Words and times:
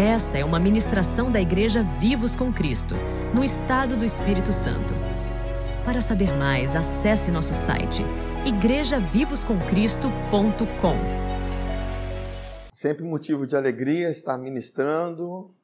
Esta 0.00 0.38
é 0.38 0.44
uma 0.46 0.58
ministração 0.58 1.30
da 1.30 1.38
Igreja 1.38 1.82
Vivos 1.82 2.34
com 2.34 2.50
Cristo, 2.50 2.94
no 3.34 3.44
estado 3.44 3.98
do 3.98 4.04
Espírito 4.06 4.50
Santo. 4.50 4.94
Para 5.84 6.00
saber 6.00 6.32
mais, 6.38 6.74
acesse 6.74 7.30
nosso 7.30 7.52
site 7.52 8.00
igrejavivoscomcristo.com. 8.46 10.96
Sempre 12.72 13.04
motivo 13.04 13.46
de 13.46 13.54
alegria 13.54 14.10
estar 14.10 14.38
ministrando, 14.38 15.54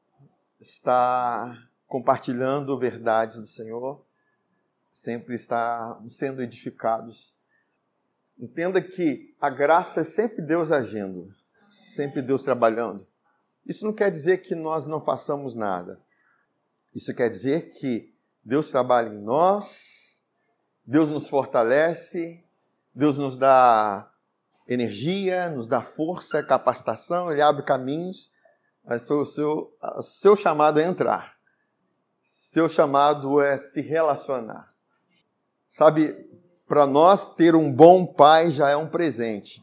estar 0.60 1.70
compartilhando 1.86 2.78
verdades 2.78 3.40
do 3.40 3.46
Senhor, 3.46 4.04
sempre 4.92 5.34
estar 5.34 5.98
sendo 6.08 6.42
edificados. 6.42 7.34
Entenda 8.38 8.82
que 8.82 9.34
a 9.40 9.48
graça 9.48 10.02
é 10.02 10.04
sempre 10.04 10.42
Deus 10.42 10.70
agindo, 10.70 11.34
sempre 11.56 12.20
Deus 12.20 12.42
trabalhando. 12.42 13.15
Isso 13.66 13.84
não 13.84 13.92
quer 13.92 14.10
dizer 14.10 14.38
que 14.38 14.54
nós 14.54 14.86
não 14.86 15.00
façamos 15.00 15.54
nada. 15.54 16.00
Isso 16.94 17.12
quer 17.14 17.28
dizer 17.28 17.70
que 17.70 18.14
Deus 18.44 18.70
trabalha 18.70 19.08
em 19.08 19.20
nós, 19.20 20.22
Deus 20.84 21.10
nos 21.10 21.28
fortalece, 21.28 22.44
Deus 22.94 23.18
nos 23.18 23.36
dá 23.36 24.08
energia, 24.68 25.50
nos 25.50 25.68
dá 25.68 25.82
força, 25.82 26.42
capacitação, 26.42 27.30
Ele 27.30 27.42
abre 27.42 27.64
caminhos, 27.64 28.30
mas 28.84 29.10
o 29.10 29.24
seu, 29.24 29.76
seu 30.02 30.36
chamado 30.36 30.78
é 30.78 30.84
entrar. 30.84 31.36
Seu 32.22 32.68
chamado 32.68 33.40
é 33.40 33.58
se 33.58 33.80
relacionar. 33.80 34.68
Sabe, 35.66 36.14
para 36.66 36.86
nós 36.86 37.34
ter 37.34 37.54
um 37.56 37.70
bom 37.70 38.06
pai 38.06 38.50
já 38.50 38.70
é 38.70 38.76
um 38.76 38.88
presente. 38.88 39.62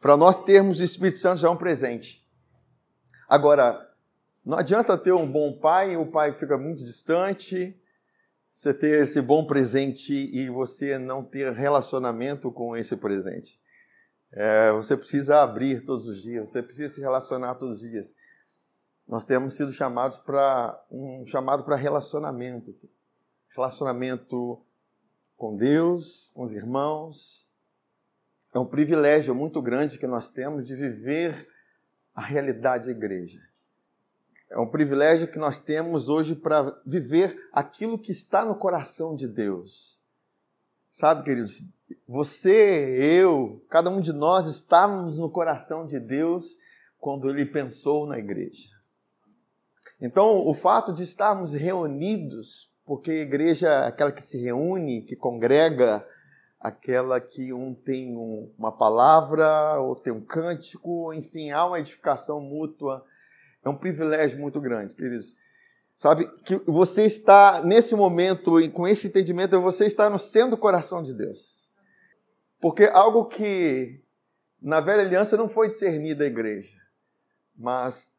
Para 0.00 0.16
nós 0.16 0.38
termos 0.38 0.80
o 0.80 0.84
Espírito 0.84 1.18
Santo 1.18 1.40
já 1.40 1.48
é 1.48 1.50
um 1.50 1.56
presente. 1.56 2.23
Agora, 3.28 3.90
não 4.44 4.58
adianta 4.58 4.98
ter 4.98 5.12
um 5.12 5.30
bom 5.30 5.58
pai, 5.58 5.96
o 5.96 6.06
pai 6.06 6.32
fica 6.32 6.58
muito 6.58 6.84
distante, 6.84 7.74
você 8.52 8.72
ter 8.72 9.02
esse 9.02 9.20
bom 9.20 9.46
presente 9.46 10.12
e 10.12 10.48
você 10.48 10.98
não 10.98 11.24
ter 11.24 11.52
relacionamento 11.52 12.52
com 12.52 12.76
esse 12.76 12.96
presente. 12.96 13.60
É, 14.30 14.70
você 14.72 14.96
precisa 14.96 15.42
abrir 15.42 15.84
todos 15.84 16.06
os 16.06 16.22
dias, 16.22 16.50
você 16.50 16.62
precisa 16.62 16.94
se 16.94 17.00
relacionar 17.00 17.54
todos 17.54 17.82
os 17.82 17.90
dias. 17.90 18.14
Nós 19.08 19.24
temos 19.24 19.54
sido 19.54 19.72
chamados 19.72 20.18
para 20.18 20.80
um 20.90 21.26
chamado 21.26 21.64
para 21.64 21.76
relacionamento, 21.76 22.74
relacionamento 23.48 24.62
com 25.36 25.56
Deus, 25.56 26.30
com 26.34 26.42
os 26.42 26.52
irmãos. 26.52 27.50
É 28.54 28.58
um 28.58 28.66
privilégio 28.66 29.34
muito 29.34 29.60
grande 29.60 29.98
que 29.98 30.06
nós 30.06 30.28
temos 30.28 30.64
de 30.64 30.74
viver 30.74 31.48
a 32.14 32.22
realidade 32.22 32.86
da 32.86 32.90
igreja. 32.92 33.40
É 34.50 34.58
um 34.58 34.66
privilégio 34.66 35.26
que 35.26 35.38
nós 35.38 35.58
temos 35.58 36.08
hoje 36.08 36.34
para 36.34 36.80
viver 36.86 37.48
aquilo 37.52 37.98
que 37.98 38.12
está 38.12 38.44
no 38.44 38.54
coração 38.54 39.16
de 39.16 39.26
Deus. 39.26 40.00
Sabe, 40.90 41.24
queridos, 41.24 41.64
você, 42.06 42.96
eu, 43.00 43.64
cada 43.68 43.90
um 43.90 44.00
de 44.00 44.12
nós 44.12 44.46
estávamos 44.46 45.18
no 45.18 45.28
coração 45.28 45.86
de 45.86 45.98
Deus 45.98 46.56
quando 46.98 47.28
ele 47.28 47.44
pensou 47.44 48.06
na 48.06 48.18
igreja. 48.18 48.70
Então, 50.00 50.36
o 50.36 50.54
fato 50.54 50.92
de 50.92 51.02
estarmos 51.02 51.52
reunidos, 51.52 52.70
porque 52.84 53.10
a 53.10 53.22
igreja 53.22 53.68
é 53.68 53.86
aquela 53.88 54.12
que 54.12 54.22
se 54.22 54.38
reúne, 54.38 55.02
que 55.02 55.16
congrega, 55.16 56.06
aquela 56.64 57.20
que 57.20 57.52
um 57.52 57.74
tem 57.74 58.16
um, 58.16 58.50
uma 58.56 58.72
palavra, 58.72 59.78
ou 59.78 59.94
tem 59.94 60.10
um 60.10 60.22
cântico, 60.22 61.12
enfim, 61.12 61.50
há 61.50 61.66
uma 61.66 61.78
edificação 61.78 62.40
mútua. 62.40 63.04
É 63.62 63.68
um 63.68 63.76
privilégio 63.76 64.40
muito 64.40 64.62
grande, 64.62 64.96
queridos. 64.96 65.36
Sabe, 65.94 66.26
que 66.42 66.56
você 66.64 67.04
está 67.04 67.60
nesse 67.62 67.94
momento 67.94 68.58
e 68.58 68.70
com 68.70 68.88
esse 68.88 69.08
entendimento, 69.08 69.60
você 69.60 69.84
está 69.84 70.08
no 70.08 70.18
centro 70.18 70.52
do 70.52 70.56
coração 70.56 71.02
de 71.02 71.12
Deus. 71.12 71.70
Porque 72.58 72.84
algo 72.84 73.26
que 73.26 74.00
na 74.60 74.80
velha 74.80 75.02
aliança 75.02 75.36
não 75.36 75.50
foi 75.50 75.68
discernido 75.68 76.20
da 76.20 76.26
igreja, 76.26 76.80
mas 77.54 78.10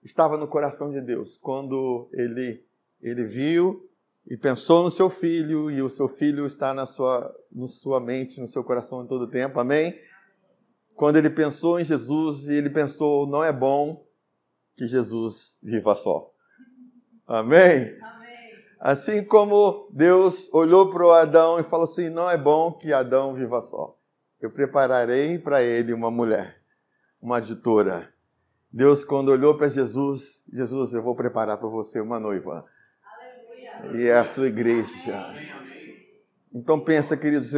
estava 0.00 0.38
no 0.38 0.46
coração 0.46 0.92
de 0.92 1.00
Deus. 1.00 1.36
Quando 1.36 2.08
ele, 2.12 2.64
ele 3.02 3.24
viu 3.24 3.90
e 4.26 4.36
pensou 4.36 4.82
no 4.82 4.90
seu 4.90 5.10
filho, 5.10 5.70
e 5.70 5.82
o 5.82 5.88
seu 5.88 6.08
filho 6.08 6.46
está 6.46 6.72
na 6.72 6.86
sua, 6.86 7.34
na 7.52 7.66
sua 7.66 8.00
mente, 8.00 8.40
no 8.40 8.46
seu 8.46 8.64
coração 8.64 9.02
em 9.02 9.06
todo 9.06 9.22
o 9.22 9.30
tempo, 9.30 9.60
amém? 9.60 9.98
Quando 10.94 11.16
ele 11.16 11.28
pensou 11.28 11.78
em 11.78 11.84
Jesus 11.84 12.46
e 12.46 12.54
ele 12.54 12.70
pensou, 12.70 13.26
não 13.26 13.44
é 13.44 13.52
bom 13.52 14.06
que 14.76 14.86
Jesus 14.86 15.58
viva 15.62 15.94
só. 15.94 16.32
Amém? 17.26 17.98
amém. 18.00 18.24
Assim 18.80 19.24
como 19.24 19.88
Deus 19.92 20.52
olhou 20.52 20.90
para 20.90 21.04
o 21.04 21.10
Adão 21.10 21.58
e 21.58 21.62
falou 21.62 21.84
assim: 21.84 22.10
não 22.10 22.30
é 22.30 22.36
bom 22.36 22.72
que 22.72 22.92
Adão 22.92 23.34
viva 23.34 23.60
só. 23.62 23.96
Eu 24.40 24.50
prepararei 24.50 25.38
para 25.38 25.62
ele 25.62 25.92
uma 25.92 26.10
mulher, 26.10 26.60
uma 27.20 27.38
aditora. 27.38 28.12
Deus, 28.70 29.02
quando 29.02 29.30
olhou 29.30 29.56
para 29.56 29.68
Jesus, 29.68 30.42
Jesus, 30.52 30.92
eu 30.92 31.02
vou 31.02 31.14
preparar 31.14 31.56
para 31.56 31.68
você 31.68 32.00
uma 32.00 32.20
noiva 32.20 32.64
e 33.94 34.08
é 34.08 34.16
a 34.16 34.24
sua 34.24 34.46
igreja. 34.46 35.34
Então 36.52 36.78
pensa, 36.78 37.16
queridos, 37.16 37.52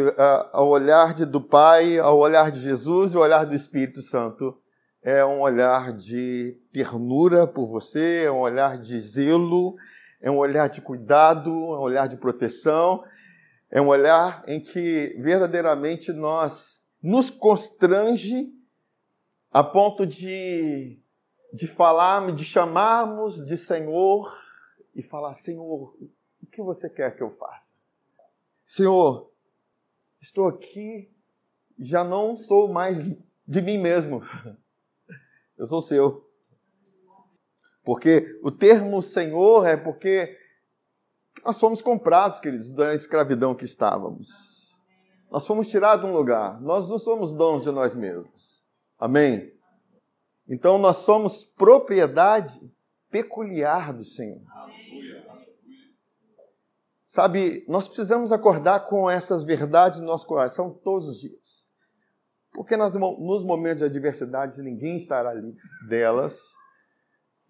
ao 0.52 0.68
olhar 0.68 1.12
do 1.14 1.40
Pai, 1.40 1.98
ao 1.98 2.18
olhar 2.18 2.50
de 2.50 2.60
Jesus 2.60 3.12
e 3.12 3.16
ao 3.16 3.22
olhar 3.22 3.44
do 3.44 3.54
Espírito 3.54 4.00
Santo, 4.00 4.58
é 5.02 5.24
um 5.24 5.40
olhar 5.40 5.92
de 5.92 6.58
ternura 6.72 7.46
por 7.46 7.66
você, 7.66 8.24
é 8.24 8.30
um 8.30 8.40
olhar 8.40 8.78
de 8.78 8.98
zelo, 8.98 9.76
é 10.20 10.30
um 10.30 10.38
olhar 10.38 10.68
de 10.68 10.80
cuidado, 10.80 11.50
é 11.50 11.78
um 11.78 11.82
olhar 11.82 12.08
de 12.08 12.16
proteção, 12.16 13.04
é 13.70 13.80
um 13.80 13.88
olhar 13.88 14.42
em 14.48 14.58
que 14.58 15.14
verdadeiramente 15.20 16.12
nós 16.12 16.86
nos 17.02 17.28
constrange 17.28 18.48
a 19.52 19.62
ponto 19.62 20.06
de, 20.06 20.98
de 21.52 21.66
falar, 21.66 22.32
de 22.32 22.44
chamarmos 22.44 23.44
de 23.44 23.56
Senhor 23.56 24.32
e 24.96 25.02
falar: 25.02 25.34
Senhor, 25.34 25.94
o 26.42 26.46
que 26.50 26.62
você 26.62 26.88
quer 26.88 27.14
que 27.14 27.22
eu 27.22 27.30
faça? 27.30 27.76
Senhor, 28.64 29.30
estou 30.20 30.48
aqui, 30.48 31.14
já 31.78 32.02
não 32.02 32.36
sou 32.36 32.72
mais 32.72 33.06
de 33.46 33.62
mim 33.62 33.78
mesmo, 33.78 34.22
eu 35.56 35.66
sou 35.66 35.82
seu. 35.82 36.26
Porque 37.84 38.40
o 38.42 38.50
termo 38.50 39.00
Senhor 39.00 39.64
é 39.64 39.76
porque 39.76 40.36
nós 41.44 41.60
fomos 41.60 41.80
comprados, 41.80 42.40
queridos, 42.40 42.72
da 42.72 42.92
escravidão 42.94 43.54
que 43.54 43.64
estávamos. 43.64 44.82
Nós 45.30 45.46
fomos 45.46 45.68
tirados 45.68 46.04
de 46.04 46.10
um 46.10 46.16
lugar. 46.16 46.60
Nós 46.60 46.88
não 46.88 46.98
somos 46.98 47.32
donos 47.32 47.62
de 47.62 47.70
nós 47.70 47.94
mesmos. 47.94 48.64
Amém? 48.98 49.52
Então 50.48 50.78
nós 50.78 50.98
somos 50.98 51.44
propriedade 51.44 52.58
peculiar 53.10 53.92
do 53.92 54.04
Senhor. 54.04 54.42
Sabe, 57.16 57.64
nós 57.66 57.88
precisamos 57.88 58.30
acordar 58.30 58.80
com 58.80 59.08
essas 59.08 59.42
verdades 59.42 60.00
no 60.00 60.06
nosso 60.06 60.26
coração 60.26 60.70
todos 60.70 61.08
os 61.08 61.18
dias. 61.18 61.66
Porque 62.52 62.76
nas, 62.76 62.94
nos 62.94 63.42
momentos 63.42 63.78
de 63.78 63.86
adversidade 63.86 64.60
ninguém 64.60 64.98
estará 64.98 65.32
livre 65.32 65.62
delas. 65.88 66.52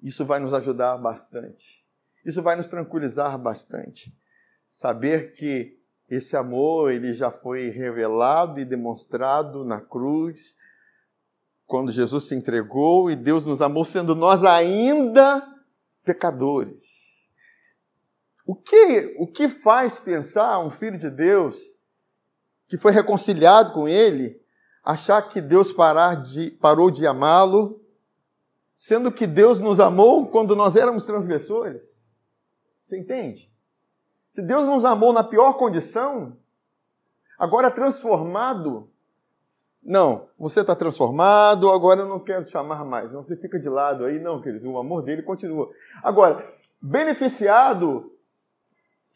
Isso 0.00 0.25
vai 0.25 0.38
nos 0.38 0.55
ajudar 0.55 0.97
bastante. 0.99 1.84
Isso 2.25 2.41
vai 2.44 2.55
nos 2.55 2.69
tranquilizar 2.69 3.37
bastante. 3.37 4.16
Saber 4.71 5.32
que 5.32 5.76
esse 6.09 6.37
amor 6.37 6.93
ele 6.93 7.12
já 7.12 7.32
foi 7.32 7.69
revelado 7.69 8.60
e 8.60 8.65
demonstrado 8.65 9.65
na 9.65 9.81
cruz, 9.81 10.56
quando 11.66 11.91
Jesus 11.91 12.26
se 12.28 12.37
entregou 12.37 13.10
e 13.10 13.16
Deus 13.16 13.44
nos 13.44 13.60
amou, 13.60 13.84
sendo 13.84 14.14
nós 14.14 14.44
ainda 14.44 15.44
pecadores. 16.05 17.06
O 18.46 18.54
que, 18.54 19.16
o 19.19 19.26
que 19.26 19.48
faz 19.48 19.98
pensar 19.98 20.60
um 20.60 20.70
filho 20.70 20.96
de 20.96 21.10
Deus 21.10 21.72
que 22.69 22.78
foi 22.78 22.93
reconciliado 22.93 23.72
com 23.72 23.88
ele 23.88 24.40
achar 24.84 25.20
que 25.22 25.40
Deus 25.40 25.75
de, 26.22 26.52
parou 26.52 26.88
de 26.93 27.04
amá-lo, 27.04 27.82
sendo 28.72 29.10
que 29.10 29.26
Deus 29.26 29.60
nos 29.60 29.81
amou 29.81 30.28
quando 30.28 30.54
nós 30.54 30.76
éramos 30.76 31.04
transgressores? 31.04 32.06
Você 32.84 32.96
entende? 32.96 33.52
Se 34.31 34.40
Deus 34.40 34.64
nos 34.64 34.84
amou 34.84 35.12
na 35.12 35.25
pior 35.25 35.54
condição, 35.54 36.37
agora 37.37 37.69
transformado, 37.69 38.88
não, 39.82 40.28
você 40.38 40.60
está 40.60 40.76
transformado, 40.76 41.69
agora 41.70 42.02
eu 42.02 42.08
não 42.08 42.20
quero 42.20 42.44
te 42.44 42.56
amar 42.56 42.84
mais. 42.84 43.12
Não, 43.12 43.25
você 43.25 43.37
fica 43.37 43.58
de 43.58 43.69
lado 43.69 44.04
aí, 44.04 44.20
não, 44.20 44.40
queridos, 44.40 44.66
o 44.66 44.78
amor 44.78 45.02
dele 45.02 45.22
continua. 45.22 45.69
Agora, 46.04 46.46
beneficiado 46.81 48.16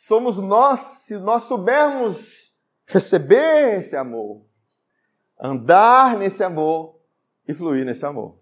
somos 0.01 0.39
nós, 0.39 0.81
se 1.05 1.19
nós 1.19 1.43
soubermos 1.43 2.57
receber 2.87 3.79
esse 3.79 3.95
amor, 3.95 4.47
andar 5.39 6.17
nesse 6.17 6.43
amor 6.43 6.99
e 7.47 7.53
fluir 7.53 7.85
nesse 7.85 8.07
amor. 8.07 8.35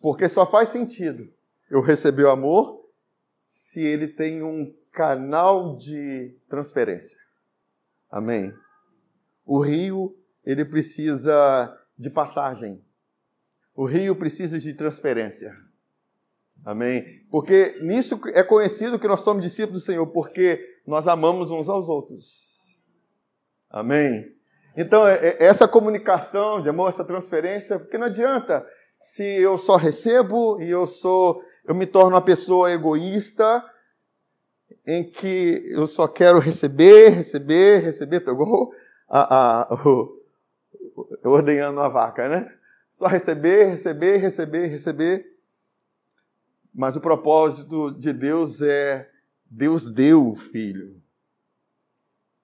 Porque 0.00 0.28
só 0.28 0.48
faz 0.48 0.68
sentido 0.68 1.28
eu 1.68 1.80
receber 1.82 2.22
o 2.22 2.30
amor 2.30 2.88
se 3.48 3.80
ele 3.80 4.06
tem 4.06 4.44
um 4.44 4.72
canal 4.92 5.76
de 5.76 6.38
transferência. 6.48 7.18
Amém. 8.08 8.54
O 9.44 9.60
rio, 9.60 10.16
ele 10.44 10.64
precisa 10.64 11.76
de 11.98 12.08
passagem. 12.08 12.80
O 13.74 13.86
rio 13.86 14.14
precisa 14.14 14.60
de 14.60 14.72
transferência. 14.72 15.52
Amém. 16.64 17.24
Porque 17.30 17.76
nisso 17.80 18.20
é 18.32 18.42
conhecido 18.42 18.98
que 18.98 19.08
nós 19.08 19.20
somos 19.20 19.42
discípulos 19.42 19.82
do 19.82 19.84
Senhor, 19.84 20.06
porque 20.08 20.64
nós 20.86 21.08
amamos 21.08 21.50
uns 21.50 21.68
aos 21.68 21.88
outros. 21.88 22.80
Amém. 23.68 24.32
Então, 24.76 25.06
é, 25.06 25.14
é, 25.14 25.44
essa 25.44 25.66
comunicação 25.66 26.60
de 26.60 26.68
amor, 26.68 26.88
essa 26.88 27.04
transferência, 27.04 27.78
porque 27.78 27.98
não 27.98 28.06
adianta 28.06 28.66
se 28.98 29.24
eu 29.24 29.58
só 29.58 29.76
recebo 29.76 30.60
e 30.60 30.70
eu 30.70 30.86
sou, 30.86 31.42
eu 31.64 31.74
me 31.74 31.86
torno 31.86 32.10
uma 32.10 32.22
pessoa 32.22 32.70
egoísta, 32.70 33.64
em 34.86 35.02
que 35.04 35.62
eu 35.70 35.86
só 35.86 36.06
quero 36.06 36.38
receber, 36.38 37.10
receber, 37.10 37.82
receber, 37.82 38.20
tô 38.20 38.32
igual 38.32 38.70
a, 39.08 39.62
a, 39.62 39.78
ordenhando 41.24 41.80
a 41.80 41.88
vaca, 41.88 42.28
né? 42.28 42.52
Só 42.90 43.06
receber, 43.06 43.66
receber, 43.66 44.18
receber, 44.18 44.66
receber. 44.66 45.31
Mas 46.74 46.96
o 46.96 47.00
propósito 47.00 47.90
de 47.92 48.12
Deus 48.12 48.62
é 48.62 49.10
Deus 49.44 49.90
deu 49.90 50.28
o 50.28 50.34
filho. 50.34 51.02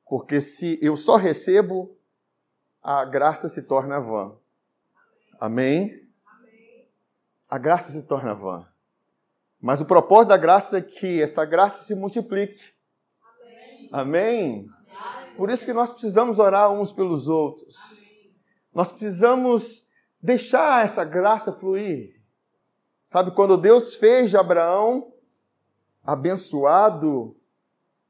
Porque 0.05 0.41
se 0.41 0.79
eu 0.83 0.97
só 0.97 1.17
recebo, 1.17 1.97
a 2.83 3.05
graça 3.05 3.49
se 3.49 3.63
torna 3.63 3.99
vã. 3.99 4.37
Amém? 5.41 6.07
A 7.49 7.57
graça 7.57 7.93
se 7.93 8.03
torna 8.03 8.35
vã. 8.35 8.67
Mas 9.61 9.81
o 9.81 9.87
propósito 9.87 10.29
da 10.29 10.37
graça 10.37 10.79
é 10.79 10.83
que 10.83 11.23
essa 11.23 11.45
graça 11.45 11.85
se 11.85 11.95
multiplique. 11.95 12.75
Amém? 13.91 14.69
Por 15.37 15.51
isso 15.51 15.65
que 15.65 15.73
nós 15.73 15.91
precisamos 15.91 16.39
orar 16.39 16.71
uns 16.71 16.93
pelos 16.93 17.27
outros. 17.27 17.75
Nós 18.75 18.93
precisamos 18.93 19.87
deixar 20.23 20.85
essa 20.85 21.05
graça 21.05 21.53
fluir. 21.53 22.18
Sabe, 23.09 23.31
quando 23.31 23.57
Deus 23.57 23.95
fez 23.95 24.29
de 24.29 24.37
Abraão 24.37 25.15
abençoado, 26.05 27.35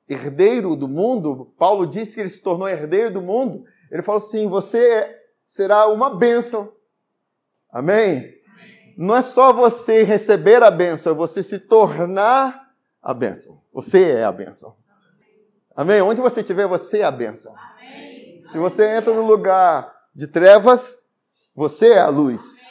herdeiro 0.09 0.75
do 0.75 0.89
mundo, 0.89 1.55
Paulo 1.57 1.87
disse 1.87 2.17
que 2.17 2.21
ele 2.21 2.29
se 2.29 2.43
tornou 2.43 2.69
herdeiro 2.69 3.15
do 3.15 3.23
mundo. 3.23 3.65
Ele 3.93 4.03
falou 4.03 4.21
assim: 4.21 4.49
você 4.49 5.09
será 5.45 5.87
uma 5.87 6.17
bênção. 6.17 6.73
Amém? 7.71 8.17
Amém? 8.17 8.95
Não 8.99 9.15
é 9.15 9.23
só 9.23 9.53
você 9.53 10.03
receber 10.03 10.65
a 10.65 10.71
bênção, 10.71 11.13
é 11.13 11.15
você 11.15 11.45
se 11.45 11.61
tornar 11.61 12.69
a 13.01 13.15
bênção. 13.15 13.63
Você 13.73 14.03
é 14.03 14.25
a 14.25 14.33
bênção. 14.33 14.75
Amém? 15.77 16.03
Onde 16.03 16.21
você 16.21 16.41
estiver, 16.41 16.67
você 16.67 16.99
é 16.99 17.05
a 17.05 17.13
bênção. 17.13 17.55
Amém. 17.57 18.43
Se 18.43 18.59
você 18.59 18.97
entra 18.97 19.15
no 19.15 19.25
lugar 19.25 19.95
de 20.13 20.27
trevas, 20.27 20.99
você 21.55 21.93
é 21.93 22.01
a 22.01 22.09
luz. 22.09 22.68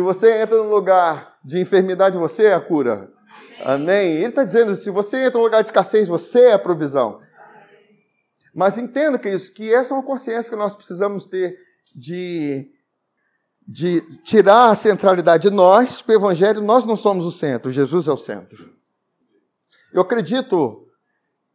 Se 0.00 0.02
você 0.02 0.40
entra 0.40 0.56
no 0.56 0.70
lugar 0.70 1.38
de 1.44 1.60
enfermidade, 1.60 2.16
você 2.16 2.44
é 2.44 2.54
a 2.54 2.60
cura. 2.60 3.12
Amém? 3.62 4.14
Ele 4.14 4.28
está 4.28 4.44
dizendo: 4.44 4.74
se 4.74 4.88
você 4.88 5.26
entra 5.26 5.38
no 5.38 5.44
lugar 5.44 5.60
de 5.60 5.68
escassez, 5.68 6.08
você 6.08 6.46
é 6.46 6.52
a 6.54 6.58
provisão. 6.58 7.20
Mas 8.54 8.78
entenda, 8.78 9.18
queridos, 9.18 9.50
que 9.50 9.74
essa 9.74 9.92
é 9.92 9.94
uma 9.98 10.02
consciência 10.02 10.48
que 10.50 10.56
nós 10.56 10.74
precisamos 10.74 11.26
ter 11.26 11.54
de, 11.94 12.72
de 13.68 14.00
tirar 14.22 14.70
a 14.70 14.74
centralidade 14.74 15.50
de 15.50 15.54
nós, 15.54 16.00
para 16.00 16.14
o 16.14 16.16
Evangelho, 16.16 16.62
nós 16.62 16.86
não 16.86 16.96
somos 16.96 17.26
o 17.26 17.30
centro, 17.30 17.70
Jesus 17.70 18.08
é 18.08 18.12
o 18.12 18.16
centro. 18.16 18.72
Eu 19.92 20.00
acredito, 20.00 20.88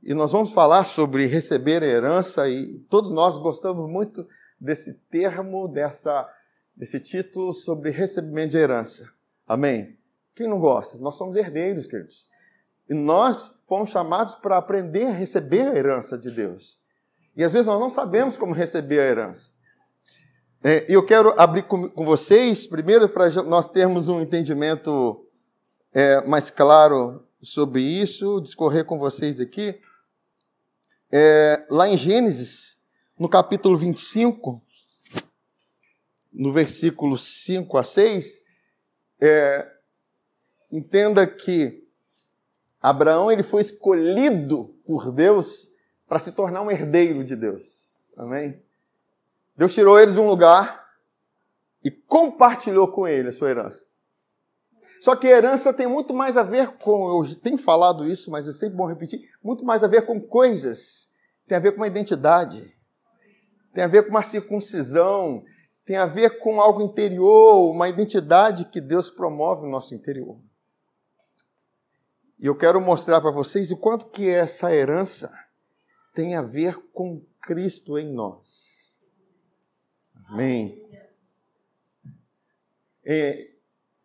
e 0.04 0.14
nós 0.14 0.32
vamos 0.32 0.54
falar 0.54 0.84
sobre 0.84 1.26
receber 1.26 1.82
a 1.82 1.88
herança, 1.88 2.48
e 2.48 2.78
todos 2.92 3.10
nós 3.10 3.40
gostamos 3.40 3.90
muito 3.90 4.28
desse 4.62 4.94
termo, 5.10 5.68
dessa, 5.68 6.30
desse 6.76 7.00
título 7.00 7.54
sobre 7.54 7.90
recebimento 7.90 8.52
de 8.52 8.58
herança. 8.58 9.12
Amém? 9.48 9.98
Quem 10.36 10.48
não 10.48 10.60
gosta? 10.60 10.98
Nós 10.98 11.16
somos 11.16 11.36
herdeiros, 11.36 11.88
queridos. 11.88 12.28
E 12.90 12.94
nós 12.94 13.60
fomos 13.66 13.90
chamados 13.90 14.36
para 14.36 14.58
aprender 14.58 15.06
a 15.06 15.14
receber 15.14 15.70
a 15.70 15.76
herança 15.76 16.18
de 16.18 16.30
Deus. 16.30 16.80
E 17.36 17.44
às 17.44 17.54
vezes 17.54 17.68
nós 17.68 17.80
não 17.80 17.90
sabemos 17.90 18.38
como 18.38 18.54
receber 18.54 19.00
a 19.00 19.06
herança. 19.06 19.54
É, 20.64 20.86
e 20.90 20.94
eu 20.94 21.06
quero 21.06 21.40
abrir 21.40 21.64
com, 21.64 21.90
com 21.90 22.06
vocês, 22.06 22.66
primeiro, 22.66 23.08
para 23.08 23.30
nós 23.44 23.70
termos 23.70 24.08
um 24.08 24.20
entendimento 24.20 25.26
é, 25.94 26.26
mais 26.26 26.50
claro 26.50 27.24
sobre 27.42 27.82
isso, 27.82 28.42
discorrer 28.42 28.84
com 28.84 28.98
vocês 28.98 29.40
aqui. 29.40 29.80
É, 31.12 31.66
lá 31.70 31.88
em 31.88 31.98
Gênesis, 31.98 32.80
no 33.18 33.30
capítulo 33.30 33.78
25, 33.78 34.62
no 36.36 36.52
versículo 36.52 37.18
5 37.18 37.78
a 37.78 37.84
6, 37.84 38.44
é, 39.22 39.72
entenda 40.72 41.26
que 41.26 41.84
Abraão 42.82 43.32
ele 43.32 43.44
foi 43.44 43.62
escolhido 43.62 44.76
por 44.86 45.12
Deus 45.12 45.72
para 46.08 46.20
se 46.20 46.32
tornar 46.32 46.62
um 46.62 46.70
herdeiro 46.70 47.24
de 47.24 47.36
Deus. 47.36 47.98
Amém? 48.18 48.62
Deus 49.58 49.74
tirou 49.74 50.00
ele 50.00 50.12
de 50.12 50.20
um 50.20 50.28
lugar 50.28 50.86
e 51.84 51.90
compartilhou 51.90 52.88
com 52.90 53.08
ele 53.08 53.30
a 53.30 53.34
sua 53.34 53.50
herança. 53.50 53.88
Só 55.00 55.16
que 55.16 55.28
herança 55.28 55.74
tem 55.74 55.88
muito 55.88 56.14
mais 56.14 56.36
a 56.36 56.44
ver 56.44 56.78
com, 56.78 57.24
eu 57.24 57.36
tenho 57.36 57.58
falado 57.58 58.08
isso, 58.08 58.32
mas 58.32 58.48
é 58.48 58.54
sempre 58.54 58.76
bom 58.76 58.88
repetir, 58.88 59.30
muito 59.44 59.64
mais 59.64 59.84
a 59.84 59.88
ver 59.88 60.06
com 60.06 60.20
coisas, 60.20 61.10
tem 61.48 61.56
a 61.56 61.60
ver 61.60 61.72
com 61.72 61.78
uma 61.78 61.88
identidade, 61.88 62.76
tem 63.74 63.84
a 63.84 63.88
ver 63.88 64.04
com 64.04 64.10
uma 64.10 64.24
circuncisão, 64.24 65.44
tem 65.86 65.98
a 65.98 66.08
ver 66.08 66.40
com 66.40 66.60
algo 66.60 66.82
interior, 66.82 67.70
uma 67.70 67.88
identidade 67.88 68.66
que 68.66 68.82
Deus 68.82 69.12
promove 69.12 69.66
no 69.66 69.72
nosso 69.72 69.94
interior. 69.94 70.38
E 72.40 72.48
eu 72.48 72.58
quero 72.58 72.82
mostrar 72.82 73.22
para 73.22 73.32
vocês 73.32 73.72
o 73.72 73.78
quanto 73.78 74.08
que 74.08 74.28
essa 74.28 74.74
herança 74.74 75.32
tem 76.14 76.36
a 76.36 76.42
ver 76.42 76.76
com 76.92 77.24
Cristo 77.40 78.00
em 78.00 78.12
nós. 78.12 79.00
Amém. 80.28 80.84
É, 83.06 83.52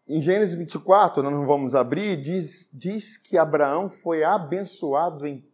em 0.07 0.21
Gênesis 0.21 0.55
24, 0.55 1.23
nós 1.23 1.33
não 1.33 1.47
vamos 1.47 1.75
abrir, 1.75 2.21
diz, 2.21 2.69
diz 2.75 3.17
que 3.17 3.39
Abraão 3.39 3.89
foi 3.89 4.23
abençoado 4.23 5.27
em 5.27 5.49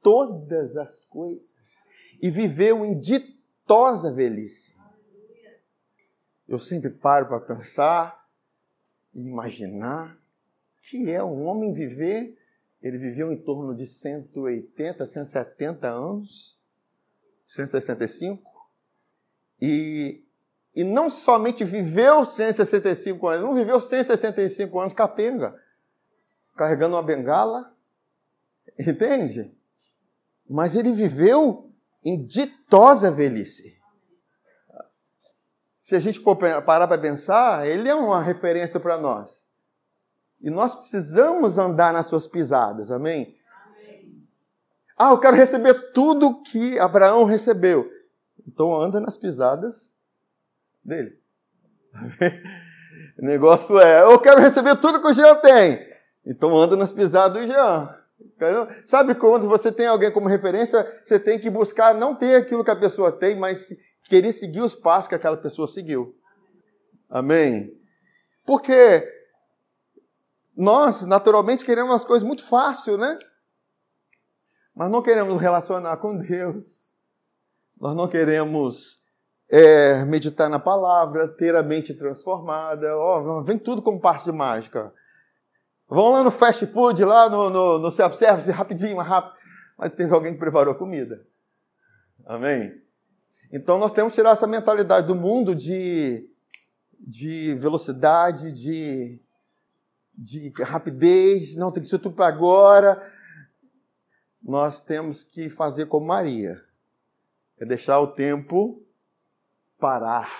todas 0.00 0.76
as 0.76 1.02
coisas 1.02 1.82
e 2.22 2.30
viveu 2.30 2.84
em 2.84 2.98
ditosa 2.98 4.10
velhice. 4.10 4.75
Eu 6.48 6.58
sempre 6.58 6.90
paro 6.90 7.26
para 7.26 7.40
pensar 7.40 8.26
e 9.14 9.22
imaginar 9.22 10.18
que 10.82 11.10
é 11.10 11.22
um 11.22 11.44
homem 11.44 11.72
viver 11.72 12.36
ele 12.86 12.98
viveu 12.98 13.32
em 13.32 13.36
torno 13.36 13.74
de 13.74 13.86
180, 13.86 15.06
170 15.06 15.88
anos, 15.88 16.56
165, 17.44 18.70
e, 19.60 20.24
e 20.74 20.84
não 20.84 21.08
somente 21.08 21.64
viveu 21.64 22.24
165 22.24 23.26
anos, 23.26 23.44
não 23.44 23.54
viveu 23.54 23.80
165 23.80 24.78
anos 24.78 24.92
capenga, 24.92 25.60
carregando 26.56 26.94
uma 26.94 27.02
bengala, 27.02 27.74
entende? 28.78 29.52
Mas 30.48 30.76
ele 30.76 30.92
viveu 30.92 31.72
em 32.04 32.24
ditosa 32.24 33.10
velhice. 33.10 33.75
Se 35.86 35.94
a 35.94 36.00
gente 36.00 36.18
for 36.18 36.34
parar 36.34 36.88
para 36.88 36.98
pensar, 37.00 37.64
ele 37.64 37.88
é 37.88 37.94
uma 37.94 38.20
referência 38.20 38.80
para 38.80 38.98
nós. 38.98 39.48
E 40.40 40.50
nós 40.50 40.74
precisamos 40.74 41.58
andar 41.58 41.92
nas 41.92 42.06
suas 42.06 42.26
pisadas, 42.26 42.90
amém? 42.90 43.38
amém? 43.54 44.26
Ah, 44.98 45.10
eu 45.10 45.20
quero 45.20 45.36
receber 45.36 45.92
tudo 45.92 46.42
que 46.42 46.76
Abraão 46.80 47.22
recebeu. 47.22 47.88
Então 48.48 48.74
anda 48.74 48.98
nas 48.98 49.16
pisadas 49.16 49.94
dele. 50.84 51.16
O 53.18 53.24
negócio 53.24 53.78
é, 53.78 54.02
eu 54.02 54.18
quero 54.18 54.40
receber 54.40 54.76
tudo 54.76 55.00
que 55.00 55.06
o 55.06 55.12
Jean 55.12 55.36
tem. 55.36 55.86
Então 56.26 56.54
anda 56.54 56.76
nas 56.76 56.92
pisadas 56.92 57.40
do 57.40 57.46
Jean. 57.46 57.94
Sabe 58.84 59.14
quando 59.14 59.48
você 59.48 59.72
tem 59.72 59.86
alguém 59.86 60.10
como 60.10 60.28
referência, 60.28 60.86
você 61.02 61.18
tem 61.18 61.38
que 61.38 61.48
buscar 61.48 61.94
não 61.94 62.14
ter 62.14 62.36
aquilo 62.36 62.62
que 62.62 62.70
a 62.70 62.76
pessoa 62.76 63.10
tem, 63.10 63.36
mas 63.36 63.68
querer 64.08 64.32
seguir 64.32 64.60
os 64.60 64.74
passos 64.74 65.08
que 65.08 65.14
aquela 65.14 65.36
pessoa 65.36 65.68
seguiu. 65.68 66.16
Amém? 67.08 67.72
Porque 68.44 69.06
nós, 70.56 71.02
naturalmente, 71.02 71.64
queremos 71.64 71.94
as 71.94 72.04
coisas 72.04 72.26
muito 72.26 72.44
fácil, 72.44 72.96
né? 72.96 73.18
Mas 74.74 74.90
não 74.90 75.02
queremos 75.02 75.32
nos 75.32 75.42
relacionar 75.42 75.96
com 75.98 76.16
Deus. 76.16 76.94
Nós 77.78 77.94
não 77.94 78.08
queremos 78.08 79.02
é, 79.48 80.04
meditar 80.04 80.48
na 80.48 80.58
palavra, 80.58 81.28
ter 81.28 81.54
a 81.54 81.62
mente 81.62 81.94
transformada. 81.94 82.96
Oh, 82.96 83.42
vem 83.42 83.58
tudo 83.58 83.82
como 83.82 84.00
parte 84.00 84.24
de 84.24 84.32
mágica. 84.32 84.92
Vão 85.88 86.10
lá 86.10 86.24
no 86.24 86.30
fast 86.30 86.66
food, 86.66 87.04
lá 87.04 87.28
no, 87.28 87.48
no, 87.48 87.78
no 87.78 87.90
self-service, 87.90 88.50
rapidinho, 88.50 88.96
rápido. 88.98 89.36
Mas 89.78 89.94
teve 89.94 90.12
alguém 90.12 90.32
que 90.32 90.38
preparou 90.38 90.74
comida. 90.74 91.26
Amém? 92.24 92.85
Então 93.52 93.78
nós 93.78 93.92
temos 93.92 94.12
que 94.12 94.16
tirar 94.16 94.30
essa 94.30 94.46
mentalidade 94.46 95.06
do 95.06 95.14
mundo 95.14 95.54
de, 95.54 96.28
de 96.98 97.54
velocidade, 97.54 98.52
de, 98.52 99.20
de 100.14 100.52
rapidez, 100.62 101.54
não 101.54 101.70
tem 101.70 101.82
que 101.82 101.88
ser 101.88 101.98
tudo 101.98 102.16
para 102.16 102.26
agora. 102.26 103.00
Nós 104.42 104.80
temos 104.80 105.24
que 105.24 105.48
fazer 105.48 105.86
como 105.86 106.06
Maria. 106.06 106.62
É 107.58 107.64
deixar 107.64 108.00
o 108.00 108.08
tempo 108.08 108.82
parar 109.78 110.30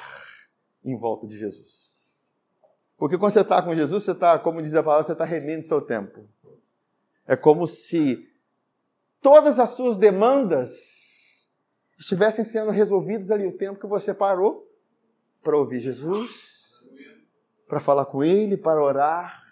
em 0.84 0.96
volta 0.96 1.26
de 1.26 1.36
Jesus. 1.38 2.14
Porque 2.96 3.18
quando 3.18 3.32
você 3.32 3.40
está 3.40 3.62
com 3.62 3.74
Jesus, 3.74 4.04
você 4.04 4.12
está, 4.12 4.38
como 4.38 4.62
diz 4.62 4.74
a 4.74 4.82
palavra, 4.82 5.04
você 5.04 5.12
está 5.12 5.24
remendo 5.24 5.62
seu 5.62 5.80
tempo. 5.80 6.26
É 7.26 7.36
como 7.36 7.66
se 7.66 8.28
todas 9.20 9.58
as 9.58 9.70
suas 9.70 9.98
demandas 9.98 11.05
estivessem 11.98 12.44
sendo 12.44 12.70
resolvidas 12.70 13.30
ali 13.30 13.46
o 13.46 13.56
tempo 13.56 13.80
que 13.80 13.86
você 13.86 14.12
parou 14.12 14.70
para 15.42 15.56
ouvir 15.56 15.80
Jesus, 15.80 16.90
para 17.68 17.80
falar 17.80 18.06
com 18.06 18.22
Ele, 18.22 18.56
para 18.56 18.82
orar, 18.82 19.42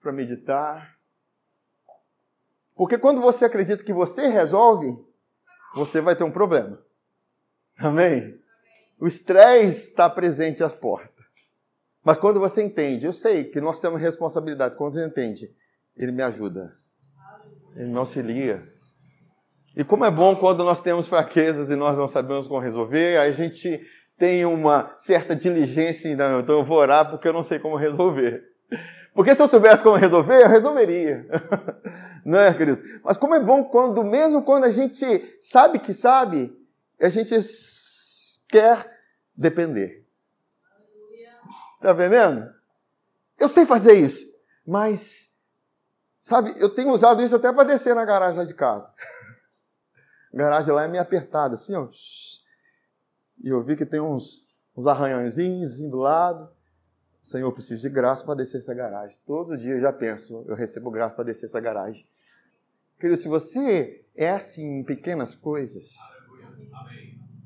para 0.00 0.12
meditar. 0.12 0.96
Porque 2.74 2.96
quando 2.96 3.20
você 3.20 3.44
acredita 3.44 3.84
que 3.84 3.92
você 3.92 4.26
resolve, 4.28 4.96
você 5.74 6.00
vai 6.00 6.16
ter 6.16 6.24
um 6.24 6.32
problema. 6.32 6.80
Amém? 7.76 8.38
O 8.98 9.06
estresse 9.06 9.88
está 9.88 10.08
presente 10.08 10.62
às 10.62 10.72
portas. 10.72 11.24
Mas 12.02 12.18
quando 12.18 12.40
você 12.40 12.62
entende, 12.62 13.06
eu 13.06 13.12
sei 13.12 13.44
que 13.44 13.60
nós 13.60 13.80
temos 13.80 14.00
responsabilidade, 14.00 14.76
quando 14.76 14.94
você 14.94 15.04
entende, 15.06 15.54
ele 15.96 16.12
me 16.12 16.22
ajuda. 16.22 16.76
Ele 17.76 17.88
me 17.88 17.98
auxilia. 17.98 18.69
E 19.76 19.84
como 19.84 20.04
é 20.04 20.10
bom 20.10 20.34
quando 20.34 20.64
nós 20.64 20.80
temos 20.80 21.06
fraquezas 21.06 21.70
e 21.70 21.76
nós 21.76 21.96
não 21.96 22.08
sabemos 22.08 22.48
como 22.48 22.60
resolver, 22.60 23.18
a 23.18 23.30
gente 23.30 23.80
tem 24.18 24.44
uma 24.44 24.94
certa 24.98 25.34
diligência, 25.34 26.08
então 26.08 26.44
eu 26.46 26.64
vou 26.64 26.78
orar 26.78 27.08
porque 27.08 27.26
eu 27.26 27.32
não 27.32 27.42
sei 27.42 27.58
como 27.58 27.76
resolver. 27.76 28.44
Porque 29.14 29.34
se 29.34 29.42
eu 29.42 29.48
soubesse 29.48 29.82
como 29.82 29.96
resolver, 29.96 30.42
eu 30.42 30.48
resolveria. 30.48 31.26
Não 32.24 32.38
é, 32.38 32.52
queridos? 32.54 32.82
Mas 33.02 33.16
como 33.16 33.34
é 33.34 33.40
bom 33.40 33.64
quando, 33.64 34.04
mesmo 34.04 34.42
quando 34.42 34.64
a 34.64 34.70
gente 34.70 35.36
sabe 35.40 35.78
que 35.78 35.92
sabe, 35.92 36.56
a 37.00 37.08
gente 37.08 37.34
quer 38.48 39.00
depender. 39.34 40.06
Está 41.74 41.92
entendendo? 41.92 42.54
Eu 43.38 43.48
sei 43.48 43.64
fazer 43.64 43.94
isso, 43.94 44.26
mas, 44.66 45.30
sabe, 46.18 46.52
eu 46.58 46.68
tenho 46.68 46.90
usado 46.90 47.22
isso 47.22 47.34
até 47.34 47.50
para 47.50 47.64
descer 47.64 47.94
na 47.94 48.04
garagem 48.04 48.38
lá 48.38 48.44
de 48.44 48.54
casa. 48.54 48.92
A 50.32 50.36
garagem 50.36 50.72
lá 50.72 50.84
é 50.84 50.88
meio 50.88 51.02
apertada, 51.02 51.54
assim, 51.54 51.74
ó. 51.74 51.88
E 53.42 53.48
eu 53.48 53.62
vi 53.62 53.76
que 53.76 53.86
tem 53.86 54.00
uns, 54.00 54.46
uns 54.76 54.86
arranhãozinhos 54.86 55.80
do 55.80 55.98
lado. 55.98 56.50
Senhor, 57.22 57.46
eu 57.46 57.52
preciso 57.52 57.82
de 57.82 57.88
graça 57.88 58.24
para 58.24 58.34
descer 58.34 58.58
essa 58.58 58.74
garagem. 58.74 59.18
Todos 59.26 59.52
os 59.52 59.60
dias 59.60 59.76
eu 59.76 59.80
já 59.80 59.92
penso, 59.92 60.44
eu 60.48 60.54
recebo 60.54 60.90
graça 60.90 61.14
para 61.14 61.24
descer 61.24 61.46
essa 61.46 61.60
garagem. 61.60 62.06
Querido, 62.98 63.20
se 63.20 63.28
você 63.28 64.04
é 64.14 64.30
assim 64.30 64.80
em 64.80 64.84
pequenas 64.84 65.34
coisas, 65.34 65.94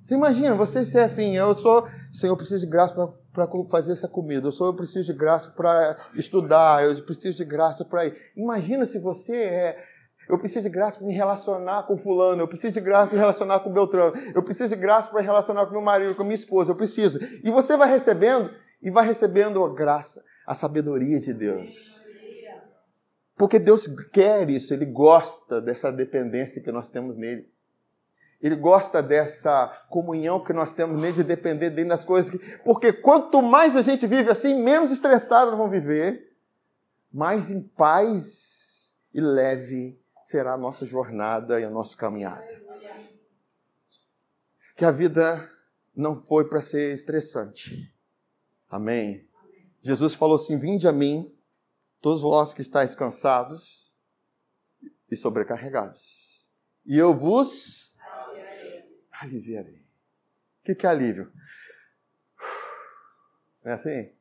você 0.02 0.14
imagina, 0.14 0.54
você 0.54 0.98
afim, 0.98 1.34
eu 1.34 1.54
sou, 1.54 1.88
Senhor, 2.12 2.32
eu 2.32 2.36
preciso 2.36 2.60
de 2.60 2.70
graça 2.70 2.94
para 3.32 3.48
fazer 3.70 3.92
essa 3.92 4.06
comida, 4.06 4.48
eu 4.48 4.52
sou, 4.52 4.66
eu 4.66 4.74
preciso 4.74 5.06
de 5.06 5.18
graça 5.18 5.50
para 5.50 5.96
estudar, 6.14 6.84
eu 6.84 7.02
preciso 7.04 7.36
de 7.36 7.44
graça 7.44 7.84
para 7.86 8.04
ir. 8.04 8.14
Imagina 8.36 8.84
se 8.84 8.98
você 8.98 9.34
é, 9.34 9.84
eu 10.28 10.38
preciso 10.38 10.62
de 10.62 10.68
graça 10.68 10.98
para 10.98 11.06
me 11.06 11.12
relacionar 11.12 11.82
com 11.84 11.96
fulano, 11.96 12.42
eu 12.42 12.48
preciso 12.48 12.72
de 12.72 12.80
graça 12.80 13.06
para 13.06 13.14
me 13.14 13.20
relacionar 13.20 13.60
com 13.60 13.72
Beltrano, 13.72 14.12
eu 14.34 14.42
preciso 14.42 14.74
de 14.74 14.80
graça 14.80 15.10
para 15.10 15.20
me 15.20 15.26
relacionar 15.26 15.66
com 15.66 15.72
meu 15.72 15.82
marido, 15.82 16.14
com 16.14 16.22
minha 16.22 16.34
esposa, 16.34 16.72
eu 16.72 16.76
preciso. 16.76 17.18
E 17.42 17.50
você 17.50 17.76
vai 17.76 17.88
recebendo, 17.88 18.50
e 18.82 18.90
vai 18.90 19.06
recebendo 19.06 19.64
a 19.64 19.74
graça, 19.74 20.24
a 20.46 20.54
sabedoria 20.54 21.20
de 21.20 21.32
Deus. 21.32 22.04
Porque 23.36 23.58
Deus 23.58 23.86
quer 24.12 24.48
isso, 24.48 24.72
Ele 24.72 24.86
gosta 24.86 25.60
dessa 25.60 25.90
dependência 25.90 26.62
que 26.62 26.70
nós 26.70 26.88
temos 26.88 27.16
nele. 27.16 27.52
Ele 28.40 28.56
gosta 28.56 29.02
dessa 29.02 29.68
comunhão 29.88 30.38
que 30.38 30.52
nós 30.52 30.70
temos 30.70 31.00
nele 31.00 31.14
de 31.14 31.24
depender 31.24 31.70
dele 31.70 31.88
nas 31.88 32.04
coisas. 32.04 32.30
Que... 32.30 32.38
Porque 32.58 32.92
quanto 32.92 33.42
mais 33.42 33.74
a 33.76 33.82
gente 33.82 34.06
vive 34.06 34.30
assim, 34.30 34.62
menos 34.62 34.90
estressado 34.92 35.50
nós 35.50 35.58
vamos 35.58 35.72
viver, 35.72 36.30
mais 37.10 37.50
em 37.50 37.62
paz 37.62 38.94
e 39.14 39.20
leve 39.20 39.98
será 40.24 40.54
a 40.54 40.58
nossa 40.58 40.84
jornada 40.86 41.60
e 41.60 41.64
a 41.64 41.70
nossa 41.70 41.96
caminhada. 41.96 42.60
Que 44.74 44.84
a 44.84 44.90
vida 44.90 45.48
não 45.94 46.16
foi 46.16 46.48
para 46.48 46.60
ser 46.60 46.92
estressante. 46.92 47.94
Amém. 48.68 49.28
Jesus 49.80 50.14
falou 50.14 50.34
assim: 50.34 50.58
Vinde 50.58 50.88
a 50.88 50.92
mim, 50.92 51.32
todos 52.00 52.22
vós 52.22 52.52
que 52.52 52.62
estáis 52.62 52.94
cansados 52.94 53.94
e 55.10 55.16
sobrecarregados, 55.16 56.50
e 56.84 56.98
eu 56.98 57.14
vos 57.14 57.96
aliviarei. 59.12 59.84
O 60.66 60.74
que 60.74 60.86
é 60.86 60.88
alívio? 60.88 61.30
É 63.62 63.72
assim? 63.72 64.12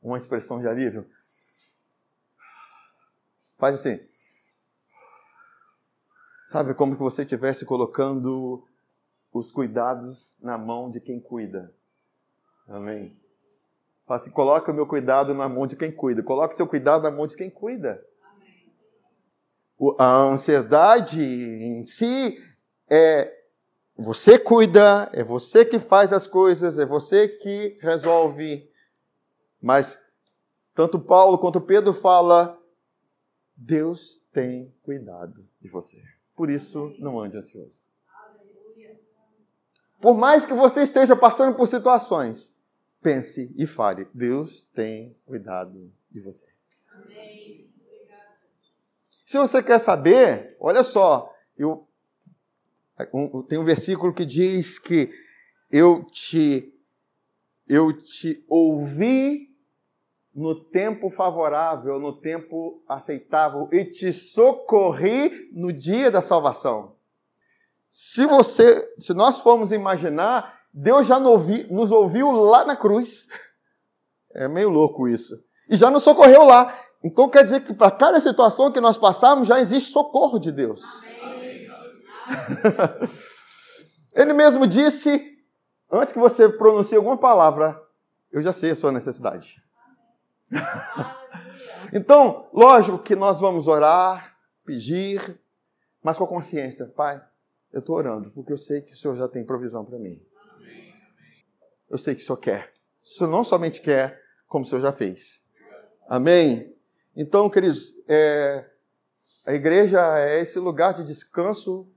Uma 0.00 0.16
expressão 0.16 0.60
de 0.60 0.66
alívio? 0.66 1.08
Faz 3.58 3.76
assim. 3.76 4.11
Sabe 6.52 6.74
como 6.74 6.94
que 6.94 7.00
você 7.00 7.22
estivesse 7.22 7.64
colocando 7.64 8.62
os 9.32 9.50
cuidados 9.50 10.38
na 10.42 10.58
mão 10.58 10.90
de 10.90 11.00
quem 11.00 11.18
cuida. 11.18 11.74
Amém? 12.68 13.18
Fala 14.04 14.20
assim, 14.20 14.30
coloca 14.30 14.70
o 14.70 14.74
meu 14.74 14.86
cuidado 14.86 15.32
na 15.32 15.48
mão 15.48 15.66
de 15.66 15.76
quem 15.76 15.90
cuida. 15.90 16.22
Coloca 16.22 16.52
o 16.52 16.56
seu 16.56 16.66
cuidado 16.66 17.04
na 17.04 17.10
mão 17.10 17.26
de 17.26 17.36
quem 17.36 17.48
cuida. 17.48 17.96
Amém. 18.34 18.70
A 19.98 20.24
ansiedade 20.24 21.24
em 21.24 21.86
si 21.86 22.36
é 22.86 23.34
você 23.96 24.38
cuida, 24.38 25.08
é 25.14 25.24
você 25.24 25.64
que 25.64 25.78
faz 25.78 26.12
as 26.12 26.26
coisas, 26.26 26.78
é 26.78 26.84
você 26.84 27.28
que 27.28 27.78
resolve. 27.80 28.70
Mas 29.58 29.98
tanto 30.74 31.00
Paulo 31.00 31.38
quanto 31.38 31.62
Pedro 31.62 31.94
fala, 31.94 32.60
Deus 33.56 34.18
tem 34.30 34.70
cuidado 34.82 35.48
de 35.58 35.70
você. 35.70 36.11
Por 36.36 36.50
isso, 36.50 36.94
não 36.98 37.20
ande 37.20 37.36
ansioso. 37.36 37.80
Por 40.00 40.16
mais 40.16 40.44
que 40.44 40.52
você 40.52 40.82
esteja 40.82 41.14
passando 41.14 41.56
por 41.56 41.68
situações, 41.68 42.52
pense 43.00 43.54
e 43.56 43.66
fale: 43.66 44.08
Deus 44.12 44.64
tem 44.74 45.16
cuidado 45.24 45.92
de 46.10 46.20
você. 46.20 46.46
Se 49.24 49.38
você 49.38 49.62
quer 49.62 49.78
saber, 49.78 50.56
olha 50.60 50.82
só, 50.82 51.32
eu 51.56 51.88
um, 53.12 53.42
tem 53.42 53.58
um 53.58 53.64
versículo 53.64 54.12
que 54.12 54.24
diz 54.24 54.78
que 54.78 55.10
eu 55.70 56.04
te 56.04 56.68
eu 57.66 57.92
te 57.92 58.44
ouvi 58.48 59.51
no 60.34 60.54
tempo 60.54 61.10
favorável, 61.10 61.98
no 61.98 62.12
tempo 62.12 62.82
aceitável 62.88 63.68
e 63.70 63.84
te 63.84 64.12
socorri 64.12 65.50
no 65.52 65.72
dia 65.72 66.10
da 66.10 66.22
salvação. 66.22 66.96
Se 67.86 68.24
você, 68.24 68.94
se 68.98 69.12
nós 69.12 69.40
formos 69.40 69.70
imaginar, 69.72 70.60
Deus 70.72 71.06
já 71.06 71.20
nos 71.20 71.90
ouviu 71.90 72.30
lá 72.30 72.64
na 72.64 72.74
cruz. 72.74 73.28
É 74.34 74.48
meio 74.48 74.70
louco 74.70 75.06
isso. 75.06 75.34
E 75.68 75.76
já 75.76 75.90
nos 75.90 76.02
socorreu 76.02 76.44
lá. 76.44 76.74
Então 77.04 77.28
quer 77.28 77.44
dizer 77.44 77.64
que 77.64 77.74
para 77.74 77.90
cada 77.90 78.18
situação 78.18 78.72
que 78.72 78.80
nós 78.80 78.96
passamos 78.96 79.46
já 79.46 79.60
existe 79.60 79.92
socorro 79.92 80.38
de 80.38 80.50
Deus. 80.50 80.80
Ele 84.14 84.32
mesmo 84.32 84.66
disse, 84.66 85.36
antes 85.90 86.12
que 86.14 86.18
você 86.18 86.48
pronuncie 86.48 86.96
alguma 86.96 87.18
palavra, 87.18 87.78
eu 88.30 88.40
já 88.40 88.54
sei 88.54 88.70
a 88.70 88.76
sua 88.76 88.90
necessidade. 88.90 89.60
então, 91.92 92.48
lógico 92.52 92.98
que 92.98 93.16
nós 93.16 93.40
vamos 93.40 93.66
orar, 93.66 94.36
pedir, 94.64 95.40
mas 96.02 96.18
com 96.18 96.24
a 96.24 96.28
consciência, 96.28 96.86
Pai, 96.86 97.22
eu 97.72 97.80
estou 97.80 97.96
orando, 97.96 98.30
porque 98.30 98.52
eu 98.52 98.58
sei 98.58 98.80
que 98.80 98.92
o 98.92 98.96
Senhor 98.96 99.16
já 99.16 99.28
tem 99.28 99.44
provisão 99.44 99.84
para 99.84 99.98
mim. 99.98 100.22
Eu 101.88 101.98
sei 101.98 102.14
que 102.14 102.22
o 102.22 102.24
Senhor 102.24 102.36
quer. 102.38 102.72
O 103.02 103.06
Senhor 103.06 103.30
não 103.30 103.44
somente 103.44 103.80
quer, 103.80 104.20
como 104.46 104.64
o 104.64 104.68
Senhor 104.68 104.80
já 104.80 104.92
fez. 104.92 105.44
Amém? 106.08 106.74
Então, 107.16 107.48
queridos, 107.48 107.94
é, 108.08 108.66
a 109.46 109.54
igreja 109.54 110.18
é 110.18 110.40
esse 110.40 110.58
lugar 110.58 110.94
de 110.94 111.04
descanso 111.04 111.88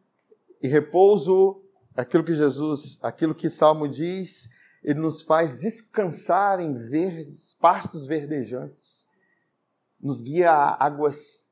e 0.62 0.67
repouso, 0.67 1.62
aquilo 1.95 2.24
que 2.24 2.33
Jesus, 2.33 3.00
aquilo 3.01 3.35
que 3.35 3.50
Salmo 3.50 3.88
diz, 3.88 4.50
Ele 4.85 4.99
nos 4.99 5.23
faz 5.23 5.51
descansar 5.51 6.59
em 6.59 6.75
verdes, 6.75 7.55
pastos 7.55 8.05
verdejantes. 8.05 9.09
Nos 9.99 10.21
guia 10.21 10.51
a 10.51 10.85
águas 10.85 11.51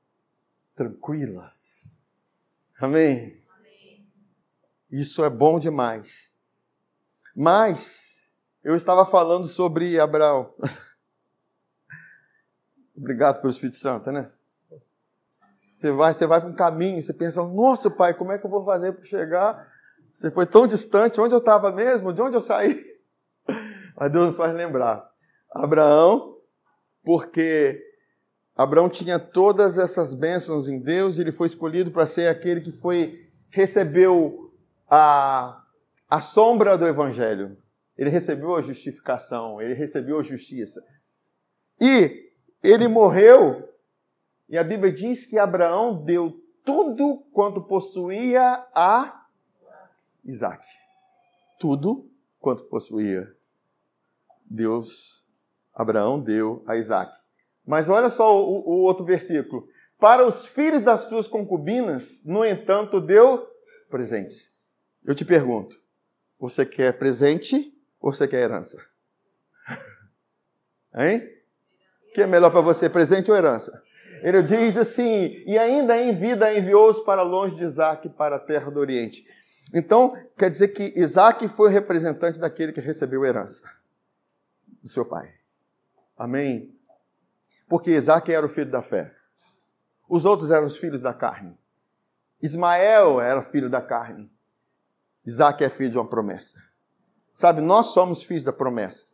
tranquilas. 0.75 1.91
Amém? 2.79 3.41
Isso 4.91 5.25
é 5.25 5.31
bom 5.31 5.57
demais. 5.57 6.31
Mas 7.35 8.31
eu 8.63 8.75
estava 8.75 9.03
falando 9.03 9.47
sobre 9.47 9.99
Abraão. 9.99 10.53
Obrigado 12.95 13.41
pelo 13.41 13.51
Espírito 13.51 13.77
Santo, 13.77 14.11
né? 14.11 14.31
Você 15.73 15.91
vai, 15.91 16.13
você 16.13 16.27
vai 16.27 16.39
para 16.39 16.51
um 16.51 16.55
caminho, 16.55 17.01
você 17.01 17.11
pensa, 17.11 17.41
nossa 17.41 17.89
pai, 17.89 18.13
como 18.13 18.31
é 18.31 18.37
que 18.37 18.45
eu 18.45 18.51
vou 18.51 18.63
fazer 18.63 18.93
para 18.93 19.05
chegar? 19.05 19.73
Você 20.13 20.29
foi 20.29 20.45
tão 20.45 20.67
distante, 20.67 21.19
onde 21.19 21.33
eu 21.33 21.39
estava 21.39 21.71
mesmo? 21.71 22.13
De 22.13 22.21
onde 22.21 22.37
eu 22.37 22.41
saí? 22.41 22.89
Mas 24.03 24.11
Deus 24.11 24.25
nos 24.25 24.35
faz 24.35 24.53
lembrar. 24.53 25.09
Abraão, 25.49 26.37
porque 27.05 27.81
Abraão 28.53 28.89
tinha 28.89 29.17
todas 29.17 29.77
essas 29.77 30.13
bênçãos 30.13 30.67
em 30.67 30.77
Deus, 30.77 31.17
ele 31.17 31.31
foi 31.31 31.47
escolhido 31.47 31.89
para 31.89 32.05
ser 32.05 32.27
aquele 32.27 32.59
que 32.59 32.73
foi 32.73 33.31
recebeu 33.49 34.53
a, 34.89 35.63
a 36.09 36.19
sombra 36.19 36.77
do 36.77 36.85
evangelho. 36.85 37.57
Ele 37.97 38.09
recebeu 38.09 38.57
a 38.57 38.61
justificação, 38.61 39.61
ele 39.61 39.73
recebeu 39.73 40.19
a 40.19 40.23
justiça. 40.23 40.85
E 41.79 42.29
ele 42.61 42.89
morreu, 42.89 43.69
e 44.49 44.57
a 44.57 44.65
Bíblia 44.65 44.91
diz 44.91 45.25
que 45.25 45.39
Abraão 45.39 46.03
deu 46.03 46.43
tudo 46.65 47.25
quanto 47.31 47.61
possuía 47.61 48.67
a 48.75 49.27
Isaac. 50.25 50.67
Tudo 51.57 52.11
quanto 52.37 52.65
possuía. 52.65 53.33
Deus, 54.49 55.23
Abraão 55.73 56.19
deu 56.19 56.63
a 56.67 56.77
Isaac. 56.77 57.17
Mas 57.65 57.89
olha 57.89 58.09
só 58.09 58.43
o, 58.43 58.59
o 58.67 58.81
outro 58.81 59.05
versículo. 59.05 59.67
Para 59.99 60.25
os 60.25 60.45
filhos 60.45 60.81
das 60.81 61.01
suas 61.01 61.27
concubinas, 61.27 62.21
no 62.25 62.45
entanto, 62.45 62.99
deu 62.99 63.47
presentes. 63.89 64.51
Eu 65.03 65.15
te 65.15 65.23
pergunto: 65.23 65.77
você 66.39 66.65
quer 66.65 66.97
presente 66.97 67.73
ou 67.99 68.13
você 68.13 68.27
quer 68.27 68.41
herança? 68.41 68.77
Hein? 70.95 71.27
O 72.09 72.13
que 72.13 72.21
é 72.21 72.27
melhor 72.27 72.51
para 72.51 72.61
você, 72.61 72.89
presente 72.89 73.31
ou 73.31 73.37
herança? 73.37 73.81
Ele 74.21 74.43
diz 74.43 74.77
assim: 74.77 75.43
e 75.47 75.57
ainda 75.57 75.97
em 75.97 76.13
vida 76.13 76.53
enviou-os 76.53 76.99
para 76.99 77.23
longe 77.23 77.55
de 77.55 77.63
Isaac, 77.63 78.09
para 78.09 78.35
a 78.35 78.39
terra 78.39 78.69
do 78.69 78.79
Oriente. 78.79 79.25
Então, 79.73 80.13
quer 80.37 80.49
dizer 80.49 80.67
que 80.67 80.93
Isaac 80.95 81.47
foi 81.47 81.69
o 81.69 81.71
representante 81.71 82.39
daquele 82.39 82.73
que 82.73 82.81
recebeu 82.81 83.23
a 83.23 83.27
herança 83.27 83.63
do 84.83 84.89
seu 84.89 85.05
pai. 85.05 85.33
Amém? 86.17 86.77
Porque 87.67 87.91
Isaac 87.91 88.31
era 88.31 88.45
o 88.45 88.49
filho 88.49 88.69
da 88.69 88.81
fé. 88.81 89.15
Os 90.07 90.25
outros 90.25 90.51
eram 90.51 90.67
os 90.67 90.77
filhos 90.77 91.01
da 91.01 91.13
carne. 91.13 91.57
Ismael 92.41 93.21
era 93.21 93.41
filho 93.41 93.69
da 93.69 93.81
carne. 93.81 94.29
Isaac 95.25 95.63
é 95.63 95.69
filho 95.69 95.91
de 95.91 95.97
uma 95.97 96.07
promessa. 96.07 96.59
Sabe, 97.33 97.61
nós 97.61 97.87
somos 97.87 98.21
filhos 98.21 98.43
da 98.43 98.51
promessa. 98.51 99.05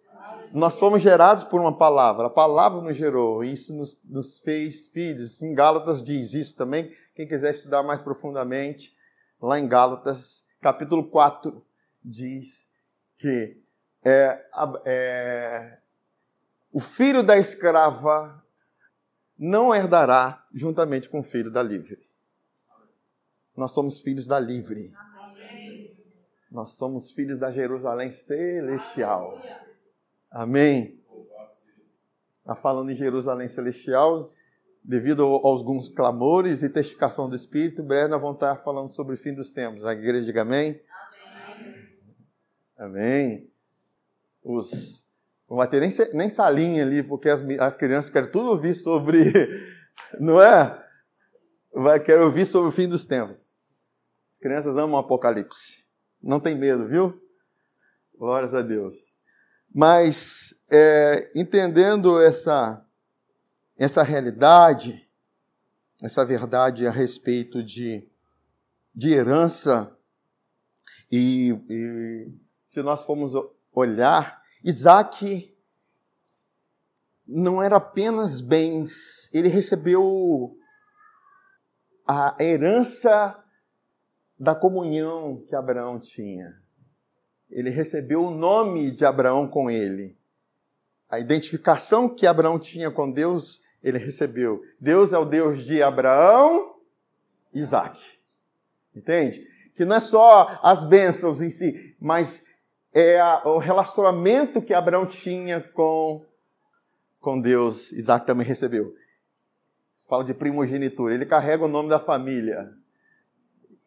Nós 0.51 0.79
fomos 0.79 1.01
gerados 1.03 1.43
por 1.43 1.61
uma 1.61 1.77
palavra, 1.77 2.25
a 2.25 2.29
palavra 2.29 2.81
nos 2.81 2.97
gerou, 2.97 3.43
e 3.43 3.53
isso 3.53 3.71
nos, 3.75 4.01
nos 4.03 4.39
fez 4.39 4.87
filhos. 4.87 5.43
Em 5.43 5.53
Gálatas 5.53 6.01
diz 6.01 6.33
isso 6.33 6.57
também. 6.57 6.91
Quem 7.13 7.27
quiser 7.27 7.53
estudar 7.53 7.83
mais 7.83 8.01
profundamente, 8.01 8.97
lá 9.39 9.59
em 9.59 9.67
Gálatas, 9.67 10.43
capítulo 10.59 11.07
4, 11.07 11.63
diz 12.03 12.67
que 13.15 13.61
é, 14.03 14.45
é, 14.85 15.77
o 16.71 16.79
filho 16.79 17.23
da 17.23 17.37
escrava 17.37 18.43
não 19.37 19.73
herdará 19.73 20.45
juntamente 20.53 21.09
com 21.09 21.19
o 21.19 21.23
filho 21.23 21.51
da 21.51 21.63
livre. 21.63 22.07
Nós 23.55 23.71
somos 23.71 24.01
filhos 24.01 24.27
da 24.27 24.39
livre. 24.39 24.93
Nós 26.51 26.71
somos 26.71 27.11
filhos 27.11 27.37
da 27.37 27.51
Jerusalém 27.51 28.11
celestial. 28.11 29.41
Amém. 30.31 30.99
Está 32.39 32.55
falando 32.55 32.91
em 32.91 32.95
Jerusalém 32.95 33.47
celestial, 33.47 34.33
devido 34.83 35.23
aos 35.23 35.59
alguns 35.59 35.87
clamores 35.89 36.63
e 36.63 36.69
testificação 36.69 37.29
do 37.29 37.35
Espírito, 37.35 37.83
breve 37.83 38.07
nós 38.07 38.19
vamos 38.19 38.37
estar 38.37 38.55
falando 38.55 38.89
sobre 38.89 39.13
o 39.13 39.17
fim 39.17 39.33
dos 39.33 39.51
tempos. 39.51 39.85
A 39.85 39.93
igreja 39.93 40.25
diga 40.25 40.41
amém. 40.41 40.81
Amém. 42.77 42.97
amém. 43.37 43.51
Os, 44.43 45.05
não 45.49 45.57
vai 45.57 45.67
ter 45.67 45.79
nem, 45.79 45.89
nem 46.13 46.29
salinha 46.29 46.83
ali, 46.83 47.01
porque 47.01 47.29
as, 47.29 47.41
as 47.59 47.75
crianças 47.75 48.11
querem 48.11 48.31
tudo 48.31 48.49
ouvir 48.49 48.73
sobre, 48.73 49.33
não 50.19 50.41
é? 50.41 50.85
Vai 51.73 51.99
querer 51.99 52.21
ouvir 52.21 52.45
sobre 52.45 52.69
o 52.69 52.71
fim 52.71 52.87
dos 52.87 53.05
tempos. 53.05 53.57
As 54.29 54.37
crianças 54.37 54.77
amam 54.77 54.93
o 54.93 54.97
Apocalipse. 54.97 55.85
Não 56.21 56.39
tem 56.39 56.55
medo, 56.55 56.87
viu? 56.87 57.21
Glórias 58.17 58.53
a 58.53 58.61
Deus. 58.61 59.15
Mas 59.73 60.53
é, 60.69 61.31
entendendo 61.35 62.21
essa, 62.21 62.85
essa 63.77 64.03
realidade, 64.03 65.07
essa 66.01 66.25
verdade 66.25 66.87
a 66.87 66.91
respeito 66.91 67.63
de, 67.63 68.07
de 68.93 69.13
herança, 69.13 69.95
e, 71.11 71.57
e 71.69 72.31
se 72.65 72.81
nós 72.81 73.01
formos 73.03 73.33
olhar, 73.73 74.41
Isaac 74.63 75.55
não 77.27 77.61
era 77.61 77.75
apenas 77.75 78.41
bens, 78.41 79.29
ele 79.33 79.49
recebeu 79.49 80.57
a 82.07 82.35
herança 82.39 83.43
da 84.37 84.55
comunhão 84.55 85.43
que 85.47 85.55
Abraão 85.55 85.99
tinha 85.99 86.59
ele 87.49 87.69
recebeu 87.69 88.25
o 88.25 88.31
nome 88.31 88.91
de 88.91 89.05
Abraão 89.05 89.47
com 89.47 89.69
ele. 89.69 90.17
A 91.09 91.19
identificação 91.19 92.07
que 92.07 92.27
Abraão 92.27 92.59
tinha 92.59 92.91
com 92.91 93.11
Deus, 93.11 93.63
ele 93.81 93.97
recebeu. 93.97 94.61
Deus 94.79 95.11
é 95.11 95.17
o 95.17 95.25
Deus 95.25 95.65
de 95.65 95.81
Abraão, 95.81 96.75
Isaac. 97.53 97.99
Entende? 98.95 99.47
Que 99.75 99.83
não 99.83 99.95
é 99.95 99.99
só 99.99 100.59
as 100.61 100.83
bênçãos 100.83 101.41
em 101.41 101.49
si, 101.49 101.95
mas 101.99 102.45
é 102.93 103.19
a, 103.19 103.43
o 103.45 103.57
relacionamento 103.57 104.61
que 104.61 104.73
Abraão 104.73 105.05
tinha 105.05 105.61
com, 105.61 106.25
com 107.19 107.39
Deus, 107.39 107.91
Isaac 107.91 108.25
também 108.25 108.45
recebeu. 108.45 108.93
Fala 110.07 110.23
de 110.23 110.33
primogenitura, 110.33 111.13
ele 111.13 111.25
carrega 111.25 111.65
o 111.65 111.67
nome 111.67 111.89
da 111.89 111.99
família. 111.99 112.71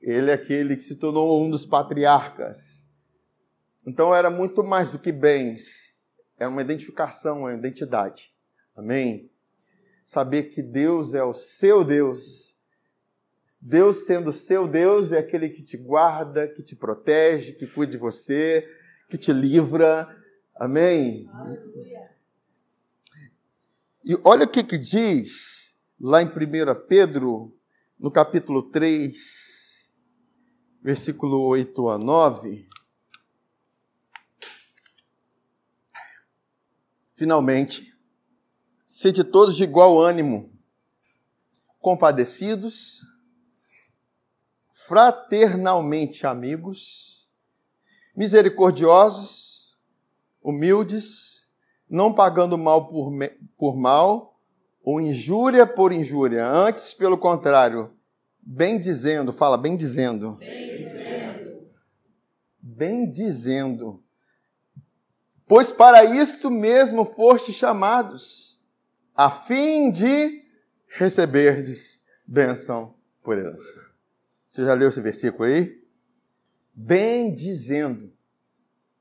Ele 0.00 0.30
é 0.30 0.34
aquele 0.34 0.76
que 0.76 0.82
se 0.82 0.96
tornou 0.96 1.42
um 1.42 1.50
dos 1.50 1.64
patriarcas. 1.64 2.88
Então 3.86 4.14
era 4.14 4.30
muito 4.30 4.62
mais 4.62 4.90
do 4.90 4.98
que 4.98 5.10
bens, 5.10 5.96
é 6.38 6.46
uma 6.46 6.60
identificação, 6.60 7.40
uma 7.40 7.54
identidade. 7.54 8.32
Amém? 8.76 9.30
Saber 10.04 10.44
que 10.44 10.62
Deus 10.62 11.14
é 11.14 11.22
o 11.22 11.32
seu 11.32 11.84
Deus. 11.84 12.56
Deus 13.60 14.06
sendo 14.06 14.32
seu 14.32 14.66
Deus 14.66 15.12
é 15.12 15.18
aquele 15.18 15.48
que 15.48 15.62
te 15.62 15.76
guarda, 15.76 16.48
que 16.48 16.62
te 16.62 16.74
protege, 16.74 17.52
que 17.52 17.66
cuida 17.66 17.92
de 17.92 17.98
você, 17.98 18.68
que 19.12 19.18
te 19.18 19.30
livra. 19.30 20.08
Amém? 20.56 21.28
E 24.02 24.18
olha 24.24 24.44
o 24.44 24.48
que, 24.48 24.64
que 24.64 24.78
diz 24.78 25.76
lá 26.00 26.22
em 26.22 26.26
1 26.28 26.30
Pedro, 26.88 27.54
no 27.98 28.10
capítulo 28.10 28.70
3, 28.70 29.92
versículo 30.80 31.42
8 31.42 31.90
a 31.90 31.98
9. 31.98 32.66
Finalmente, 37.14 37.94
sede 38.86 39.22
todos 39.22 39.56
de 39.56 39.64
igual 39.64 40.00
ânimo, 40.00 40.58
compadecidos, 41.78 43.02
fraternalmente 44.72 46.26
amigos, 46.26 47.11
misericordiosos, 48.14 49.76
humildes, 50.42 51.48
não 51.88 52.12
pagando 52.12 52.56
mal 52.56 52.88
por, 52.88 53.12
por 53.56 53.76
mal, 53.76 54.38
ou 54.82 55.00
injúria 55.00 55.66
por 55.66 55.92
injúria, 55.92 56.46
antes, 56.46 56.92
pelo 56.92 57.16
contrário, 57.16 57.92
bem 58.40 58.78
dizendo, 58.78 59.32
fala 59.32 59.56
bem 59.56 59.76
dizendo. 59.76 60.36
Bem 60.36 60.76
dizendo. 60.76 61.66
Bem 62.60 63.10
dizendo 63.10 64.02
Pois 65.54 65.70
para 65.70 66.02
isto 66.02 66.50
mesmo 66.50 67.04
foste 67.04 67.52
chamados, 67.52 68.58
a 69.14 69.30
fim 69.30 69.90
de 69.90 70.42
receberdes 70.88 72.00
bênção 72.26 72.94
por 73.22 73.36
herança. 73.36 73.74
Você 74.48 74.64
já 74.64 74.72
leu 74.72 74.88
esse 74.88 75.02
versículo 75.02 75.44
aí? 75.44 75.81
Bem 76.74 77.34
dizendo, 77.34 78.12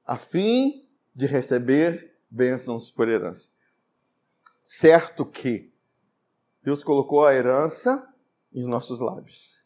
a 0.05 0.17
fim 0.17 0.89
de 1.15 1.25
receber 1.25 2.17
bênçãos 2.29 2.91
por 2.91 3.07
herança. 3.07 3.51
Certo 4.63 5.25
que 5.25 5.71
Deus 6.63 6.83
colocou 6.83 7.25
a 7.25 7.33
herança 7.33 8.07
em 8.53 8.67
nossos 8.67 8.99
lábios. 8.99 9.65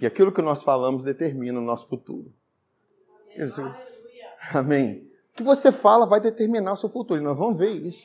E 0.00 0.06
aquilo 0.06 0.32
que 0.32 0.42
nós 0.42 0.62
falamos 0.62 1.04
determina 1.04 1.58
o 1.58 1.62
nosso 1.62 1.86
futuro. 1.88 2.32
Amém. 4.54 5.10
O 5.32 5.36
que 5.36 5.42
você 5.42 5.70
fala 5.70 6.06
vai 6.06 6.20
determinar 6.20 6.72
o 6.72 6.76
seu 6.76 6.88
futuro. 6.88 7.20
E 7.20 7.24
nós 7.24 7.36
vamos 7.36 7.58
ver 7.58 7.70
isso. 7.70 8.04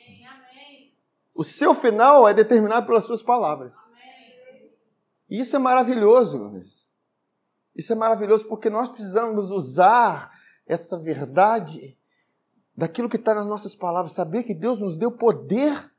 O 1.34 1.44
seu 1.44 1.74
final 1.74 2.28
é 2.28 2.34
determinado 2.34 2.86
pelas 2.86 3.04
suas 3.04 3.22
palavras. 3.22 3.74
E 5.28 5.40
isso 5.40 5.56
é 5.56 5.58
maravilhoso. 5.58 6.52
Isso 7.76 7.92
é 7.92 7.96
maravilhoso 7.96 8.48
porque 8.48 8.70
nós 8.70 8.88
precisamos 8.88 9.50
usar 9.50 10.30
essa 10.66 10.98
verdade 10.98 11.96
daquilo 12.74 13.08
que 13.08 13.16
está 13.16 13.34
nas 13.34 13.46
nossas 13.46 13.74
palavras, 13.74 14.12
saber 14.12 14.42
que 14.42 14.54
Deus 14.54 14.80
nos 14.80 14.98
deu 14.98 15.12
poder 15.12 15.90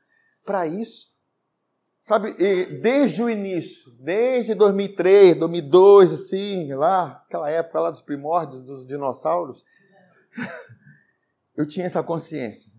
para 0.44 0.66
isso. 0.66 1.08
Sabe, 2.00 2.32
desde 2.80 3.22
o 3.22 3.28
início, 3.28 3.90
desde 3.98 4.54
2003, 4.54 5.36
2002, 5.36 6.12
assim, 6.12 6.72
lá, 6.72 7.22
aquela 7.26 7.50
época 7.50 7.80
lá 7.80 7.90
dos 7.90 8.00
primórdios 8.00 8.62
dos 8.62 8.86
dinossauros, 8.86 9.64
eu 11.56 11.66
tinha 11.66 11.86
essa 11.86 12.02
consciência. 12.02 12.72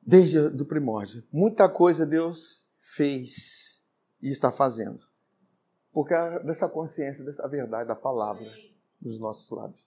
Desde 0.00 0.38
o 0.38 0.64
primórdio. 0.64 1.24
Muita 1.32 1.68
coisa 1.68 2.06
Deus 2.06 2.68
fez 2.78 3.82
e 4.22 4.30
está 4.30 4.52
fazendo. 4.52 5.02
Porque 5.96 6.14
dessa 6.44 6.68
consciência, 6.68 7.24
dessa 7.24 7.48
verdade 7.48 7.88
da 7.88 7.96
palavra 7.96 8.46
nos 9.00 9.18
nossos 9.18 9.50
lábios. 9.50 9.80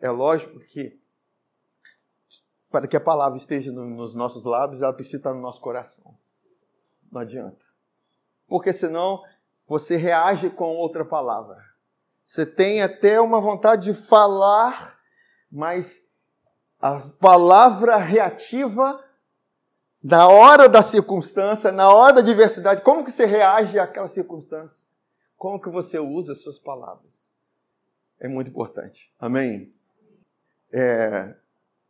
É 0.00 0.08
lógico 0.08 0.58
que 0.60 0.98
para 2.70 2.88
que 2.88 2.96
a 2.96 3.00
palavra 3.00 3.36
esteja 3.36 3.70
nos 3.70 4.14
nossos 4.14 4.46
lábios, 4.46 4.80
ela 4.80 4.94
precisa 4.94 5.18
estar 5.18 5.34
no 5.34 5.42
nosso 5.42 5.60
coração. 5.60 6.16
Não 7.10 7.20
adianta 7.20 7.72
porque 8.52 8.70
senão 8.70 9.22
você 9.66 9.96
reage 9.96 10.50
com 10.50 10.76
outra 10.76 11.06
palavra. 11.06 11.56
Você 12.26 12.44
tem 12.44 12.82
até 12.82 13.18
uma 13.18 13.40
vontade 13.40 13.90
de 13.90 13.94
falar, 13.94 14.98
mas 15.50 16.00
a 16.78 17.00
palavra 17.18 17.96
reativa 17.96 19.02
na 20.04 20.28
hora 20.28 20.68
da 20.68 20.82
circunstância, 20.82 21.72
na 21.72 21.90
hora 21.90 22.16
da 22.16 22.20
diversidade, 22.20 22.82
como 22.82 23.02
que 23.02 23.10
você 23.10 23.24
reage 23.24 23.78
àquela 23.78 24.06
circunstância? 24.06 24.86
Como 25.42 25.60
que 25.60 25.68
você 25.68 25.98
usa 25.98 26.34
as 26.34 26.40
suas 26.40 26.56
palavras? 26.56 27.28
É 28.20 28.28
muito 28.28 28.48
importante. 28.48 29.12
Amém? 29.18 29.72
É, 30.72 31.34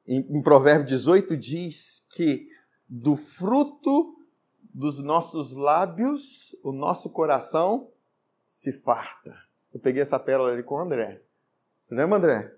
em, 0.06 0.20
em 0.20 0.42
Provérbio 0.42 0.86
18 0.86 1.36
diz 1.36 2.06
que 2.14 2.48
do 2.88 3.14
fruto 3.14 4.18
dos 4.72 5.00
nossos 5.00 5.52
lábios, 5.52 6.56
o 6.62 6.72
nosso 6.72 7.10
coração 7.10 7.90
se 8.46 8.72
farta. 8.72 9.36
Eu 9.70 9.78
peguei 9.78 10.00
essa 10.00 10.18
pérola 10.18 10.50
ali 10.50 10.62
com 10.62 10.76
o 10.76 10.80
André. 10.80 11.20
Você 11.82 11.94
lembra, 11.94 12.16
André? 12.16 12.56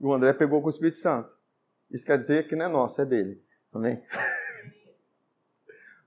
E 0.00 0.06
o 0.06 0.14
André 0.14 0.32
pegou 0.32 0.62
com 0.62 0.68
o 0.68 0.70
Espírito 0.70 0.96
Santo. 0.96 1.36
Isso 1.90 2.06
quer 2.06 2.16
dizer 2.16 2.48
que 2.48 2.56
não 2.56 2.64
é 2.64 2.68
nosso, 2.68 3.02
é 3.02 3.04
dele. 3.04 3.44
Amém? 3.70 4.02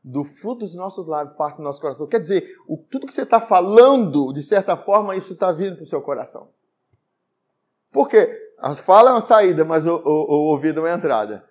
Do 0.04 0.24
fruto 0.24 0.60
dos 0.60 0.76
nossos 0.76 1.06
lábios, 1.06 1.38
farta 1.38 1.62
o 1.62 1.64
nosso 1.64 1.80
coração. 1.80 2.06
Quer 2.08 2.20
dizer, 2.20 2.58
o, 2.68 2.78
tudo 2.78 3.08
que 3.08 3.14
você 3.14 3.22
está 3.22 3.40
falando, 3.40 4.34
de 4.34 4.44
certa 4.44 4.76
forma, 4.76 5.16
isso 5.16 5.34
está 5.34 5.52
vindo 5.52 5.76
para 5.76 5.84
o 5.84 5.88
seu 5.88 6.02
coração. 6.02 6.50
Por 7.92 8.10
quê? 8.10 8.52
A 8.58 8.76
fala 8.76 9.12
é 9.12 9.14
uma 9.14 9.22
saída, 9.22 9.64
mas 9.64 9.86
o, 9.86 9.96
o, 9.96 10.10
o 10.10 10.52
ouvido 10.52 10.80
é 10.80 10.90
uma 10.90 10.98
entrada. 10.98 11.48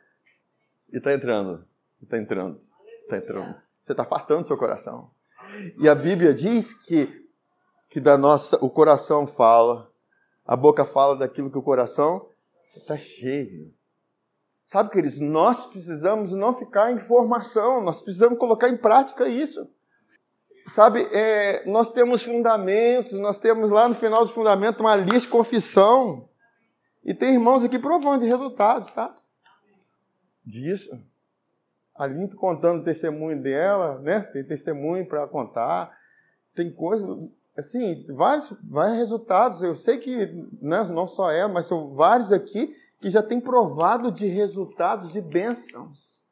E 0.93 0.99
está 0.99 1.15
entrando. 1.15 1.65
Está 2.03 2.19
entrando. 2.19 2.59
Está 3.03 3.17
entrando. 3.17 3.57
Você 3.81 3.93
está 3.93 4.05
fartando 4.05 4.47
seu 4.47 4.57
coração. 4.59 5.11
E 5.79 5.89
a 5.89 5.95
Bíblia 5.95 6.35
diz 6.35 6.75
que, 6.75 7.29
que 7.89 8.01
da 8.01 8.19
nossa, 8.19 8.57
o 8.65 8.71
coração 8.71 9.27
fala, 9.27 9.91
a 10.45 10.57
boca 10.57 10.85
fala 10.85 11.17
daquilo 11.17 11.51
que 11.51 11.59
o 11.59 11.63
coração 11.63 12.29
está 12.77 12.97
cheio. 12.97 13.73
Sabe, 14.73 14.89
queridos, 14.89 15.21
nós 15.21 15.67
precisamos 15.67 16.33
não 16.33 16.55
ficar 16.55 16.91
em 16.93 16.99
formação, 16.99 17.83
nós 17.83 18.01
precisamos 18.01 18.39
colocar 18.39 18.71
em 18.71 18.77
prática 18.79 19.29
isso. 19.29 19.69
Sabe, 20.67 21.03
é, 21.13 21.63
nós 21.67 21.91
temos 21.91 22.23
fundamentos, 22.23 23.13
nós 23.21 23.39
temos 23.39 23.69
lá 23.69 23.87
no 23.87 23.95
final 23.95 24.25
do 24.25 24.31
fundamento 24.31 24.81
uma 24.81 24.97
lista 24.97 25.21
de 25.21 25.29
confissão. 25.29 26.27
E 27.05 27.13
tem 27.13 27.35
irmãos 27.35 27.63
aqui 27.63 27.79
provando 27.79 28.23
de 28.23 28.27
resultados, 28.27 28.91
tá? 28.93 29.15
Disso 30.43 30.91
a 31.95 32.07
Linto 32.07 32.35
contando 32.37 32.81
o 32.81 32.85
testemunho 32.85 33.43
dela, 33.43 33.99
né? 33.99 34.23
Tem 34.23 34.43
testemunho 34.43 35.07
para 35.07 35.29
contar. 35.29 35.95
Tem 36.55 36.73
coisas, 36.73 37.07
assim, 37.55 38.07
vários, 38.09 38.51
vários 38.65 38.97
resultados. 38.97 39.63
Eu 39.63 39.75
sei 39.75 39.99
que 39.99 40.17
né, 40.63 40.83
não 40.85 41.07
só 41.07 41.31
ela, 41.31 41.53
mas 41.53 41.67
são 41.67 41.95
vários 41.95 42.33
aqui 42.33 42.75
que 43.03 43.11
já 43.11 43.21
têm 43.21 43.41
provado 43.41 44.13
de 44.13 44.27
resultados 44.27 45.13
de 45.13 45.21
bênçãos. 45.21 46.25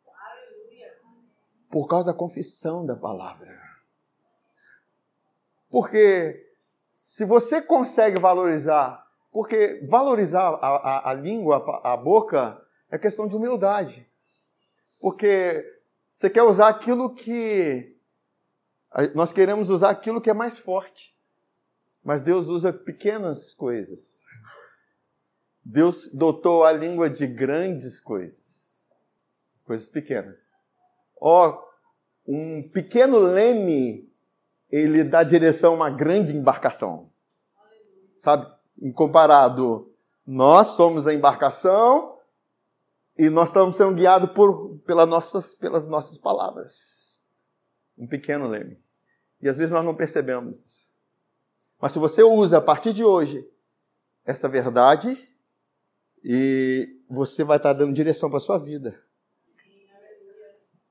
Por 1.69 1.89
causa 1.89 2.13
da 2.13 2.19
confissão 2.19 2.87
da 2.87 2.95
palavra. 2.95 3.61
Porque 5.69 6.49
se 6.95 7.25
você 7.25 7.61
consegue 7.61 8.21
valorizar, 8.21 9.05
porque 9.33 9.85
valorizar 9.89 10.49
a, 10.49 10.69
a, 10.69 11.11
a 11.11 11.15
língua, 11.15 11.57
a, 11.83 11.95
a 11.95 11.97
boca, 11.97 12.65
é 12.89 12.97
questão 12.97 13.27
de 13.27 13.35
humildade. 13.35 14.09
Porque 15.01 15.65
você 16.09 16.31
quer 16.31 16.45
usar 16.45 16.69
aquilo 16.69 17.13
que. 17.13 17.97
Nós 19.15 19.33
queremos 19.33 19.71
usar 19.71 19.91
aquilo 19.91 20.21
que 20.21 20.31
é 20.31 20.35
mais 20.35 20.57
forte. 20.57 21.17
Mas 22.03 22.23
Deus 22.23 22.47
usa 22.47 22.73
pequenas 22.73 23.55
coisas. 23.55 24.25
Deus 25.65 26.09
dotou 26.09 26.65
a 26.65 26.73
língua 26.73 27.09
de 27.09 27.27
grandes 27.27 28.01
coisas. 28.01 28.91
Coisas 29.65 29.89
pequenas. 29.89 30.51
Ó, 31.21 31.49
oh, 31.49 31.71
um 32.27 32.69
pequeno 32.69 33.19
leme, 33.19 34.11
ele 34.71 35.05
dá 35.05 35.23
direção 35.23 35.73
a 35.73 35.77
uma 35.77 35.91
grande 35.91 36.35
embarcação. 36.35 37.11
Sabe? 38.17 38.47
Em 38.81 38.91
comparado, 38.91 39.93
nós 40.27 40.69
somos 40.69 41.07
a 41.07 41.15
embarcação, 41.15 42.19
e 43.21 43.29
nós 43.29 43.51
estamos 43.51 43.77
sendo 43.77 43.95
guiados 43.95 44.31
por, 44.31 44.79
pelas, 44.87 45.07
nossas, 45.07 45.55
pelas 45.55 45.87
nossas 45.87 46.17
palavras. 46.17 47.23
Um 47.99 48.07
pequeno 48.07 48.49
leme. 48.49 48.83
E 49.43 49.49
às 49.49 49.59
vezes 49.59 49.71
nós 49.71 49.85
não 49.85 49.95
percebemos 49.95 50.63
isso. 50.63 50.91
Mas 51.79 51.93
se 51.93 51.99
você 51.99 52.23
usa 52.23 52.57
a 52.57 52.63
partir 52.63 52.95
de 52.95 53.05
hoje 53.05 53.47
essa 54.25 54.49
verdade, 54.49 55.30
e 56.25 57.01
você 57.09 57.45
vai 57.45 57.57
estar 57.57 57.73
dando 57.73 57.93
direção 57.93 58.29
para 58.29 58.39
a 58.39 58.41
sua 58.41 58.59
vida. 58.59 59.03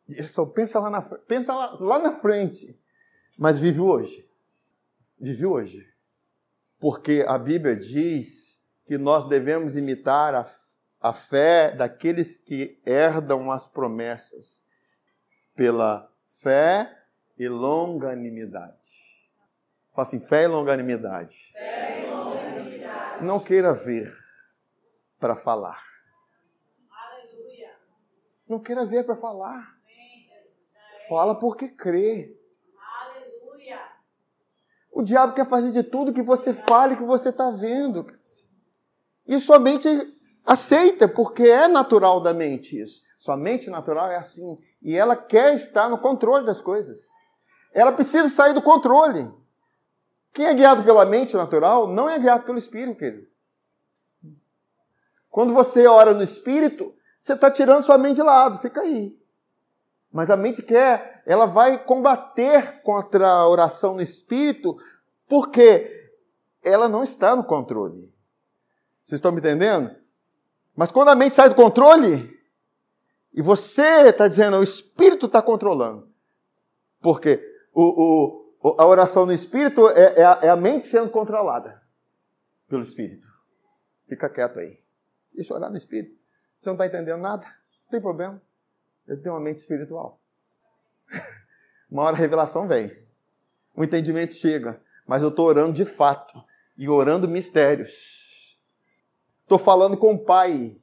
Direção, 0.08 0.50
pensa 0.50 0.80
lá 0.80 0.89
na, 0.89 1.02
pensa 1.02 1.54
lá, 1.54 1.78
lá 1.80 2.00
na 2.00 2.12
frente, 2.13 2.80
mas 3.38 3.60
vive 3.60 3.80
hoje. 3.80 4.28
Vive 5.20 5.46
hoje. 5.46 5.88
Porque 6.80 7.24
a 7.28 7.38
Bíblia 7.38 7.76
diz 7.76 8.65
que 8.86 8.98
nós 8.98 9.28
devemos 9.28 9.76
imitar 9.76 10.34
a 10.34 10.44
a 11.02 11.13
fé 11.13 11.72
daqueles 11.72 12.38
que 12.38 12.82
herdam 12.86 13.52
as 13.52 13.68
promessas 13.68 14.63
pela 15.56 16.12
fé 16.42 16.94
e 17.38 17.48
longanimidade. 17.48 18.76
Fala 19.94 20.08
assim, 20.08 20.20
fé 20.20 20.44
e 20.44 20.48
longanimidade. 20.48 21.52
Fé 21.54 22.04
e 22.04 22.10
longanimidade. 22.10 23.26
Não 23.26 23.39
queira 23.39 23.74
ver 23.74 24.13
para 25.20 25.36
falar. 25.36 25.84
Não 28.48 28.60
queira 28.60 28.86
ver 28.86 29.06
para 29.06 29.16
falar. 29.16 29.78
Fala 31.08 31.36
porque 31.36 31.68
crê. 31.68 32.36
O 34.92 35.04
diabo 35.04 35.34
quer 35.34 35.48
fazer 35.48 35.72
de 35.72 35.84
tudo 35.84 36.14
que 36.14 36.22
você 36.22 36.54
fale 36.54 36.96
que 36.96 37.04
você 37.04 37.30
está 37.30 37.52
vendo. 37.52 38.06
E 39.28 39.40
somente 39.40 39.88
aceita, 40.44 41.08
porque 41.08 41.44
é 41.44 41.68
natural 41.68 42.20
da 42.20 42.34
mente 42.34 42.82
isso. 42.82 43.04
Sua 43.18 43.38
mente 43.38 43.70
natural 43.70 44.10
é 44.12 44.16
assim. 44.16 44.58
E 44.82 44.98
ela 44.98 45.16
quer 45.16 45.54
estar 45.54 45.90
no 45.90 46.00
controle 46.00 46.46
das 46.46 46.60
coisas. 46.60 47.08
Ela 47.72 47.92
precisa 47.92 48.28
sair 48.30 48.54
do 48.54 48.62
controle. 48.62 49.32
Quem 50.34 50.48
é 50.48 50.54
guiado 50.54 50.84
pela 50.84 51.06
mente 51.06 51.36
natural 51.36 51.88
não 51.88 52.10
é 52.10 52.18
guiado 52.18 52.44
pelo 52.46 52.58
espírito, 52.58 52.98
querido. 52.98 53.29
Quando 55.30 55.54
você 55.54 55.88
ora 55.88 56.13
no 56.13 56.24
espírito, 56.24 56.94
você 57.20 57.34
está 57.34 57.52
tirando 57.52 57.84
sua 57.84 57.98
mente 57.98 58.15
de 58.15 58.24
lado, 58.24 58.60
fica 58.60 58.82
aí. 58.82 59.18
Mas 60.12 60.30
a 60.30 60.38
mente 60.38 60.62
quer, 60.62 61.22
ela 61.26 61.46
vai 61.46 61.78
combater 61.84 62.82
contra 62.82 63.28
a 63.28 63.48
oração 63.48 63.96
no 63.96 64.02
espírito, 64.02 64.78
porque 65.28 66.12
ela 66.63 66.89
não 66.89 67.04
está 67.04 67.36
no 67.36 67.44
controle. 67.44 68.13
Vocês 69.04 69.18
estão 69.18 69.32
me 69.32 69.39
entendendo? 69.39 69.96
Mas 70.76 70.92
quando 70.92 71.10
a 71.10 71.15
mente 71.15 71.36
sai 71.36 71.50
do 71.50 71.56
controle, 71.56 72.39
e 73.34 73.42
você 73.42 74.10
está 74.10 74.28
dizendo, 74.28 74.58
o 74.58 74.63
Espírito 74.63 75.28
está 75.28 75.42
controlando. 75.42 76.10
Porque 77.00 77.42
o, 77.74 78.52
o, 78.62 78.76
a 78.78 78.86
oração 78.86 79.26
no 79.26 79.32
Espírito 79.32 79.88
é, 79.89 80.20
é, 80.20 80.26
a, 80.26 80.39
é 80.44 80.50
a 80.50 80.56
mente 80.56 80.88
sendo 80.88 81.10
controlada 81.10 81.82
pelo 82.68 82.84
Espírito. 82.84 83.28
Fica 84.08 84.30
quieto 84.30 84.60
aí. 84.60 84.80
Deixa 85.34 85.54
eu 85.54 85.58
orar 85.58 85.70
no 85.70 85.78
Espírito. 85.78 86.18
Você 86.58 86.70
não 86.70 86.76
está 86.76 86.86
entendendo 86.88 87.22
nada? 87.22 87.46
Não 87.46 87.89
tem 87.92 88.02
problema. 88.02 88.42
Eu 89.08 89.22
tenho 89.22 89.34
uma 89.34 89.42
mente 89.42 89.60
espiritual. 89.60 90.20
Uma 91.89 92.04
hora 92.04 92.15
a 92.15 92.20
revelação 92.20 92.68
vem. 92.68 92.96
O 93.76 93.84
entendimento 93.84 94.34
chega. 94.34 94.80
Mas 95.08 95.24
eu 95.24 95.30
estou 95.30 95.48
orando 95.48 95.74
de 95.74 95.86
fato. 95.86 96.44
E 96.78 96.88
orando 96.88 97.28
mistérios. 97.28 98.60
Estou 99.42 99.58
falando 99.58 99.98
com 99.98 100.13
o 100.13 100.24
Pai. 100.24 100.78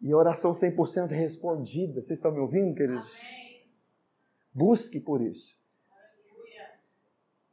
E 0.00 0.14
oração 0.14 0.52
100% 0.52 1.10
respondida. 1.10 2.00
Vocês 2.00 2.18
estão 2.18 2.30
me 2.30 2.38
ouvindo, 2.38 2.74
queridos? 2.74 3.20
Busque 4.54 5.00
por 5.00 5.20
isso. 5.20 5.58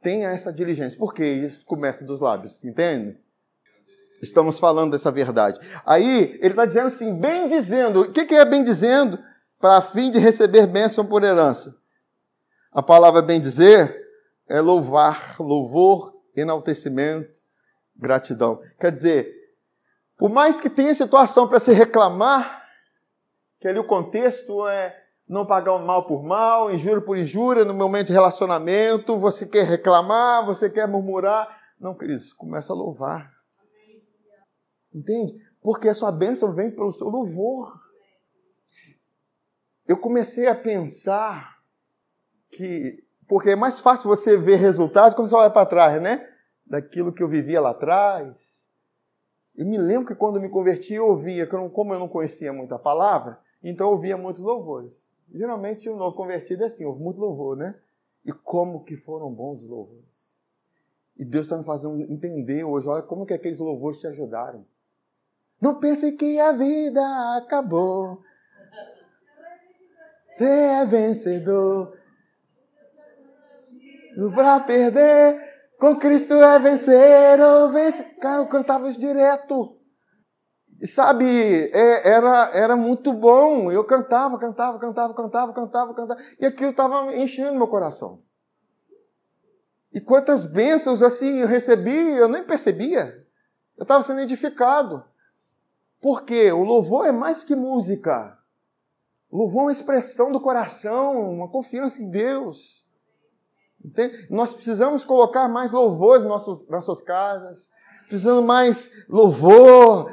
Tenha 0.00 0.30
essa 0.30 0.52
diligência. 0.52 0.96
Porque 0.96 1.24
isso 1.24 1.66
começa 1.66 2.04
dos 2.04 2.20
lábios, 2.20 2.64
entende? 2.64 3.18
Estamos 4.22 4.58
falando 4.58 4.92
dessa 4.92 5.10
verdade. 5.10 5.60
Aí 5.86 6.38
ele 6.40 6.48
está 6.48 6.64
dizendo 6.64 6.86
assim, 6.88 7.14
bem 7.14 7.48
dizendo. 7.48 8.02
O 8.02 8.12
que 8.12 8.34
é 8.34 8.44
bem 8.44 8.64
dizendo? 8.64 9.18
Para 9.60 9.80
fim 9.80 10.10
de 10.10 10.18
receber 10.18 10.66
bênção 10.66 11.04
por 11.04 11.22
herança. 11.22 11.76
A 12.72 12.82
palavra 12.82 13.22
bem 13.22 13.40
dizer 13.40 13.96
é 14.48 14.60
louvar, 14.60 15.36
louvor, 15.38 16.12
enaltecimento, 16.36 17.40
gratidão. 17.96 18.60
Quer 18.78 18.92
dizer, 18.92 19.34
por 20.16 20.30
mais 20.30 20.60
que 20.60 20.70
tenha 20.70 20.94
situação 20.94 21.48
para 21.48 21.60
se 21.60 21.72
reclamar, 21.72 22.62
que 23.60 23.68
ali 23.68 23.78
o 23.78 23.86
contexto 23.86 24.66
é 24.66 24.96
não 25.28 25.44
pagar 25.44 25.74
o 25.74 25.86
mal 25.86 26.06
por 26.06 26.22
mal, 26.22 26.72
injúria 26.72 27.02
por 27.02 27.18
injúria, 27.18 27.64
no 27.64 27.74
momento 27.74 28.08
de 28.08 28.12
relacionamento, 28.12 29.18
você 29.18 29.46
quer 29.46 29.64
reclamar, 29.64 30.44
você 30.46 30.70
quer 30.70 30.88
murmurar. 30.88 31.48
Não, 31.78 31.94
Cris, 31.94 32.32
começa 32.32 32.72
a 32.72 32.76
louvar. 32.76 33.37
Entende? 34.92 35.36
Porque 35.62 35.88
a 35.88 35.94
sua 35.94 36.10
bênção 36.10 36.54
vem 36.54 36.70
pelo 36.70 36.90
seu 36.90 37.08
louvor. 37.08 37.80
Eu 39.86 39.98
comecei 39.98 40.46
a 40.46 40.54
pensar 40.54 41.58
que. 42.50 43.04
Porque 43.26 43.50
é 43.50 43.56
mais 43.56 43.78
fácil 43.78 44.08
você 44.08 44.36
ver 44.36 44.56
resultados 44.56 45.14
quando 45.14 45.28
você 45.28 45.34
olha 45.34 45.50
para 45.50 45.66
trás, 45.66 46.00
né? 46.00 46.26
Daquilo 46.66 47.12
que 47.12 47.22
eu 47.22 47.28
vivia 47.28 47.60
lá 47.60 47.70
atrás. 47.70 48.66
Eu 49.54 49.66
me 49.66 49.76
lembro 49.76 50.06
que 50.06 50.14
quando 50.14 50.40
me 50.40 50.48
converti, 50.48 50.94
eu 50.94 51.06
ouvia, 51.06 51.46
como 51.46 51.92
eu 51.92 51.98
não 51.98 52.08
conhecia 52.08 52.52
muito 52.52 52.72
a 52.74 52.78
palavra, 52.78 53.40
então 53.62 53.88
eu 53.88 53.92
ouvia 53.94 54.16
muitos 54.16 54.40
louvores. 54.40 55.10
Geralmente 55.34 55.88
o 55.90 55.96
novo 55.96 56.16
convertido 56.16 56.62
é 56.62 56.66
assim, 56.66 56.86
muito 56.86 57.20
louvor, 57.20 57.56
né? 57.56 57.74
E 58.24 58.32
como 58.32 58.84
que 58.84 58.96
foram 58.96 59.32
bons 59.32 59.62
os 59.62 59.68
louvores. 59.68 60.38
E 61.16 61.24
Deus 61.24 61.46
está 61.46 61.58
me 61.58 61.64
fazendo 61.64 62.00
entender 62.10 62.62
hoje, 62.62 62.88
olha 62.88 63.02
como 63.02 63.26
que 63.26 63.34
aqueles 63.34 63.58
louvores 63.58 63.98
te 63.98 64.06
ajudaram. 64.06 64.64
Não 65.60 65.74
pense 65.80 66.12
que 66.12 66.38
a 66.38 66.52
vida 66.52 67.02
acabou. 67.36 68.22
Você 70.30 70.44
é 70.44 70.86
vencedor. 70.86 71.96
Para 74.34 74.60
perder, 74.60 75.48
com 75.78 75.96
Cristo 75.96 76.34
é 76.34 76.58
vencer 76.58 77.40
ou 77.40 77.70
vencer. 77.70 78.16
Cara, 78.18 78.42
eu 78.42 78.46
cantava 78.46 78.88
isso 78.88 79.00
direto. 79.00 79.76
Sabe, 80.84 81.26
é, 81.72 82.08
era, 82.08 82.50
era 82.52 82.76
muito 82.76 83.12
bom. 83.12 83.70
Eu 83.70 83.82
cantava, 83.84 84.38
cantava, 84.38 84.78
cantava, 84.78 85.12
cantava, 85.12 85.52
cantava, 85.52 85.94
cantava. 85.94 86.20
E 86.40 86.46
aquilo 86.46 86.70
estava 86.70 87.14
enchendo 87.16 87.58
meu 87.58 87.66
coração. 87.66 88.22
E 89.92 90.00
quantas 90.00 90.44
bênçãos 90.44 91.02
assim 91.02 91.38
eu 91.38 91.48
recebi, 91.48 92.16
eu 92.16 92.28
nem 92.28 92.44
percebia. 92.44 93.26
Eu 93.76 93.82
estava 93.82 94.04
sendo 94.04 94.20
edificado. 94.20 95.04
Porque 96.00 96.50
o 96.52 96.62
louvor 96.62 97.06
é 97.06 97.12
mais 97.12 97.42
que 97.42 97.56
música. 97.56 98.38
O 99.30 99.38
louvor 99.38 99.60
é 99.60 99.64
uma 99.64 99.72
expressão 99.72 100.32
do 100.32 100.40
coração, 100.40 101.32
uma 101.32 101.48
confiança 101.48 102.02
em 102.02 102.10
Deus. 102.10 102.86
Entende? 103.84 104.26
Nós 104.30 104.52
precisamos 104.52 105.04
colocar 105.04 105.48
mais 105.48 105.70
louvores 105.72 106.24
nas 106.24 106.46
nossas, 106.46 106.68
nossas 106.68 107.02
casas. 107.02 107.70
Precisamos 108.06 108.44
mais 108.44 108.90
louvor, 109.08 110.12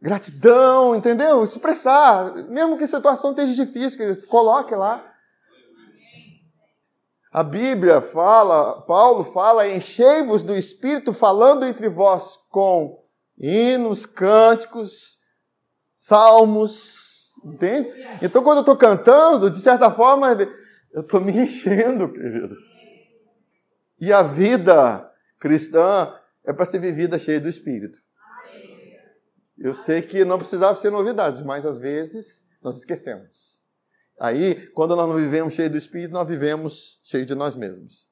gratidão, 0.00 0.94
entendeu? 0.94 1.42
Expressar. 1.42 2.34
Mesmo 2.48 2.76
que 2.76 2.84
a 2.84 2.88
situação 2.88 3.30
esteja 3.30 3.54
difícil, 3.54 3.98
querido, 3.98 4.26
coloque 4.26 4.74
lá. 4.74 5.04
A 7.30 7.42
Bíblia 7.42 8.00
fala, 8.00 8.80
Paulo 8.82 9.22
fala, 9.22 9.68
enchei-vos 9.68 10.42
do 10.42 10.56
Espírito, 10.56 11.12
falando 11.12 11.66
entre 11.66 11.88
vós 11.88 12.36
com 12.50 13.04
hinos, 13.38 14.04
cânticos, 14.04 15.18
salmos, 15.94 17.34
entende? 17.44 17.90
Então, 18.20 18.42
quando 18.42 18.58
eu 18.58 18.62
estou 18.62 18.76
cantando, 18.76 19.50
de 19.50 19.60
certa 19.60 19.90
forma, 19.90 20.32
eu 20.92 21.00
estou 21.02 21.20
me 21.20 21.32
enchendo, 21.32 22.12
queridos. 22.12 22.58
E 24.00 24.12
a 24.12 24.22
vida 24.22 25.10
cristã 25.38 26.14
é 26.44 26.52
para 26.52 26.64
ser 26.64 26.78
vivida 26.78 27.18
cheia 27.18 27.40
do 27.40 27.48
Espírito. 27.48 27.98
Eu 29.56 29.74
sei 29.74 30.02
que 30.02 30.24
não 30.24 30.38
precisava 30.38 30.78
ser 30.78 30.90
novidade, 30.90 31.44
mas 31.44 31.66
às 31.66 31.78
vezes 31.78 32.46
nós 32.62 32.76
esquecemos. 32.76 33.62
Aí, 34.20 34.66
quando 34.68 34.96
nós 34.96 35.08
não 35.08 35.16
vivemos 35.16 35.54
cheio 35.54 35.70
do 35.70 35.76
Espírito, 35.76 36.12
nós 36.12 36.28
vivemos 36.28 37.00
cheio 37.02 37.26
de 37.26 37.34
nós 37.34 37.54
mesmos. 37.54 38.08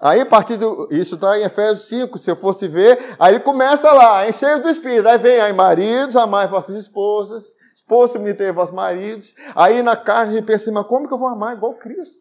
Aí, 0.00 0.22
a 0.22 0.26
partir 0.26 0.56
do. 0.56 0.88
Isso 0.90 1.16
está 1.16 1.38
em 1.38 1.42
Efésios 1.42 1.88
5, 1.88 2.16
se 2.16 2.30
eu 2.30 2.36
fosse 2.36 2.66
ver, 2.66 3.14
aí 3.18 3.34
ele 3.34 3.40
começa 3.40 3.92
lá, 3.92 4.26
encher 4.26 4.58
do 4.60 4.70
Espírito. 4.70 5.06
Aí 5.06 5.18
vem 5.18 5.38
aí, 5.38 5.52
maridos, 5.52 6.16
amai 6.16 6.48
vossas 6.48 6.74
esposas, 6.76 7.54
esposo, 7.74 8.14
submeter 8.14 8.54
vossos 8.54 8.74
maridos. 8.74 9.34
Aí 9.54 9.82
na 9.82 9.96
carne 9.96 10.32
a 10.32 10.36
gente 10.36 10.46
pensa, 10.46 10.72
mas 10.72 10.86
como 10.86 11.06
que 11.06 11.12
eu 11.12 11.18
vou 11.18 11.28
amar 11.28 11.54
igual 11.54 11.74
Cristo? 11.74 12.16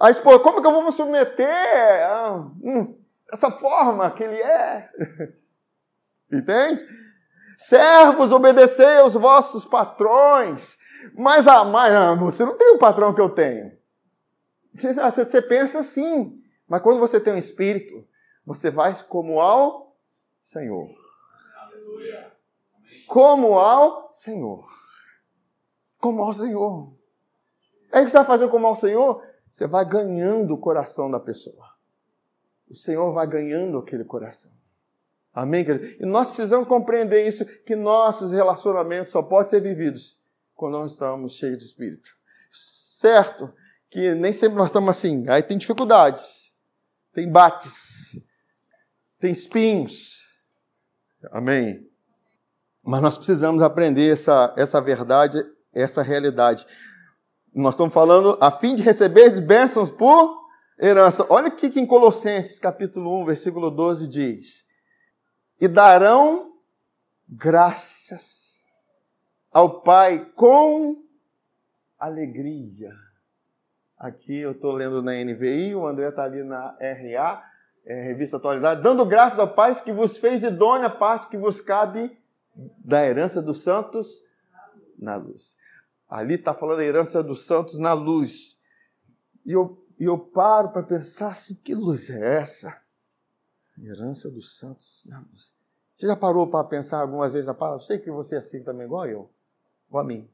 A 0.00 0.10
esposa, 0.10 0.38
como 0.40 0.60
que 0.60 0.66
eu 0.66 0.72
vou 0.72 0.84
me 0.84 0.92
submeter 0.92 2.06
a 2.08 2.36
hum, 2.62 2.98
essa 3.32 3.50
forma 3.50 4.08
que 4.12 4.22
ele 4.22 4.40
é? 4.40 4.88
Entende? 6.32 6.86
Servos, 7.58 8.30
obedecei 8.30 8.98
aos 8.98 9.14
vossos 9.14 9.64
patrões. 9.64 10.76
Mas, 11.16 11.48
ah, 11.48 11.64
mas 11.64 11.94
ah, 11.94 12.14
você 12.14 12.44
não 12.44 12.56
tem 12.56 12.74
o 12.74 12.78
patrão 12.78 13.12
que 13.12 13.20
eu 13.20 13.30
tenho. 13.30 13.72
Você, 14.74 14.92
você 14.92 15.42
pensa 15.42 15.78
assim, 15.80 16.43
mas 16.68 16.82
quando 16.82 17.00
você 17.00 17.20
tem 17.20 17.34
um 17.34 17.38
espírito, 17.38 18.06
você 18.44 18.70
vai 18.70 18.94
como 19.04 19.40
ao 19.40 19.96
Senhor. 20.40 20.88
Como 23.06 23.58
ao 23.58 24.12
Senhor. 24.12 24.64
Como 25.98 26.22
ao 26.22 26.34
Senhor. 26.34 26.94
É 27.92 28.00
o 28.00 28.04
que 28.04 28.10
você 28.10 28.18
vai 28.18 28.26
fazer 28.26 28.48
como 28.48 28.66
ao 28.66 28.76
Senhor? 28.76 29.22
Você 29.48 29.66
vai 29.66 29.84
ganhando 29.84 30.54
o 30.54 30.58
coração 30.58 31.10
da 31.10 31.20
pessoa. 31.20 31.74
O 32.68 32.74
Senhor 32.74 33.12
vai 33.12 33.26
ganhando 33.26 33.78
aquele 33.78 34.04
coração. 34.04 34.52
Amém, 35.32 35.64
querido? 35.64 35.86
E 36.00 36.06
nós 36.06 36.28
precisamos 36.28 36.66
compreender 36.66 37.26
isso, 37.26 37.44
que 37.44 37.76
nossos 37.76 38.32
relacionamentos 38.32 39.12
só 39.12 39.22
podem 39.22 39.48
ser 39.48 39.60
vividos 39.60 40.18
quando 40.54 40.78
nós 40.78 40.92
estamos 40.92 41.32
cheios 41.34 41.58
de 41.58 41.64
Espírito. 41.64 42.10
Certo 42.52 43.52
que 43.90 44.14
nem 44.14 44.32
sempre 44.32 44.56
nós 44.56 44.66
estamos 44.66 44.90
assim. 44.90 45.24
Aí 45.28 45.42
tem 45.42 45.56
dificuldades, 45.56 46.43
tem 47.14 47.30
bates, 47.30 48.20
tem 49.18 49.32
espinhos. 49.32 50.22
Amém? 51.32 51.88
Mas 52.82 53.00
nós 53.00 53.16
precisamos 53.16 53.62
aprender 53.62 54.12
essa, 54.12 54.52
essa 54.56 54.80
verdade, 54.80 55.42
essa 55.72 56.02
realidade. 56.02 56.66
Nós 57.54 57.74
estamos 57.74 57.94
falando 57.94 58.36
a 58.40 58.50
fim 58.50 58.74
de 58.74 58.82
receber 58.82 59.40
bênçãos 59.40 59.90
por 59.90 60.44
herança. 60.78 61.24
Olha 61.30 61.48
o 61.48 61.56
que 61.56 61.80
em 61.80 61.86
Colossenses 61.86 62.58
capítulo 62.58 63.22
1, 63.22 63.24
versículo 63.24 63.70
12 63.70 64.08
diz 64.08 64.64
e 65.60 65.68
darão 65.68 66.52
graças 67.28 68.64
ao 69.50 69.80
Pai 69.82 70.32
com 70.34 71.02
alegria. 71.98 72.92
Aqui 74.04 74.36
eu 74.36 74.52
estou 74.52 74.72
lendo 74.72 75.00
na 75.00 75.12
NVI, 75.12 75.74
o 75.74 75.86
André 75.86 76.10
está 76.10 76.24
ali 76.24 76.42
na 76.42 76.76
RA, 76.78 77.50
é, 77.86 78.02
Revista 78.02 78.36
Atualidade, 78.36 78.82
dando 78.82 79.02
graças 79.06 79.38
ao 79.38 79.54
Pai 79.54 79.74
que 79.82 79.94
vos 79.94 80.18
fez 80.18 80.42
idônea 80.42 80.88
a 80.88 80.90
parte 80.90 81.26
que 81.28 81.38
vos 81.38 81.58
cabe 81.58 82.14
da 82.54 83.02
herança 83.02 83.40
dos 83.40 83.62
santos 83.62 84.22
na 84.98 85.16
luz. 85.16 85.56
Ali 86.06 86.34
está 86.34 86.52
falando 86.52 86.76
da 86.76 86.84
herança 86.84 87.22
dos 87.22 87.46
santos 87.46 87.78
na 87.78 87.94
luz. 87.94 88.60
E 89.42 89.52
eu, 89.52 89.82
eu 89.98 90.18
paro 90.18 90.68
para 90.68 90.82
pensar 90.82 91.28
assim: 91.28 91.54
que 91.54 91.74
luz 91.74 92.10
é 92.10 92.36
essa? 92.40 92.78
Herança 93.82 94.30
dos 94.30 94.58
santos 94.58 95.06
na 95.08 95.20
luz. 95.20 95.54
Você 95.94 96.06
já 96.06 96.14
parou 96.14 96.46
para 96.46 96.62
pensar 96.68 97.00
algumas 97.00 97.32
vezes 97.32 97.46
na 97.46 97.54
palavra? 97.54 97.80
Eu 97.80 97.86
sei 97.86 97.96
que 97.96 98.10
você 98.10 98.34
é 98.34 98.38
assim 98.38 98.62
também, 98.62 98.84
igual 98.84 99.06
eu, 99.06 99.30
igual 99.88 100.04
a 100.04 100.06
mim. 100.06 100.28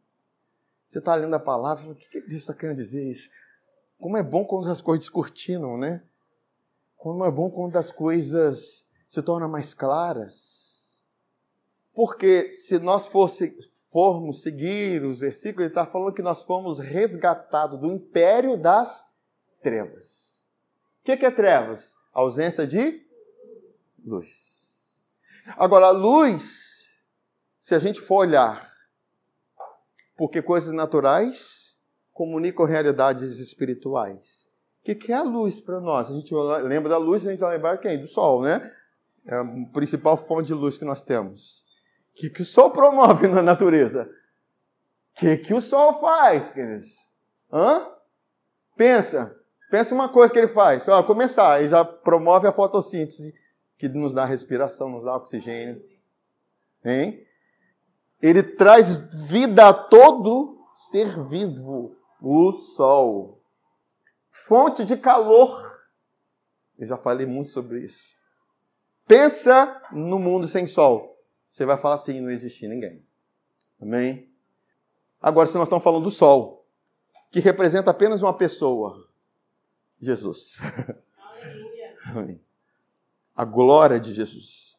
Você 0.85 0.99
está 0.99 1.15
lendo 1.15 1.35
a 1.35 1.39
palavra, 1.39 1.93
o 1.93 1.95
que, 1.95 2.09
que 2.09 2.21
Deus 2.23 2.41
está 2.41 2.53
querendo 2.53 2.75
dizer 2.75 3.09
isso? 3.09 3.31
Como 4.01 4.17
é 4.17 4.23
bom 4.23 4.45
quando 4.45 4.71
as 4.71 4.81
coisas 4.81 5.05
descortinam, 5.05 5.77
né? 5.77 6.03
Como 6.97 7.25
é 7.25 7.31
bom 7.31 7.51
quando 7.51 7.77
as 7.77 7.93
coisas 7.93 8.87
se 9.09 9.23
tornam 9.23 9.49
mais 9.49 9.75
claras. 9.75 11.05
Porque 11.93 12.51
se 12.51 12.79
nós 12.79 13.07
fosse, 13.07 13.57
formos 13.91 14.43
seguir 14.43 15.03
os 15.03 15.21
versículos, 15.21 15.65
ele 15.65 15.71
está 15.71 15.85
falando 15.85 16.15
que 16.15 16.23
nós 16.23 16.43
fomos 16.43 16.79
resgatados 16.79 17.79
do 17.79 17.93
império 17.93 18.57
das 18.57 19.05
trevas. 19.63 20.49
O 21.01 21.05
que, 21.05 21.17
que 21.17 21.27
é 21.27 21.31
trevas? 21.31 21.95
ausência 22.13 22.67
de 22.67 23.07
luz. 24.05 25.07
Agora, 25.57 25.87
a 25.87 25.91
luz, 25.91 27.03
se 27.59 27.75
a 27.75 27.79
gente 27.79 28.01
for 28.01 28.17
olhar, 28.17 28.69
porque 30.17 30.43
coisas 30.43 30.73
naturais 30.73 31.70
comunicam 32.21 32.67
realidades 32.67 33.39
espirituais. 33.39 34.47
O 34.83 34.95
que, 34.95 35.11
é 35.11 35.17
a 35.17 35.23
luz 35.23 35.59
para 35.59 35.81
nós? 35.81 36.11
A 36.11 36.15
gente 36.15 36.35
lembra 36.65 36.91
da 36.91 36.99
luz, 36.99 37.27
a 37.27 37.31
gente 37.31 37.41
vai 37.41 37.57
lembrar 37.57 37.79
quem? 37.79 37.99
Do 37.99 38.07
sol, 38.07 38.43
né? 38.43 38.61
É 39.27 39.37
a 39.37 39.45
principal 39.73 40.19
fonte 40.19 40.49
de 40.49 40.53
luz 40.53 40.77
que 40.77 40.85
nós 40.85 41.03
temos. 41.03 41.65
O 42.13 42.21
que, 42.21 42.29
que 42.29 42.43
o 42.43 42.45
sol 42.45 42.73
promove 42.73 43.27
na 43.27 43.43
natureza? 43.43 44.03
O 44.03 45.19
que, 45.19 45.39
que 45.39 45.55
o 45.55 45.63
sol 45.63 45.95
faz, 45.95 46.51
queridos? 46.51 47.09
Hã? 47.51 47.87
Pensa. 48.77 49.35
Pensa 49.71 49.95
uma 49.95 50.11
coisa 50.11 50.31
que 50.31 50.39
ele 50.39 50.49
faz. 50.49 50.87
Ó, 50.89 51.03
começar, 51.03 51.59
ele 51.61 51.71
já 51.71 51.83
promove 51.83 52.47
a 52.47 52.53
fotossíntese, 52.53 53.35
que 53.79 53.89
nos 53.89 54.13
dá 54.13 54.27
respiração, 54.27 54.91
nos 54.91 55.05
dá 55.05 55.17
oxigênio. 55.17 55.83
Hein? 56.85 57.27
Ele 58.21 58.43
traz 58.43 58.99
vida 59.27 59.71
a 59.71 59.73
todo 59.73 60.59
ser 60.75 61.19
vivo. 61.25 61.99
O 62.21 62.53
sol. 62.53 63.43
Fonte 64.31 64.85
de 64.85 64.97
calor. 64.97 65.81
Eu 66.79 66.87
já 66.87 66.97
falei 66.97 67.27
muito 67.27 67.51
sobre 67.51 67.81
isso. 67.81 68.15
Pensa 69.07 69.83
no 69.93 70.19
mundo 70.19 70.47
sem 70.47 70.67
sol. 70.67 71.19
Você 71.47 71.65
vai 71.65 71.77
falar 71.77 71.97
assim: 71.97 72.21
não 72.21 72.31
existe 72.31 72.69
ninguém. 72.69 73.05
Amém? 73.81 74.31
Agora, 75.21 75.47
se 75.47 75.55
nós 75.55 75.65
estamos 75.65 75.83
falando 75.83 76.05
do 76.05 76.11
sol, 76.11 76.67
que 77.31 77.41
representa 77.41 77.91
apenas 77.91 78.23
uma 78.23 78.33
pessoa, 78.33 79.09
Jesus. 80.01 80.59
Amém. 82.07 82.41
A 83.35 83.45
glória 83.45 83.99
de 84.01 84.13
Jesus. 84.13 84.79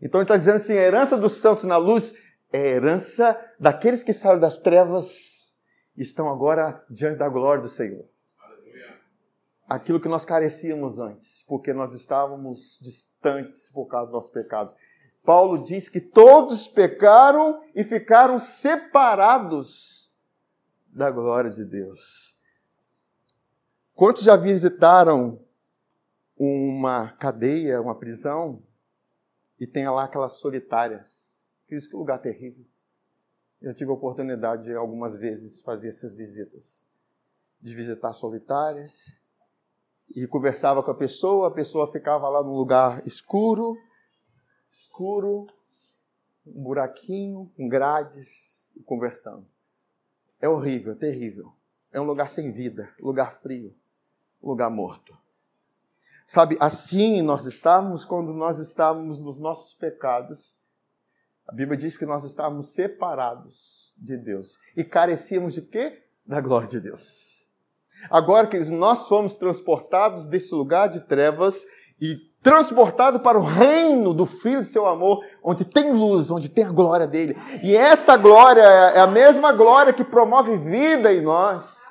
Então 0.00 0.20
ele 0.20 0.24
está 0.24 0.36
dizendo 0.36 0.56
assim: 0.56 0.72
a 0.72 0.82
herança 0.82 1.16
dos 1.16 1.34
santos 1.34 1.64
na 1.64 1.76
luz 1.76 2.14
é 2.52 2.58
a 2.58 2.66
herança 2.66 3.54
daqueles 3.58 4.02
que 4.02 4.12
saíram 4.12 4.40
das 4.40 4.58
trevas 4.58 5.41
estão 5.96 6.30
agora 6.30 6.84
diante 6.88 7.16
da 7.16 7.28
glória 7.28 7.62
do 7.62 7.68
Senhor. 7.68 8.04
Aquilo 9.68 10.00
que 10.00 10.08
nós 10.08 10.24
carecíamos 10.24 10.98
antes, 10.98 11.44
porque 11.46 11.72
nós 11.72 11.94
estávamos 11.94 12.78
distantes 12.82 13.70
por 13.70 13.86
causa 13.86 14.06
dos 14.06 14.14
nossos 14.14 14.30
pecados. 14.30 14.76
Paulo 15.24 15.62
diz 15.62 15.88
que 15.88 16.00
todos 16.00 16.66
pecaram 16.66 17.62
e 17.74 17.84
ficaram 17.84 18.38
separados 18.38 20.12
da 20.88 21.10
glória 21.10 21.50
de 21.50 21.64
Deus. 21.64 22.38
Quantos 23.94 24.22
já 24.22 24.36
visitaram 24.36 25.40
uma 26.36 27.12
cadeia, 27.12 27.80
uma 27.80 27.94
prisão, 27.94 28.62
e 29.60 29.66
tem 29.66 29.88
lá 29.88 30.04
aquelas 30.04 30.34
solitárias? 30.34 31.46
Que 31.68 31.78
lugar 31.92 32.18
terrível. 32.18 32.66
Eu 33.62 33.72
tive 33.72 33.90
a 33.90 33.94
oportunidade 33.94 34.64
de 34.64 34.74
algumas 34.74 35.16
vezes 35.16 35.62
fazer 35.62 35.88
essas 35.88 36.12
visitas. 36.12 36.84
De 37.60 37.74
visitar 37.74 38.12
solitárias. 38.12 39.16
E 40.14 40.26
conversava 40.26 40.82
com 40.82 40.90
a 40.90 40.94
pessoa, 40.94 41.48
a 41.48 41.50
pessoa 41.50 41.90
ficava 41.90 42.28
lá 42.28 42.42
num 42.42 42.54
lugar 42.54 43.06
escuro, 43.06 43.78
escuro, 44.68 45.46
um 46.46 46.62
buraquinho, 46.64 47.50
com 47.56 47.68
grades, 47.68 48.70
conversando. 48.84 49.46
É 50.40 50.48
horrível, 50.48 50.94
terrível. 50.94 51.52
É 51.90 52.00
um 52.00 52.04
lugar 52.04 52.28
sem 52.28 52.52
vida, 52.52 52.94
lugar 53.00 53.32
frio 53.40 53.74
lugar 54.42 54.70
morto. 54.70 55.16
Sabe, 56.26 56.56
assim 56.60 57.22
nós 57.22 57.46
estávamos 57.46 58.04
quando 58.04 58.32
nós 58.32 58.58
estávamos 58.58 59.20
nos 59.20 59.38
nossos 59.38 59.74
pecados. 59.74 60.58
A 61.46 61.52
Bíblia 61.52 61.76
diz 61.76 61.96
que 61.96 62.06
nós 62.06 62.24
estávamos 62.24 62.72
separados 62.72 63.94
de 63.98 64.16
Deus 64.16 64.58
e 64.76 64.84
carecíamos 64.84 65.54
de 65.54 65.62
quê? 65.62 66.02
Da 66.26 66.40
glória 66.40 66.68
de 66.68 66.80
Deus. 66.80 67.48
Agora 68.10 68.46
que 68.46 68.58
nós 68.70 69.06
fomos 69.08 69.36
transportados 69.36 70.26
desse 70.26 70.54
lugar 70.54 70.88
de 70.88 71.00
trevas 71.00 71.64
e 72.00 72.16
transportados 72.42 73.20
para 73.22 73.38
o 73.38 73.44
reino 73.44 74.12
do 74.12 74.26
Filho 74.26 74.62
de 74.62 74.68
seu 74.68 74.86
amor, 74.86 75.24
onde 75.42 75.64
tem 75.64 75.92
luz, 75.92 76.30
onde 76.30 76.48
tem 76.48 76.64
a 76.64 76.72
glória 76.72 77.06
dele. 77.06 77.36
E 77.62 77.76
essa 77.76 78.16
glória 78.16 78.62
é 78.62 78.98
a 78.98 79.06
mesma 79.06 79.52
glória 79.52 79.92
que 79.92 80.04
promove 80.04 80.56
vida 80.56 81.12
em 81.12 81.20
nós 81.20 81.82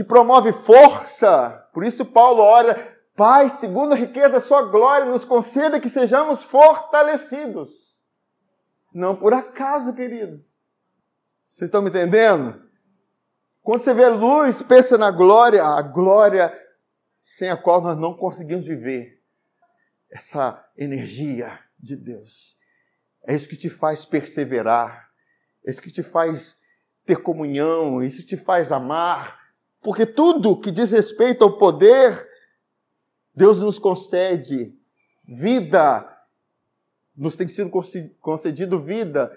que 0.00 0.04
promove 0.04 0.52
força. 0.52 1.68
Por 1.74 1.84
isso 1.84 2.06
Paulo 2.06 2.42
ora, 2.42 2.74
Pai, 3.14 3.50
segundo 3.50 3.92
a 3.92 3.96
riqueza 3.96 4.30
da 4.30 4.40
sua 4.40 4.62
glória, 4.62 5.04
nos 5.04 5.26
conceda 5.26 5.78
que 5.78 5.90
sejamos 5.90 6.42
fortalecidos. 6.42 7.89
Não 8.92 9.16
por 9.16 9.32
acaso, 9.32 9.94
queridos. 9.94 10.58
Vocês 11.44 11.68
estão 11.68 11.82
me 11.82 11.90
entendendo? 11.90 12.62
Quando 13.62 13.80
você 13.80 13.92
vê 13.92 14.08
luz, 14.08 14.62
pensa 14.62 14.96
na 14.96 15.10
glória, 15.10 15.64
a 15.64 15.82
glória 15.82 16.52
sem 17.18 17.50
a 17.50 17.56
qual 17.56 17.80
nós 17.80 17.96
não 17.96 18.16
conseguimos 18.16 18.66
viver. 18.66 19.22
Essa 20.10 20.64
energia 20.76 21.58
de 21.78 21.94
Deus. 21.94 22.56
É 23.26 23.34
isso 23.34 23.48
que 23.48 23.56
te 23.56 23.68
faz 23.68 24.04
perseverar. 24.04 25.08
É 25.64 25.70
isso 25.70 25.82
que 25.82 25.92
te 25.92 26.02
faz 26.02 26.58
ter 27.04 27.16
comunhão. 27.16 28.00
É 28.00 28.06
isso 28.06 28.26
te 28.26 28.36
faz 28.36 28.72
amar. 28.72 29.38
Porque 29.80 30.04
tudo 30.06 30.60
que 30.60 30.70
diz 30.70 30.90
respeito 30.90 31.44
ao 31.44 31.56
poder, 31.56 32.28
Deus 33.34 33.58
nos 33.58 33.78
concede 33.78 34.76
vida, 35.30 36.18
nos 37.16 37.36
tem 37.36 37.48
sido 37.48 37.70
concedido 38.20 38.80
vida. 38.80 39.30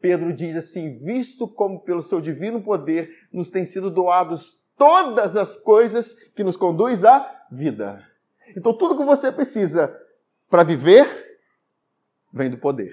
Pedro 0.00 0.32
diz 0.32 0.56
assim: 0.56 0.96
visto 0.98 1.48
como 1.48 1.80
pelo 1.80 2.02
seu 2.02 2.20
divino 2.20 2.62
poder 2.62 3.10
nos 3.32 3.50
tem 3.50 3.64
sido 3.64 3.90
doados 3.90 4.58
todas 4.76 5.36
as 5.36 5.56
coisas 5.56 6.14
que 6.34 6.44
nos 6.44 6.56
conduz 6.56 7.04
à 7.04 7.46
vida. 7.50 8.04
Então 8.56 8.76
tudo 8.76 8.96
que 8.96 9.04
você 9.04 9.32
precisa 9.32 9.94
para 10.50 10.62
viver 10.62 11.06
vem 12.32 12.50
do 12.50 12.58
poder. 12.58 12.92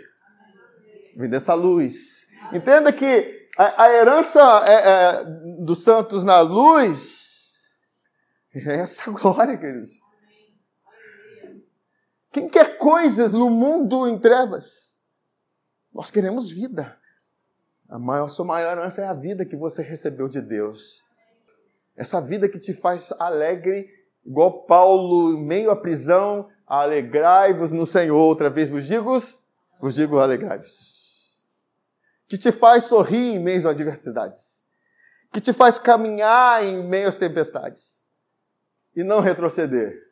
Vem 1.16 1.30
dessa 1.30 1.54
luz. 1.54 2.28
Entenda 2.54 2.94
que 2.94 3.50
a, 3.58 3.84
a 3.84 3.94
herança 3.94 4.42
é, 4.68 4.74
é, 4.74 5.26
dos 5.64 5.84
santos 5.84 6.24
na 6.24 6.40
luz 6.40 7.22
é 8.54 8.76
essa 8.78 9.10
glória, 9.12 9.58
queridos. 9.58 10.00
Quem 12.32 12.48
quer 12.48 12.78
coisas 12.78 13.34
no 13.34 13.50
mundo 13.50 14.08
em 14.08 14.18
trevas? 14.18 15.02
Nós 15.94 16.10
queremos 16.10 16.50
vida. 16.50 16.98
A 17.90 18.00
maior, 18.00 18.30
sua 18.30 18.46
maior 18.46 18.72
herança 18.72 19.02
é 19.02 19.06
a 19.06 19.14
vida 19.14 19.46
que 19.46 19.56
você 19.56 19.82
recebeu 19.82 20.30
de 20.30 20.42
Deus. 20.42 21.04
Essa 21.96 22.22
vida 22.22 22.48
que 22.48 22.60
te 22.60 22.74
faz 22.74 23.12
alegre, 23.20 23.90
igual 24.26 24.64
Paulo, 24.66 25.38
em 25.38 25.46
meio 25.46 25.70
à 25.70 25.76
prisão, 25.76 26.50
alegrai-vos 26.66 27.72
no 27.72 27.86
Senhor. 27.86 28.18
Outra 28.18 28.50
vez 28.50 28.70
vos 28.70 28.86
digo, 28.86 29.18
vos 29.80 29.94
digo 29.94 30.18
alegrai-vos 30.18 31.02
que 32.32 32.38
te 32.38 32.50
faz 32.50 32.86
sorrir 32.86 33.36
em 33.36 33.40
meio 33.40 33.58
às 33.58 33.66
adversidades, 33.66 34.66
que 35.34 35.42
te 35.42 35.52
faz 35.52 35.78
caminhar 35.78 36.64
em 36.64 36.82
meio 36.82 37.10
às 37.10 37.18
tempestades 37.18 38.08
e 38.96 39.04
não 39.04 39.20
retroceder. 39.20 40.11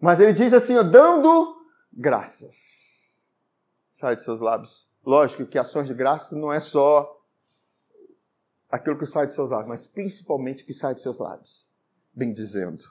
Mas 0.00 0.18
ele 0.18 0.32
diz 0.32 0.52
assim, 0.52 0.76
ó, 0.76 0.82
dando 0.82 1.64
graças. 1.92 3.32
Sai 3.90 4.16
de 4.16 4.22
seus 4.22 4.40
lábios. 4.40 4.88
Lógico 5.04 5.46
que 5.46 5.58
ações 5.58 5.86
de 5.86 5.94
graças 5.94 6.38
não 6.38 6.52
é 6.52 6.60
só 6.60 7.18
aquilo 8.70 8.98
que 8.98 9.06
sai 9.06 9.26
de 9.26 9.32
seus 9.32 9.50
lábios, 9.50 9.68
mas 9.68 9.86
principalmente 9.86 10.62
o 10.62 10.66
que 10.66 10.72
sai 10.72 10.94
de 10.94 11.02
seus 11.02 11.18
lábios. 11.18 11.68
Bendizendo. 12.14 12.84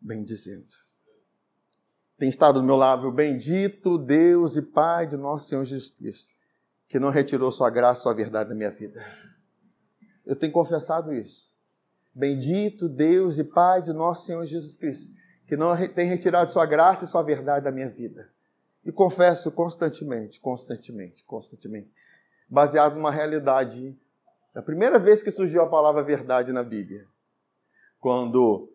Bendizendo. 0.00 0.74
Tem 2.18 2.28
estado 2.28 2.60
do 2.60 2.66
meu 2.66 2.76
lado, 2.76 3.12
bendito 3.12 3.98
Deus 3.98 4.56
e 4.56 4.62
Pai 4.62 5.06
de 5.06 5.16
nosso 5.16 5.48
Senhor 5.48 5.64
Jesus 5.64 5.90
Cristo 5.90 6.36
que 6.88 6.98
não 6.98 7.10
retirou 7.10 7.50
sua 7.50 7.70
graça, 7.70 8.02
sua 8.02 8.14
verdade 8.14 8.50
da 8.50 8.54
minha 8.54 8.70
vida. 8.70 9.04
Eu 10.24 10.36
tenho 10.36 10.52
confessado 10.52 11.12
isso. 11.12 11.52
Bendito 12.14 12.88
Deus 12.88 13.38
e 13.38 13.44
Pai 13.44 13.82
de 13.82 13.92
nosso 13.92 14.26
Senhor 14.26 14.44
Jesus 14.46 14.76
Cristo, 14.76 15.14
que 15.46 15.56
não 15.56 15.76
tem 15.88 16.08
retirado 16.08 16.50
sua 16.50 16.66
graça 16.66 17.04
e 17.04 17.08
sua 17.08 17.22
verdade 17.22 17.64
da 17.64 17.72
minha 17.72 17.88
vida. 17.88 18.30
e 18.84 18.92
confesso 18.92 19.50
constantemente, 19.50 20.40
constantemente, 20.40 21.24
constantemente, 21.24 21.92
baseado 22.48 22.94
numa 22.94 23.10
realidade. 23.10 23.98
A 24.54 24.62
primeira 24.62 24.96
vez 24.96 25.22
que 25.22 25.32
surgiu 25.32 25.60
a 25.62 25.68
palavra 25.68 26.04
verdade 26.04 26.52
na 26.52 26.62
Bíblia, 26.62 27.04
quando 27.98 28.72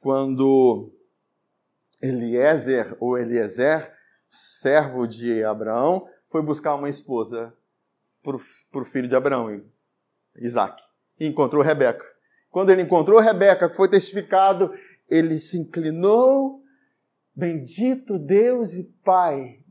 quando 0.00 0.92
Eliezer 2.02 2.96
ou 3.00 3.16
Eliezer, 3.16 3.92
servo 4.28 5.06
de 5.06 5.42
Abraão, 5.44 6.08
foi 6.28 6.42
buscar 6.42 6.74
uma 6.74 6.88
esposa 6.88 7.54
para 8.22 8.36
o 8.36 8.84
filho 8.84 9.08
de 9.08 9.16
Abraão, 9.16 9.62
Isaac, 10.36 10.82
e 11.18 11.26
encontrou 11.26 11.62
Rebeca. 11.62 12.04
Quando 12.50 12.70
ele 12.70 12.82
encontrou 12.82 13.20
Rebeca, 13.20 13.68
que 13.68 13.76
foi 13.76 13.88
testificado, 13.88 14.72
ele 15.08 15.38
se 15.38 15.58
inclinou, 15.58 16.62
bendito 17.34 18.18
Deus 18.18 18.74
e 18.74 18.84
Pai, 19.04 19.62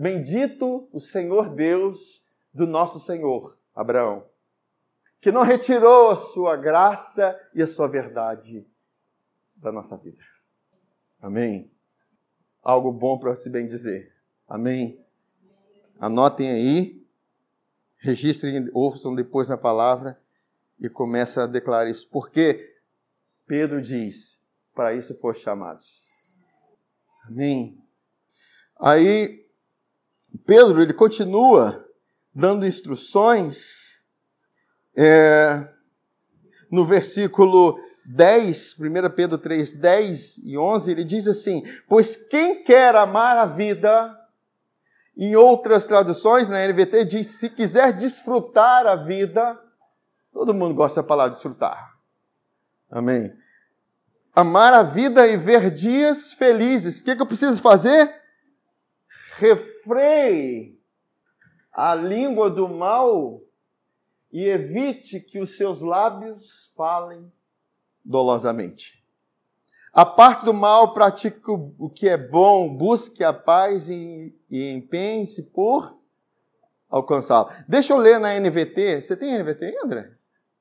bendito 0.00 0.88
o 0.92 0.98
Senhor 0.98 1.54
Deus 1.54 2.24
do 2.52 2.66
nosso 2.66 2.98
Senhor, 2.98 3.58
Abraão, 3.74 4.26
que 5.20 5.30
não 5.30 5.42
retirou 5.42 6.10
a 6.10 6.16
sua 6.16 6.56
graça 6.56 7.38
e 7.54 7.62
a 7.62 7.66
sua 7.66 7.86
verdade 7.86 8.66
da 9.56 9.70
nossa 9.70 9.96
vida. 9.96 10.24
Amém? 11.20 11.70
Algo 12.62 12.90
bom 12.90 13.18
para 13.18 13.36
se 13.36 13.48
bem 13.50 13.66
dizer. 13.66 14.12
Amém? 14.48 14.98
Anotem 15.98 16.50
aí, 16.50 17.06
registrem, 17.98 18.70
ouçam 18.72 19.14
depois 19.14 19.48
na 19.48 19.56
palavra 19.56 20.18
e 20.78 20.88
comece 20.88 21.38
a 21.38 21.46
declarar 21.46 21.88
isso. 21.88 22.08
Porque 22.08 22.74
Pedro 23.46 23.82
diz: 23.82 24.39
para 24.80 24.94
isso 24.94 25.14
for 25.14 25.36
chamados. 25.36 26.06
Amém? 27.28 27.78
Aí, 28.80 29.46
Pedro, 30.46 30.80
ele 30.80 30.94
continua 30.94 31.86
dando 32.34 32.66
instruções 32.66 34.02
é, 34.96 35.68
no 36.70 36.86
versículo 36.86 37.78
10, 38.06 38.80
1 38.80 39.10
Pedro 39.14 39.36
3, 39.36 39.74
10 39.74 40.38
e 40.38 40.56
11, 40.56 40.90
ele 40.90 41.04
diz 41.04 41.26
assim: 41.26 41.62
Pois 41.86 42.16
quem 42.16 42.64
quer 42.64 42.94
amar 42.94 43.36
a 43.36 43.44
vida, 43.44 44.18
em 45.14 45.36
outras 45.36 45.86
traduções, 45.86 46.48
na 46.48 46.66
NVT, 46.66 47.04
diz: 47.04 47.26
se 47.38 47.50
quiser 47.50 47.92
desfrutar 47.92 48.86
a 48.86 48.96
vida, 48.96 49.60
todo 50.32 50.54
mundo 50.54 50.74
gosta 50.74 51.02
da 51.02 51.06
palavra 51.06 51.32
desfrutar. 51.32 51.98
Amém. 52.90 53.30
Amar 54.34 54.72
a 54.72 54.82
vida 54.82 55.26
e 55.26 55.36
ver 55.36 55.70
dias 55.70 56.32
felizes. 56.32 57.00
O 57.00 57.04
que, 57.04 57.16
que 57.16 57.22
eu 57.22 57.26
preciso 57.26 57.60
fazer? 57.60 58.14
Refreie 59.36 60.78
a 61.72 61.94
língua 61.94 62.50
do 62.50 62.68
mal 62.68 63.42
e 64.32 64.44
evite 64.44 65.18
que 65.18 65.40
os 65.40 65.56
seus 65.56 65.80
lábios 65.80 66.72
falem 66.76 67.32
dolosamente. 68.04 69.00
A 69.92 70.06
parte 70.06 70.44
do 70.44 70.54
mal, 70.54 70.94
pratique 70.94 71.40
o 71.50 71.90
que 71.90 72.08
é 72.08 72.16
bom, 72.16 72.76
busque 72.76 73.24
a 73.24 73.32
paz 73.32 73.88
e, 73.88 74.38
e 74.48 74.70
empenhe-se 74.70 75.50
por 75.50 75.98
alcançá-lo. 76.88 77.50
Deixa 77.66 77.92
eu 77.92 77.98
ler 77.98 78.20
na 78.20 78.38
NVT. 78.38 79.00
Você 79.00 79.16
tem 79.16 79.36
NVT, 79.36 79.76
André? 79.82 80.12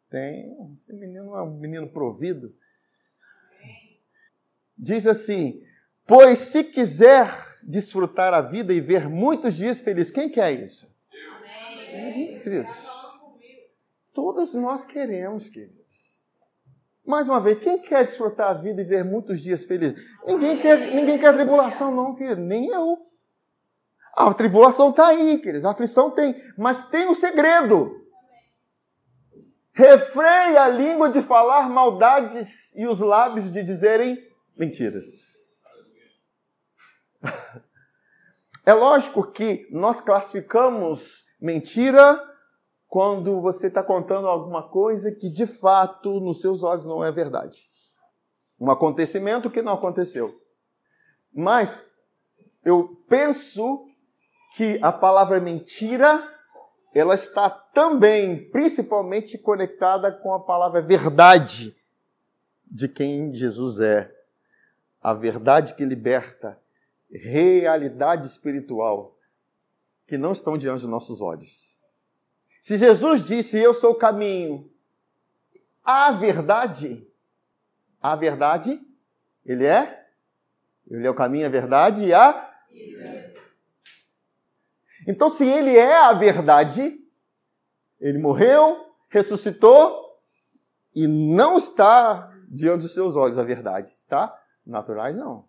Tem. 0.09 0.55
Esse 0.73 0.93
menino 0.93 1.35
é 1.35 1.43
um 1.43 1.57
menino 1.57 1.87
provido. 1.87 2.55
Diz 4.79 5.05
assim: 5.05 5.61
Pois 6.07 6.39
se 6.39 6.63
quiser 6.63 7.29
desfrutar 7.61 8.33
a 8.33 8.41
vida 8.41 8.73
e 8.73 8.79
ver 8.79 9.09
muitos 9.09 9.55
dias 9.55 9.81
felizes, 9.81 10.09
quem 10.09 10.29
quer 10.29 10.51
isso? 10.53 10.89
Amém. 11.83 12.39
Queridos, 12.39 12.71
todos 14.13 14.53
nós 14.53 14.85
queremos, 14.85 15.49
queridos. 15.49 16.23
Mais 17.05 17.27
uma 17.27 17.41
vez, 17.41 17.59
quem 17.59 17.79
quer 17.79 18.05
desfrutar 18.05 18.51
a 18.51 18.53
vida 18.53 18.81
e 18.81 18.85
ver 18.85 19.03
muitos 19.03 19.41
dias 19.41 19.65
felizes? 19.65 19.99
Ninguém 20.25 20.57
quer, 20.57 20.93
ninguém 20.93 21.17
quer 21.17 21.33
tribulação, 21.33 21.93
não, 21.93 22.15
querido. 22.15 22.39
Nem 22.39 22.67
eu. 22.67 22.97
A 24.15 24.33
tribulação 24.33 24.91
está 24.91 25.07
aí, 25.07 25.39
queridos. 25.39 25.65
A 25.65 25.71
aflição 25.71 26.11
tem. 26.11 26.35
Mas 26.57 26.83
tem 26.89 27.07
o 27.07 27.11
um 27.11 27.15
segredo. 27.15 27.99
Refreia 29.73 30.63
a 30.63 30.67
língua 30.67 31.09
de 31.09 31.21
falar 31.21 31.69
maldades 31.69 32.75
e 32.75 32.85
os 32.85 32.99
lábios 32.99 33.49
de 33.49 33.63
dizerem 33.63 34.28
mentiras. 34.59 35.63
É 38.65 38.73
lógico 38.73 39.31
que 39.31 39.67
nós 39.71 39.99
classificamos 39.99 41.25
mentira 41.41 42.23
quando 42.87 43.41
você 43.41 43.67
está 43.67 43.81
contando 43.81 44.27
alguma 44.27 44.69
coisa 44.69 45.11
que 45.11 45.29
de 45.29 45.47
fato 45.47 46.19
nos 46.19 46.41
seus 46.41 46.61
olhos 46.61 46.85
não 46.85 47.03
é 47.03 47.11
verdade. 47.11 47.67
Um 48.59 48.69
acontecimento 48.69 49.49
que 49.49 49.61
não 49.61 49.73
aconteceu. 49.73 50.39
Mas 51.33 51.89
eu 52.63 53.01
penso 53.07 53.87
que 54.55 54.77
a 54.81 54.91
palavra 54.91 55.39
mentira 55.39 56.27
ela 56.93 57.15
está 57.15 57.49
também 57.49 58.49
principalmente 58.49 59.37
conectada 59.37 60.11
com 60.11 60.33
a 60.33 60.39
palavra 60.39 60.81
verdade 60.81 61.75
de 62.69 62.87
quem 62.87 63.33
Jesus 63.33 63.79
é. 63.79 64.18
A 65.01 65.13
verdade 65.13 65.73
que 65.75 65.85
liberta, 65.85 66.61
realidade 67.11 68.27
espiritual 68.27 69.17
que 70.05 70.17
não 70.17 70.31
estão 70.31 70.57
diante 70.57 70.81
dos 70.81 70.89
nossos 70.89 71.21
olhos. 71.21 71.79
Se 72.61 72.77
Jesus 72.77 73.23
disse, 73.23 73.57
Eu 73.57 73.73
sou 73.73 73.91
o 73.91 73.95
caminho, 73.95 74.69
a 75.83 76.11
verdade, 76.11 77.07
a 78.01 78.15
verdade, 78.15 78.81
Ele 79.45 79.65
é? 79.65 80.07
Ele 80.89 81.05
é 81.05 81.09
o 81.09 81.15
caminho, 81.15 81.45
a 81.45 81.49
verdade 81.49 82.01
e 82.03 82.13
a. 82.13 82.51
Então, 85.07 85.29
se 85.29 85.47
Ele 85.47 85.75
é 85.77 85.95
a 85.97 86.13
verdade, 86.13 86.99
Ele 87.99 88.17
morreu, 88.17 88.93
ressuscitou 89.09 90.19
e 90.93 91.07
não 91.07 91.57
está 91.57 92.35
diante 92.47 92.81
dos 92.81 92.93
seus 92.93 93.15
olhos 93.15 93.37
a 93.37 93.43
verdade, 93.43 93.95
está? 93.99 94.35
Naturais 94.69 95.17
não. 95.17 95.45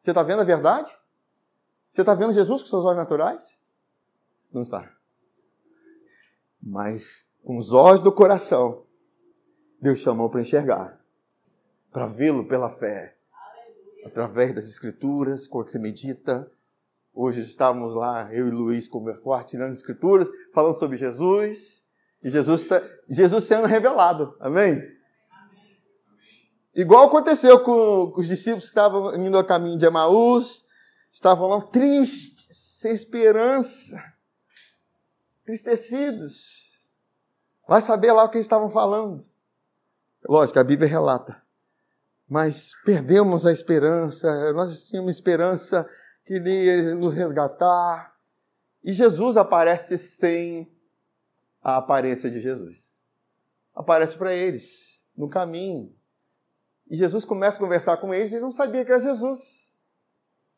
Você 0.00 0.10
está 0.10 0.22
vendo 0.22 0.40
a 0.40 0.44
verdade? 0.44 0.90
Você 1.90 2.02
está 2.02 2.14
vendo 2.14 2.32
Jesus 2.32 2.62
com 2.62 2.68
seus 2.68 2.84
olhos 2.84 2.96
naturais? 2.96 3.60
Não 4.52 4.62
está 4.62 4.90
mas 6.62 7.28
com 7.42 7.56
os 7.56 7.72
olhos 7.72 8.02
do 8.02 8.12
coração, 8.12 8.84
Deus 9.80 9.98
chamou 9.98 10.30
para 10.30 10.42
enxergar, 10.42 11.00
para 11.90 12.06
vê-lo 12.06 12.46
pela 12.46 12.70
fé, 12.70 13.16
através 14.06 14.54
das 14.54 14.66
Escrituras, 14.66 15.48
quando 15.48 15.68
você 15.68 15.78
medita. 15.78 16.48
Hoje 17.12 17.40
estávamos 17.40 17.94
lá, 17.94 18.32
eu 18.32 18.46
e 18.46 18.50
Luiz, 18.50 18.86
compartilhando 18.86 19.70
as 19.70 19.76
Escrituras, 19.76 20.28
falando 20.54 20.74
sobre 20.74 20.96
Jesus, 20.96 21.84
e 22.22 22.30
Jesus, 22.30 22.64
tá, 22.64 22.80
Jesus 23.08 23.44
sendo 23.44 23.66
revelado. 23.66 24.36
Amém? 24.38 24.80
Igual 26.74 27.06
aconteceu 27.06 27.60
com, 27.60 28.10
com, 28.10 28.20
os 28.20 28.26
discípulos 28.26 28.64
que 28.64 28.70
estavam 28.70 29.14
indo 29.16 29.36
a 29.36 29.44
caminho 29.44 29.78
de 29.78 29.84
Emaús, 29.84 30.64
estavam 31.12 31.48
lá 31.48 31.60
tristes, 31.60 32.56
sem 32.80 32.94
esperança 32.94 34.12
entristecidos. 35.42 36.72
Vai 37.68 37.82
saber 37.82 38.12
lá 38.12 38.24
o 38.24 38.28
que 38.28 38.38
eles 38.38 38.46
estavam 38.46 38.70
falando. 38.70 39.22
Lógico, 40.28 40.58
a 40.58 40.64
Bíblia 40.64 40.88
relata. 40.88 41.42
Mas 42.28 42.72
perdemos 42.84 43.44
a 43.44 43.52
esperança, 43.52 44.52
nós 44.52 44.84
tínhamos 44.84 45.14
esperança 45.14 45.86
que 46.24 46.34
ele 46.34 46.94
nos 46.94 47.12
resgatar. 47.12 48.14
E 48.82 48.92
Jesus 48.92 49.36
aparece 49.36 49.98
sem 49.98 50.72
a 51.62 51.76
aparência 51.76 52.30
de 52.30 52.40
Jesus. 52.40 53.00
Aparece 53.74 54.16
para 54.16 54.32
eles, 54.32 55.00
no 55.16 55.28
caminho. 55.28 55.94
E 56.92 56.96
Jesus 56.98 57.24
começa 57.24 57.56
a 57.56 57.60
conversar 57.60 57.96
com 57.96 58.12
eles 58.12 58.32
e 58.32 58.38
não 58.38 58.52
sabia 58.52 58.84
que 58.84 58.92
era 58.92 59.00
Jesus. 59.00 59.80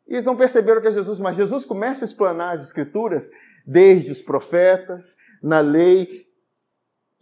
E 0.04 0.14
eles 0.14 0.24
não 0.24 0.36
perceberam 0.36 0.82
que 0.82 0.88
é 0.88 0.92
Jesus, 0.92 1.20
mas 1.20 1.36
Jesus 1.36 1.64
começa 1.64 2.04
a 2.04 2.06
explanar 2.06 2.56
as 2.56 2.62
Escrituras 2.64 3.30
desde 3.64 4.10
os 4.10 4.20
profetas, 4.20 5.16
na 5.40 5.60
lei, 5.60 6.26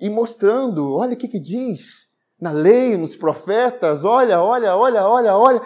e 0.00 0.08
mostrando, 0.08 0.94
olha 0.94 1.12
o 1.12 1.16
que, 1.16 1.28
que 1.28 1.38
diz, 1.38 2.16
na 2.40 2.52
lei, 2.52 2.96
nos 2.96 3.14
profetas, 3.14 4.02
olha, 4.02 4.40
olha, 4.40 4.74
olha, 4.74 5.06
olha, 5.06 5.36
olha. 5.36 5.60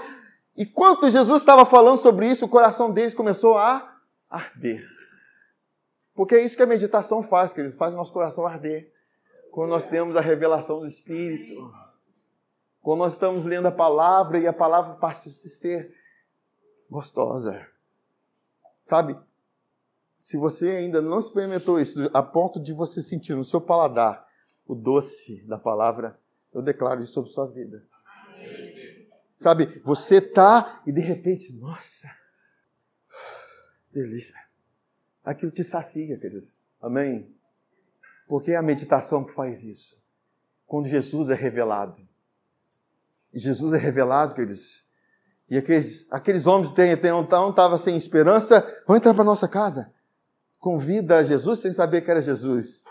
E 0.56 0.66
quando 0.66 1.08
Jesus 1.08 1.40
estava 1.40 1.64
falando 1.64 1.98
sobre 1.98 2.28
isso, 2.28 2.46
o 2.46 2.48
coração 2.48 2.90
deles 2.90 3.14
começou 3.14 3.56
a 3.56 3.96
arder. 4.28 4.84
Porque 6.16 6.34
é 6.34 6.44
isso 6.44 6.56
que 6.56 6.64
a 6.64 6.66
meditação 6.66 7.22
faz, 7.22 7.52
queridos, 7.52 7.78
faz 7.78 7.94
o 7.94 7.96
nosso 7.96 8.12
coração 8.12 8.44
arder. 8.44 8.90
Quando 9.52 9.70
nós 9.70 9.86
temos 9.86 10.16
a 10.16 10.20
revelação 10.20 10.80
do 10.80 10.86
Espírito, 10.86 11.54
quando 12.86 13.00
nós 13.00 13.14
estamos 13.14 13.44
lendo 13.44 13.66
a 13.66 13.72
palavra 13.72 14.38
e 14.38 14.46
a 14.46 14.52
palavra 14.52 14.94
passa 14.94 15.28
a 15.28 15.32
ser 15.32 15.92
gostosa. 16.88 17.66
Sabe? 18.80 19.18
Se 20.16 20.36
você 20.36 20.68
ainda 20.68 21.02
não 21.02 21.18
experimentou 21.18 21.80
isso, 21.80 22.08
a 22.14 22.22
ponto 22.22 22.60
de 22.60 22.72
você 22.72 23.02
sentir 23.02 23.34
no 23.34 23.42
seu 23.42 23.60
paladar 23.60 24.24
o 24.64 24.72
doce 24.72 25.42
da 25.48 25.58
palavra, 25.58 26.16
eu 26.54 26.62
declaro 26.62 27.02
isso 27.02 27.14
sobre 27.14 27.28
sua 27.28 27.48
vida. 27.48 27.84
Sabe, 29.36 29.80
você 29.80 30.20
tá 30.20 30.80
e 30.86 30.92
de 30.92 31.00
repente, 31.00 31.52
nossa, 31.54 32.08
delícia. 33.90 34.36
Aquilo 35.24 35.50
te 35.50 35.64
sacia, 35.64 36.16
queridos. 36.20 36.56
Amém? 36.80 37.34
Porque 38.28 38.52
é 38.52 38.56
a 38.56 38.62
meditação 38.62 39.24
que 39.24 39.32
faz 39.32 39.64
isso. 39.64 40.00
Quando 40.64 40.86
Jesus 40.86 41.30
é 41.30 41.34
revelado. 41.34 42.14
E 43.36 43.38
Jesus 43.38 43.74
é 43.74 43.76
revelado, 43.76 44.34
queridos. 44.34 44.82
E 45.50 45.58
aqueles, 45.58 46.10
aqueles 46.10 46.46
homens 46.46 46.72
que 46.72 46.82
então 46.82 47.50
estavam 47.50 47.76
sem 47.76 47.94
esperança, 47.94 48.66
vão 48.86 48.96
entrar 48.96 49.12
para 49.12 49.22
nossa 49.22 49.46
casa. 49.46 49.92
Convida 50.58 51.22
Jesus 51.22 51.60
sem 51.60 51.70
saber 51.74 52.00
que 52.00 52.10
era 52.10 52.22
Jesus. 52.22 52.84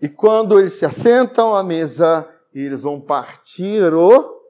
E 0.00 0.08
quando 0.08 0.58
eles 0.58 0.72
se 0.72 0.86
assentam 0.86 1.54
à 1.54 1.62
mesa, 1.62 2.26
eles 2.54 2.84
vão 2.84 2.98
partir 2.98 3.92
o 3.92 4.40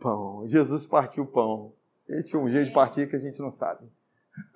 pão. 0.00 0.48
Jesus 0.48 0.86
partiu 0.86 1.24
o 1.24 1.26
pão. 1.26 1.74
Ele 2.08 2.22
tinha 2.22 2.40
um 2.40 2.48
jeito 2.48 2.68
de 2.68 2.72
partir 2.72 3.06
que 3.06 3.16
a 3.16 3.20
gente 3.20 3.38
não 3.38 3.50
sabe. 3.50 3.86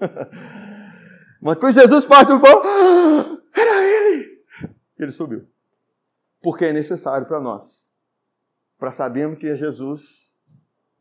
Mas 1.39 1.59
quando 1.59 1.74
Jesus 1.74 2.07
partiu 2.07 2.37
o 2.37 2.41
pão, 2.41 2.62
era 3.55 3.85
ele. 3.87 4.43
Ele 4.99 5.12
subiu. 5.12 5.47
Porque 6.41 6.64
é 6.64 6.72
necessário 6.72 7.26
para 7.26 7.39
nós, 7.39 7.88
para 8.79 8.93
sabermos 8.93 9.39
que 9.39 9.49
é 9.49 9.57
Jesus 9.57 10.39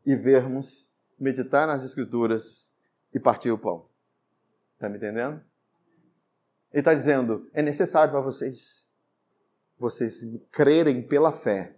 e 0.04 0.16
vermos, 0.16 0.90
meditar 1.18 1.66
nas 1.66 1.84
Escrituras 1.84 2.74
e 3.14 3.20
partir 3.20 3.50
o 3.50 3.58
pão. 3.58 3.88
Está 4.74 4.88
me 4.88 4.96
entendendo? 4.96 5.42
Ele 6.72 6.80
está 6.80 6.92
dizendo: 6.92 7.48
é 7.52 7.62
necessário 7.62 8.12
para 8.12 8.20
vocês, 8.20 8.90
vocês 9.78 10.22
crerem 10.50 11.06
pela 11.06 11.32
fé. 11.32 11.76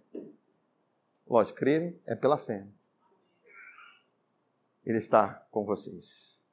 Lógico, 1.27 1.59
crerem 1.59 2.01
é 2.07 2.15
pela 2.17 2.37
fé. 2.37 2.67
Ele 4.85 4.99
está 4.99 5.35
com 5.51 5.65
vocês. 5.65 6.49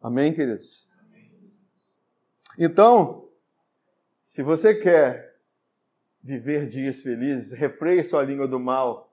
Amém, 0.00 0.34
queridos? 0.34 0.88
Então, 2.58 3.28
se 4.22 4.42
você 4.42 4.74
quer 4.74 5.33
viver 6.24 6.66
dias 6.66 7.00
felizes, 7.00 7.52
refreie 7.52 8.02
sua 8.02 8.22
língua 8.22 8.48
do 8.48 8.58
mal, 8.58 9.12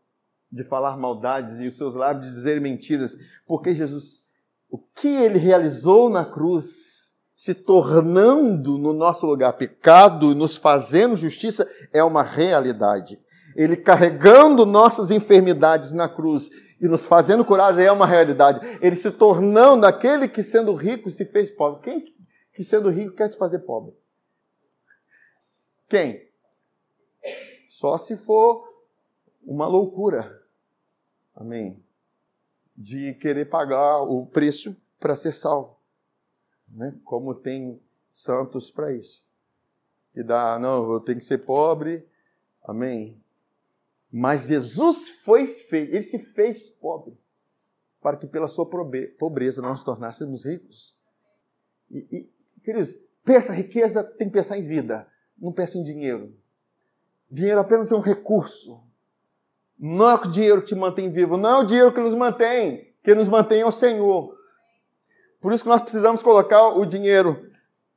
de 0.49 0.63
falar 0.63 0.97
maldades 0.97 1.59
e 1.59 1.67
os 1.67 1.75
seus 1.75 1.93
lábios 1.93 2.27
de 2.27 2.33
dizer 2.33 2.61
mentiras, 2.61 3.17
porque 3.45 3.75
Jesus, 3.75 4.25
o 4.69 4.77
que 4.77 5.09
ele 5.09 5.37
realizou 5.37 6.09
na 6.09 6.23
cruz, 6.23 7.13
se 7.35 7.53
tornando 7.53 8.77
no 8.77 8.93
nosso 8.93 9.25
lugar 9.25 9.53
pecado, 9.53 10.33
nos 10.33 10.55
fazendo 10.55 11.17
justiça, 11.17 11.69
é 11.91 12.03
uma 12.03 12.23
realidade. 12.23 13.19
Ele 13.55 13.75
carregando 13.75 14.65
nossas 14.65 15.11
enfermidades 15.11 15.91
na 15.91 16.07
cruz 16.07 16.49
e 16.79 16.87
nos 16.87 17.05
fazendo 17.05 17.43
curados 17.43 17.79
é 17.79 17.91
uma 17.91 18.07
realidade. 18.07 18.59
Ele 18.81 18.95
se 18.95 19.11
tornando 19.11 19.85
aquele 19.85 20.27
que, 20.27 20.43
sendo 20.43 20.73
rico, 20.73 21.09
se 21.09 21.25
fez 21.25 21.51
pobre. 21.51 21.81
Quem 21.81 22.05
que, 22.53 22.63
sendo 22.63 22.89
rico, 22.89 23.15
quer 23.15 23.27
se 23.27 23.37
fazer 23.37 23.59
pobre? 23.59 23.93
Quem? 25.89 26.30
Só 27.67 27.97
se 27.97 28.17
for 28.17 28.67
uma 29.43 29.67
loucura. 29.67 30.43
Amém? 31.35 31.83
De 32.75 33.13
querer 33.15 33.45
pagar 33.45 34.01
o 34.01 34.25
preço 34.25 34.75
para 34.99 35.15
ser 35.15 35.33
salvo. 35.33 35.77
Né? 36.67 36.95
Como 37.03 37.33
tem 37.33 37.81
santos 38.09 38.69
para 38.69 38.93
isso. 38.93 39.23
Que 40.13 40.23
dá, 40.23 40.59
não, 40.59 40.91
eu 40.91 40.99
tenho 40.99 41.19
que 41.19 41.25
ser 41.25 41.39
pobre. 41.39 42.07
Amém? 42.63 43.21
Mas 44.11 44.47
Jesus 44.47 45.07
foi 45.07 45.47
feito, 45.47 45.93
ele 45.93 46.03
se 46.03 46.19
fez 46.19 46.69
pobre, 46.69 47.17
para 48.01 48.17
que 48.17 48.27
pela 48.27 48.47
sua 48.47 48.69
pobreza 49.17 49.61
nós 49.61 49.71
nos 49.71 49.83
tornássemos 49.85 50.45
ricos. 50.45 50.99
E, 51.89 51.99
e 52.11 52.59
queridos, 52.61 52.99
pensa, 53.23 53.53
riqueza 53.53 54.03
tem 54.03 54.27
que 54.27 54.33
pensar 54.33 54.57
em 54.57 54.63
vida, 54.63 55.07
não 55.37 55.53
pensa 55.53 55.77
em 55.77 55.83
dinheiro. 55.83 56.37
Dinheiro 57.31 57.61
apenas 57.61 57.91
é 57.91 57.95
um 57.95 58.01
recurso. 58.01 58.83
Não 59.79 60.09
é 60.09 60.15
o 60.15 60.27
dinheiro 60.27 60.61
que 60.61 60.67
te 60.67 60.75
mantém 60.75 61.09
vivo, 61.09 61.37
não 61.37 61.49
é 61.49 61.59
o 61.59 61.63
dinheiro 61.63 61.93
que 61.93 62.01
nos 62.01 62.13
mantém, 62.13 62.93
que 63.01 63.15
nos 63.15 63.27
mantém 63.27 63.61
é 63.61 63.65
o 63.65 63.71
Senhor. 63.71 64.35
Por 65.39 65.53
isso 65.53 65.63
que 65.63 65.69
nós 65.69 65.81
precisamos 65.81 66.21
colocar 66.21 66.67
o 66.77 66.85
dinheiro 66.85 67.49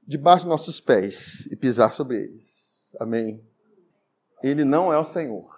debaixo 0.07 0.47
dos 0.47 0.51
nossos 0.51 0.81
pés 0.81 1.47
e 1.51 1.57
pisar 1.57 1.93
sobre 1.93 2.19
eles. 2.19 2.97
Amém. 2.99 3.45
Ele 4.43 4.65
não 4.65 4.93
é 4.93 4.99
o 4.99 5.05
Senhor. 5.05 5.51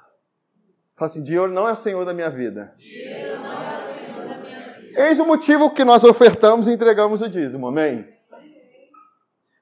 Fala 0.96 1.10
assim: 1.10 1.22
dinheiro 1.22 1.52
não 1.52 1.68
é 1.68 1.72
o 1.72 1.76
Senhor 1.76 2.04
da 2.04 2.14
minha 2.14 2.30
vida. 2.30 2.74
Dinheiro 2.78 3.40
não 3.40 3.62
é 3.62 3.92
o 3.92 3.94
Senhor 3.94 4.28
da 4.28 4.38
minha 4.38 4.80
vida. 4.80 5.06
Eis 5.06 5.18
o 5.20 5.26
motivo 5.26 5.72
que 5.72 5.84
nós 5.84 6.02
ofertamos 6.02 6.66
e 6.66 6.72
entregamos 6.72 7.20
o 7.20 7.28
dízimo. 7.28 7.68
Amém? 7.68 8.08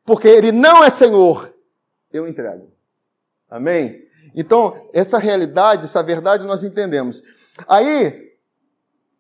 Porque 0.05 0.29
Ele 0.29 0.53
não 0.53 0.85
é 0.85 0.89
Senhor, 0.89 1.53
eu 2.13 2.27
entrego. 2.29 2.74
Amém? 3.55 4.09
Então, 4.35 4.89
essa 4.93 5.19
realidade, 5.19 5.85
essa 5.85 6.03
verdade 6.03 6.45
nós 6.45 6.65
entendemos. 6.65 7.23
Aí, 7.69 8.35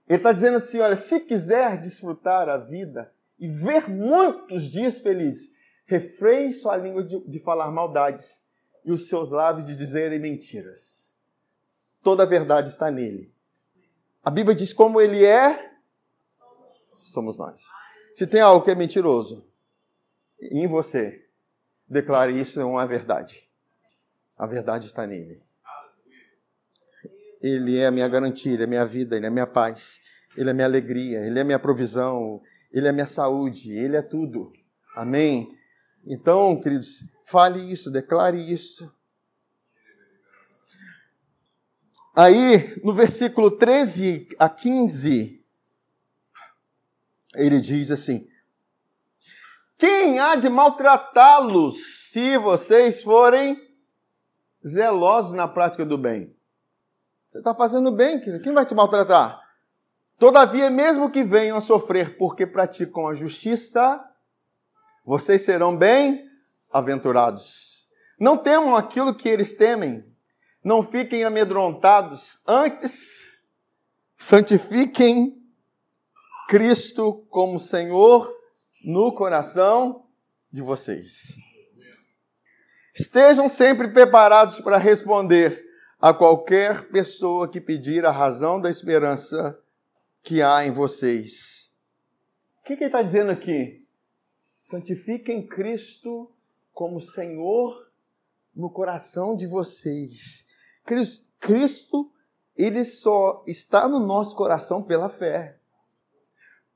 ele 0.09 0.19
está 0.19 0.33
dizendo 0.33 0.57
assim: 0.57 0.81
olha, 0.81 0.97
se 0.97 1.21
quiser 1.21 1.79
desfrutar 1.81 2.49
a 2.49 2.57
vida 2.57 3.13
e 3.39 3.47
ver 3.47 3.89
muitos 3.89 4.65
dias 4.65 5.01
felizes, 5.01 5.51
refreie 5.87 6.53
sua 6.53 6.77
língua 6.77 7.05
de, 7.05 7.19
de 7.29 7.39
falar 7.39 7.71
maldades 7.71 8.43
e 8.85 8.93
os 8.93 9.09
seus 9.09 9.31
lábios 9.31 9.65
de 9.65 9.77
dizerem 9.77 10.19
mentiras 10.19 11.05
toda 12.05 12.23
a 12.23 12.27
verdade 12.27 12.69
está 12.69 12.91
nele. 12.91 13.33
A 14.23 14.31
Bíblia 14.31 14.55
diz 14.55 14.73
como 14.73 15.01
ele 15.01 15.25
é, 15.25 15.73
somos 16.99 17.39
nós. 17.39 17.63
Se 18.15 18.27
tem 18.27 18.41
algo 18.41 18.65
que 18.65 18.71
é 18.71 18.75
mentiroso 18.75 19.45
em 20.41 20.69
você, 20.69 21.27
declare 21.89 22.39
isso 22.39 22.61
é 22.61 22.65
uma 22.65 22.87
verdade. 22.87 23.44
A 24.37 24.47
verdade 24.47 24.87
está 24.87 25.07
nele. 25.07 25.43
Ele 27.41 27.77
é 27.79 27.87
a 27.87 27.91
minha 27.91 28.09
garantia, 28.09 28.53
ele 28.53 28.63
é 28.63 28.67
a 28.67 28.69
minha 28.69 28.87
vida, 28.87 29.17
ele 29.17 29.27
é 29.27 29.29
a 29.29 29.33
minha 29.33 29.47
paz, 29.47 30.01
ele 30.37 30.49
é 30.49 30.53
a 30.53 30.55
minha 30.55 30.67
alegria, 30.67 31.27
ele 31.27 31.39
é 31.39 31.43
a 31.43 31.45
minha 31.45 31.59
provisão, 31.59 32.41
ele 32.73 32.87
é 32.87 32.91
a 32.91 32.93
minha 32.93 33.07
saúde, 33.07 33.73
ele 33.73 33.97
é 33.97 34.03
tudo. 34.03 34.53
Amém? 34.97 35.57
Então, 36.07 36.59
queridos, 36.61 37.05
fale 37.27 37.61
isso, 37.71 37.91
declare 37.91 38.39
isso. 38.39 38.93
Aí, 42.17 42.81
no 42.83 42.95
versículo 42.95 43.51
13 43.51 44.29
a 44.39 44.49
15, 44.49 45.45
ele 47.35 47.61
diz 47.61 47.91
assim: 47.91 48.29
Quem 49.77 50.21
há 50.21 50.37
de 50.37 50.49
maltratá-los 50.49 52.11
se 52.11 52.39
vocês 52.39 53.03
forem 53.03 53.61
zelosos 54.67 55.33
na 55.33 55.49
prática 55.49 55.85
do 55.85 55.99
bem? 55.99 56.35
Você 57.27 57.39
está 57.39 57.55
fazendo 57.55 57.91
bem, 57.91 58.21
quem 58.21 58.53
vai 58.53 58.65
te 58.65 58.75
maltratar? 58.75 59.41
Todavia, 60.19 60.71
mesmo 60.71 61.11
que 61.11 61.25
venham 61.25 61.57
a 61.57 61.61
sofrer 61.61 62.17
porque 62.17 62.47
praticam 62.47 63.09
a 63.09 63.15
justiça, 63.15 64.03
vocês 65.05 65.43
serão 65.43 65.77
bem-aventurados. 65.77 67.89
Não 68.19 68.37
temam 68.37 68.77
aquilo 68.77 69.15
que 69.15 69.29
eles 69.29 69.53
temem 69.53 70.05
não 70.65 70.83
fiquem 70.83 71.25
amedrontados, 71.25 72.39
antes 72.49 73.29
santifiquem 74.17 75.37
Cristo 76.49 77.27
como 77.29 77.61
Senhor 77.61 78.35
no 78.83 79.15
coração 79.15 80.07
de 80.51 80.63
vocês. 80.63 81.35
Estejam 82.95 83.49
sempre 83.49 83.89
preparados 83.89 84.61
para 84.61 84.79
responder 84.79 85.65
a 86.01 86.15
qualquer 86.15 86.89
pessoa 86.91 87.49
que 87.49 87.61
pedir 87.61 88.07
a 88.07 88.13
razão 88.13 88.61
da 88.61 88.71
esperança 88.71 89.59
que 90.23 90.41
há 90.41 90.65
em 90.65 90.71
vocês. 90.71 91.73
O 92.61 92.63
que, 92.65 92.77
que 92.77 92.85
ele 92.85 92.89
está 92.91 93.03
dizendo 93.03 93.33
aqui? 93.33 93.85
Santifiquem 94.57 95.45
Cristo 95.47 96.33
como 96.73 97.01
Senhor 97.01 97.91
no 98.55 98.71
coração 98.71 99.35
de 99.35 99.47
vocês. 99.47 100.47
Cristo, 101.41 102.13
ele 102.57 102.85
só 102.85 103.43
está 103.47 103.89
no 103.89 103.99
nosso 103.99 104.37
coração 104.37 104.83
pela 104.83 105.09
fé. 105.09 105.59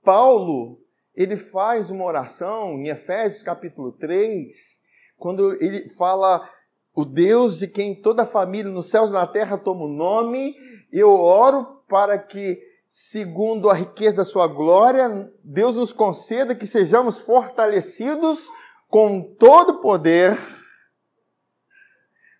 Paulo, 0.02 0.82
ele 1.14 1.36
faz 1.36 1.90
uma 1.90 2.04
oração 2.04 2.72
em 2.72 2.88
Efésios 2.88 3.42
capítulo 3.42 3.92
3, 3.92 4.77
quando 5.18 5.52
ele 5.62 5.88
fala 5.90 6.48
o 6.94 7.04
Deus 7.04 7.58
de 7.58 7.68
quem 7.68 8.00
toda 8.00 8.22
a 8.22 8.26
família 8.26 8.70
nos 8.70 8.88
céus 8.88 9.10
e 9.10 9.12
na 9.12 9.26
terra 9.26 9.58
toma 9.58 9.84
o 9.84 9.92
nome, 9.92 10.56
eu 10.92 11.12
oro 11.12 11.82
para 11.88 12.18
que 12.18 12.58
segundo 12.86 13.68
a 13.68 13.74
riqueza 13.74 14.18
da 14.18 14.24
sua 14.24 14.46
glória, 14.46 15.30
Deus 15.44 15.76
nos 15.76 15.92
conceda 15.92 16.54
que 16.54 16.66
sejamos 16.66 17.20
fortalecidos 17.20 18.48
com 18.88 19.34
todo 19.34 19.80
poder 19.80 20.38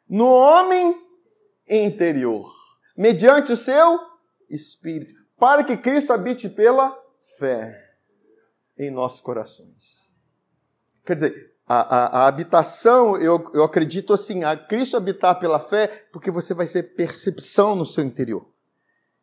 no 0.08 0.26
homem 0.26 0.96
interior, 1.68 2.50
mediante 2.96 3.52
o 3.52 3.56
seu 3.56 4.00
espírito, 4.48 5.12
para 5.36 5.62
que 5.62 5.76
Cristo 5.76 6.14
habite 6.14 6.48
pela 6.48 6.98
fé 7.38 7.78
em 8.78 8.90
nossos 8.90 9.20
corações. 9.20 10.16
Quer 11.04 11.14
dizer, 11.14 11.57
a, 11.68 11.80
a, 11.80 12.06
a, 12.22 12.26
habitação, 12.26 13.16
eu, 13.18 13.50
eu 13.52 13.62
acredito 13.62 14.14
assim, 14.14 14.42
a 14.42 14.56
Cristo 14.56 14.96
habitar 14.96 15.38
pela 15.38 15.60
fé, 15.60 16.06
porque 16.10 16.30
você 16.30 16.54
vai 16.54 16.66
ter 16.66 16.82
percepção 16.94 17.76
no 17.76 17.84
seu 17.84 18.02
interior. 18.02 18.44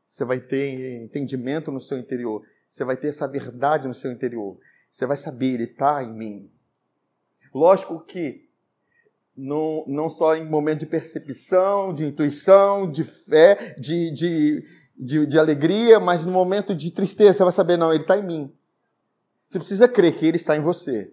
Você 0.06 0.24
vai 0.24 0.40
ter 0.40 1.02
entendimento 1.02 1.72
no 1.72 1.82
seu 1.82 1.98
interior. 1.98 2.44
Você 2.68 2.86
vai 2.86 2.96
ter 2.96 3.08
essa 3.08 3.28
verdade 3.28 3.88
no 3.88 3.96
seu 3.96 4.12
interior. 4.12 4.60
Você 4.92 5.08
vai 5.08 5.18
saber, 5.18 5.56
Ele 5.56 5.64
está 5.64 6.04
em 6.04 6.14
mim. 6.14 6.52
Lógico 7.54 8.00
que 8.02 8.48
não, 9.36 9.84
não 9.88 10.08
só 10.08 10.36
em 10.36 10.46
momento 10.46 10.82
de 10.82 10.86
percepção, 10.86 11.94
de 11.94 12.06
intuição, 12.06 12.90
de 12.90 13.04
fé, 13.04 13.76
de, 13.80 14.12
de, 14.12 14.64
de, 14.96 15.26
de 15.26 15.40
alegria, 15.40 16.00
mas 16.00 16.26
no 16.26 16.32
momento 16.32 16.76
de 16.76 16.92
tristeza, 16.92 17.34
você 17.34 17.44
vai 17.44 17.54
saber, 17.54 17.76
não, 17.76 17.92
Ele 17.92 18.04
está 18.04 18.18
em 18.18 18.24
mim. 18.24 18.54
Você 19.48 19.58
precisa 19.58 19.88
crer 19.88 20.16
que 20.16 20.28
Ele 20.28 20.38
está 20.38 20.56
em 20.56 20.62
você. 20.62 21.12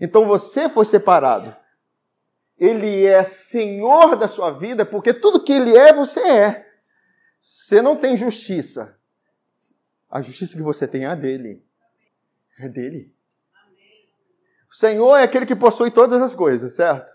Então 0.00 0.26
você 0.26 0.68
foi 0.68 0.84
separado. 0.84 1.54
Ele 2.58 3.04
é 3.04 3.24
senhor 3.24 4.16
da 4.16 4.28
sua 4.28 4.50
vida, 4.50 4.86
porque 4.86 5.12
tudo 5.12 5.42
que 5.42 5.52
ele 5.52 5.76
é, 5.76 5.92
você 5.92 6.20
é. 6.20 6.66
Você 7.38 7.82
não 7.82 7.96
tem 7.96 8.16
justiça. 8.16 8.98
A 10.10 10.22
justiça 10.22 10.56
que 10.56 10.62
você 10.62 10.86
tem 10.86 11.04
é 11.04 11.06
a 11.06 11.14
dele. 11.14 11.64
É 12.58 12.68
dele. 12.68 13.12
O 14.70 14.74
Senhor 14.74 15.16
é 15.16 15.22
aquele 15.22 15.46
que 15.46 15.54
possui 15.54 15.90
todas 15.90 16.20
as 16.20 16.34
coisas, 16.34 16.74
certo? 16.74 17.12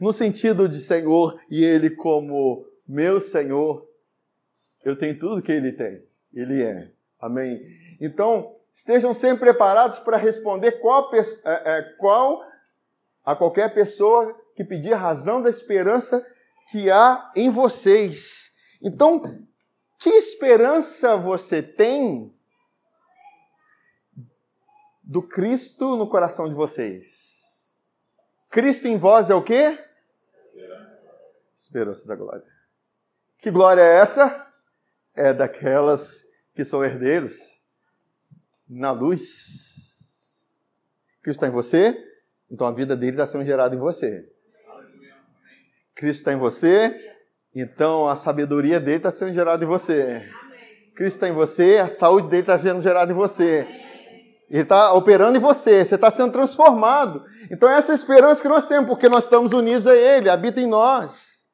No 0.00 0.12
sentido 0.12 0.68
de 0.68 0.80
Senhor 0.80 1.40
e 1.50 1.64
Ele 1.64 1.90
como 1.90 2.66
meu 2.86 3.20
Senhor, 3.20 3.88
eu 4.84 4.96
tenho 4.96 5.18
tudo 5.18 5.42
que 5.42 5.52
Ele 5.52 5.72
tem. 5.72 6.02
Ele 6.32 6.62
é. 6.62 6.92
Amém? 7.20 7.60
Então, 8.00 8.56
estejam 8.72 9.12
sempre 9.12 9.40
preparados 9.40 9.98
para 9.98 10.16
responder 10.16 10.72
qual, 10.80 11.10
é, 11.14 11.18
é, 11.44 11.82
qual 11.98 12.44
a 13.24 13.34
qualquer 13.36 13.72
pessoa 13.74 14.38
que 14.54 14.64
pedir 14.64 14.92
a 14.92 14.98
razão 14.98 15.42
da 15.42 15.50
esperança 15.50 16.26
que 16.70 16.90
há 16.90 17.30
em 17.34 17.50
vocês. 17.50 18.50
Então, 18.82 19.20
que 19.98 20.10
esperança 20.10 21.16
você 21.16 21.62
tem 21.62 22.34
do 25.02 25.22
Cristo 25.22 25.96
no 25.96 26.08
coração 26.08 26.48
de 26.48 26.54
vocês? 26.54 27.76
Cristo 28.48 28.86
em 28.86 28.96
vós 28.96 29.30
é 29.30 29.34
o 29.34 29.42
quê? 29.42 29.78
Esperança. 30.34 31.10
Esperança 31.54 32.08
da 32.08 32.16
glória. 32.16 32.46
Que 33.38 33.50
glória 33.50 33.82
é 33.82 33.96
essa? 33.96 34.46
É 35.14 35.32
daquelas 35.32 36.24
que 36.54 36.64
são 36.64 36.84
herdeiros 36.84 37.59
na 38.70 38.92
luz. 38.92 40.46
Cristo 41.22 41.38
está 41.38 41.48
em 41.48 41.50
você, 41.50 41.96
então 42.48 42.66
a 42.66 42.72
vida 42.72 42.96
dele 42.96 43.12
está 43.12 43.26
sendo 43.26 43.44
gerada 43.44 43.74
em 43.74 43.78
você. 43.78 44.24
Cristo 45.94 46.20
está 46.20 46.32
em 46.32 46.36
você, 46.36 47.14
então 47.54 48.08
a 48.08 48.14
sabedoria 48.14 48.78
dele 48.78 48.98
está 48.98 49.10
sendo 49.10 49.32
gerada 49.32 49.64
em 49.64 49.66
você. 49.66 50.24
Cristo 50.94 51.16
está 51.16 51.28
em 51.28 51.32
você, 51.32 51.78
a 51.78 51.88
saúde 51.88 52.28
dele 52.28 52.42
está 52.42 52.56
sendo 52.58 52.80
gerada 52.80 53.12
em 53.12 53.14
você. 53.14 53.66
Ele 54.48 54.62
está 54.62 54.92
operando 54.92 55.36
em 55.36 55.40
você, 55.40 55.84
você 55.84 55.96
está 55.96 56.10
sendo 56.10 56.32
transformado. 56.32 57.24
Então, 57.50 57.68
essa 57.68 57.92
é 57.92 57.94
a 57.94 57.96
esperança 57.96 58.42
que 58.42 58.48
nós 58.48 58.66
temos, 58.66 58.88
porque 58.88 59.08
nós 59.08 59.24
estamos 59.24 59.52
unidos 59.52 59.86
a 59.86 59.94
Ele, 59.94 60.28
habita 60.28 60.60
em 60.60 60.66
nós. 60.66 61.44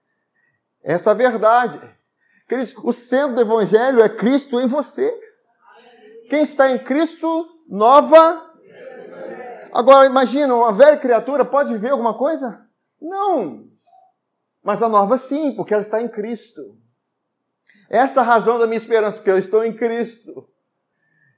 Essa 0.82 1.10
é 1.10 1.12
a 1.12 1.14
verdade. 1.14 1.78
o 2.82 2.92
centro 2.92 3.34
do 3.34 3.40
Evangelho 3.40 4.00
é 4.00 4.08
Cristo 4.08 4.60
em 4.60 4.66
você. 4.66 5.12
Quem 6.28 6.42
está 6.42 6.70
em 6.70 6.78
Cristo, 6.78 7.48
nova. 7.68 8.42
Agora, 9.72 10.06
imagina, 10.06 10.54
uma 10.54 10.72
velha 10.72 10.96
criatura 10.96 11.44
pode 11.44 11.76
ver 11.76 11.90
alguma 11.90 12.14
coisa? 12.16 12.66
Não. 13.00 13.68
Mas 14.62 14.82
a 14.82 14.88
nova 14.88 15.18
sim, 15.18 15.54
porque 15.54 15.72
ela 15.72 15.82
está 15.82 16.00
em 16.00 16.08
Cristo. 16.08 16.76
Essa 17.88 18.20
é 18.20 18.22
a 18.22 18.26
razão 18.26 18.58
da 18.58 18.66
minha 18.66 18.78
esperança, 18.78 19.18
porque 19.18 19.30
eu 19.30 19.38
estou 19.38 19.64
em 19.64 19.72
Cristo. 19.72 20.48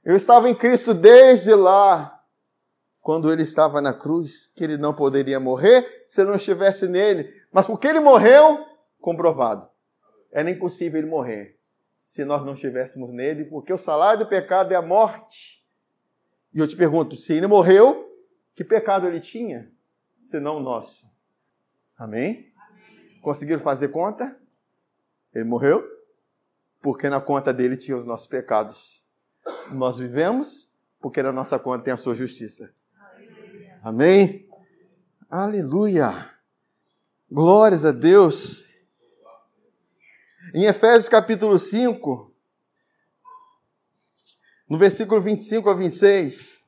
Eu 0.03 0.15
estava 0.15 0.49
em 0.49 0.55
Cristo 0.55 0.93
desde 0.93 1.53
lá, 1.53 2.23
quando 3.01 3.31
ele 3.31 3.43
estava 3.43 3.81
na 3.81 3.93
cruz, 3.93 4.47
que 4.55 4.63
ele 4.63 4.77
não 4.77 4.93
poderia 4.93 5.39
morrer 5.39 6.05
se 6.07 6.21
eu 6.21 6.25
não 6.25 6.35
estivesse 6.35 6.87
nele. 6.87 7.31
Mas 7.51 7.67
porque 7.67 7.87
ele 7.87 7.99
morreu, 7.99 8.65
comprovado. 8.99 9.69
Era 10.31 10.49
impossível 10.49 10.99
ele 10.99 11.09
morrer 11.09 11.58
se 11.99 12.23
nós 12.23 12.45
não 12.45 12.53
estivéssemos 12.53 13.11
nele, 13.11 13.43
porque 13.43 13.73
o 13.73 13.77
salário 13.77 14.19
do 14.19 14.29
pecado 14.29 14.71
é 14.71 14.75
a 14.75 14.81
morte. 14.81 15.61
E 16.53 16.59
eu 16.59 16.65
te 16.65 16.73
pergunto, 16.73 17.17
se 17.17 17.33
ele 17.33 17.45
morreu, 17.45 18.17
que 18.55 18.63
pecado 18.63 19.05
ele 19.05 19.19
tinha, 19.19 19.69
senão 20.23 20.55
o 20.55 20.59
nosso? 20.61 21.11
Amém? 21.97 22.47
Amém? 22.55 23.19
Conseguiram 23.21 23.59
fazer 23.59 23.89
conta? 23.89 24.39
Ele 25.35 25.43
morreu, 25.43 25.85
porque 26.81 27.09
na 27.09 27.19
conta 27.19 27.51
dele 27.51 27.75
tinha 27.75 27.97
os 27.97 28.05
nossos 28.05 28.27
pecados. 28.27 29.05
Nós 29.69 29.99
vivemos, 29.99 30.71
porque 31.01 31.21
na 31.21 31.33
nossa 31.33 31.59
conta 31.59 31.83
tem 31.83 31.93
a 31.93 31.97
sua 31.97 32.15
justiça. 32.15 32.73
Amém? 33.83 34.47
Aleluia! 35.29 36.33
Glórias 37.29 37.83
a 37.83 37.91
Deus. 37.91 38.68
Em 40.51 40.65
Efésios 40.65 41.07
capítulo 41.07 41.59
5, 41.59 42.33
no 44.67 44.79
versículo 44.79 45.21
25 45.21 45.69
a 45.69 45.75
26, 45.75 46.63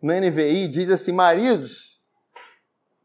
no 0.00 0.10
NVI, 0.14 0.68
diz 0.68 0.88
assim: 0.88 1.12
Maridos, 1.12 2.00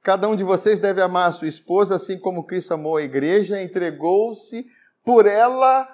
cada 0.02 0.30
um 0.30 0.38
de 0.38 0.44
vocês 0.46 0.80
deve 0.80 1.02
amar 1.02 1.28
a 1.28 1.32
sua 1.34 1.50
esposa, 1.50 1.96
assim 1.96 2.18
como 2.18 2.46
Cristo 2.46 2.74
amou 2.74 2.96
a 2.96 3.04
igreja 3.04 3.60
e 3.60 3.66
entregou-se 3.66 4.66
por 5.04 5.26
ela 5.26 5.86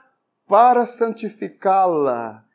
para 0.47 0.85
santificá-la, 0.85 2.45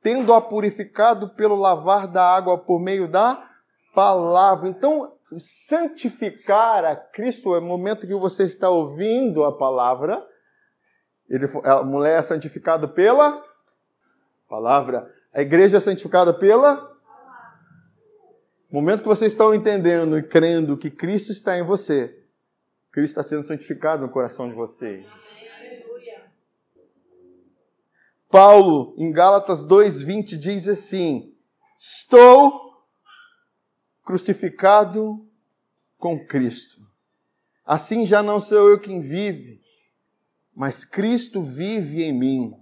tendo-a 0.00 0.40
purificado 0.40 1.30
pelo 1.30 1.56
lavar 1.56 2.06
da 2.06 2.24
água 2.24 2.56
por 2.56 2.78
meio 2.78 3.08
da 3.08 3.50
palavra. 3.92 4.68
Então, 4.68 5.16
santificar 5.38 6.84
a 6.84 6.96
Cristo 6.96 7.54
é 7.54 7.58
o 7.58 7.62
momento 7.62 8.06
que 8.06 8.14
você 8.14 8.44
está 8.44 8.68
ouvindo 8.68 9.44
a 9.44 9.56
palavra. 9.56 10.26
Ele, 11.28 11.46
a 11.64 11.82
mulher 11.82 12.18
é 12.18 12.22
santificada 12.22 12.86
pela 12.86 13.42
palavra. 14.48 15.12
A 15.32 15.40
igreja 15.40 15.78
é 15.78 15.80
santificada 15.80 16.32
pela 16.34 16.92
momento 18.72 19.02
que 19.02 19.08
vocês 19.08 19.32
estão 19.32 19.54
entendendo 19.54 20.16
e 20.16 20.22
crendo 20.22 20.78
que 20.78 20.90
Cristo 20.90 21.30
está 21.30 21.58
em 21.58 21.62
você, 21.62 22.18
Cristo 22.90 23.12
está 23.12 23.22
sendo 23.22 23.42
santificado 23.42 24.02
no 24.02 24.08
coração 24.08 24.48
de 24.48 24.54
vocês. 24.54 25.04
Paulo, 28.30 28.94
em 28.96 29.12
Gálatas 29.12 29.62
2,20, 29.62 30.38
diz 30.38 30.66
assim: 30.66 31.34
Estou 31.76 32.71
crucificado 34.04 35.26
com 35.98 36.18
Cristo. 36.26 36.80
Assim 37.64 38.04
já 38.04 38.22
não 38.22 38.40
sou 38.40 38.70
eu 38.70 38.80
quem 38.80 39.00
vive, 39.00 39.60
mas 40.54 40.84
Cristo 40.84 41.42
vive 41.42 42.02
em 42.02 42.12
mim. 42.12 42.54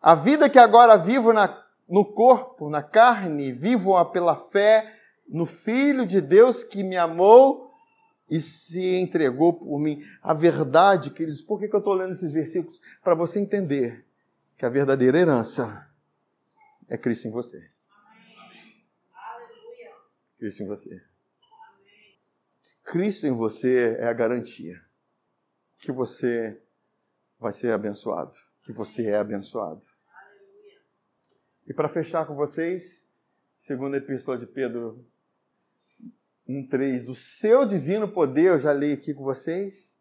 A 0.00 0.14
vida 0.14 0.48
que 0.48 0.58
agora 0.58 0.96
vivo 0.96 1.32
na, 1.32 1.64
no 1.88 2.04
corpo, 2.04 2.68
na 2.68 2.82
carne, 2.82 3.52
vivo-a 3.52 4.04
pela 4.04 4.36
fé 4.36 4.94
no 5.28 5.46
Filho 5.46 6.06
de 6.06 6.20
Deus 6.20 6.62
que 6.62 6.84
me 6.84 6.96
amou 6.96 7.66
e 8.30 8.40
se 8.40 8.96
entregou 8.96 9.54
por 9.54 9.78
mim. 9.78 10.02
A 10.22 10.34
verdade, 10.34 11.10
queridos, 11.10 11.42
por 11.42 11.58
que 11.58 11.74
eu 11.74 11.78
estou 11.78 11.94
lendo 11.94 12.12
esses 12.12 12.30
versículos? 12.30 12.80
Para 13.02 13.14
você 13.14 13.40
entender 13.40 14.04
que 14.56 14.64
a 14.64 14.68
verdadeira 14.68 15.18
herança 15.18 15.88
é 16.88 16.96
Cristo 16.96 17.28
em 17.28 17.30
você. 17.30 17.66
Cristo 20.38 20.62
em 20.62 20.66
você. 20.66 21.02
Cristo 22.84 23.26
em 23.26 23.32
você 23.32 23.96
é 23.98 24.06
a 24.06 24.12
garantia 24.12 24.80
que 25.76 25.90
você 25.90 26.60
vai 27.38 27.52
ser 27.52 27.72
abençoado, 27.72 28.36
que 28.62 28.72
você 28.72 29.08
é 29.08 29.16
abençoado. 29.16 29.84
E 31.66 31.74
para 31.74 31.88
fechar 31.88 32.26
com 32.26 32.34
vocês, 32.34 33.08
segundo 33.58 33.94
a 33.94 33.98
epístola 33.98 34.38
de 34.38 34.46
Pedro 34.46 35.04
1:3, 36.48 37.08
o 37.08 37.14
seu 37.14 37.66
divino 37.66 38.08
poder, 38.08 38.50
eu 38.50 38.58
já 38.58 38.72
li 38.72 38.92
aqui 38.92 39.12
com 39.12 39.24
vocês, 39.24 40.00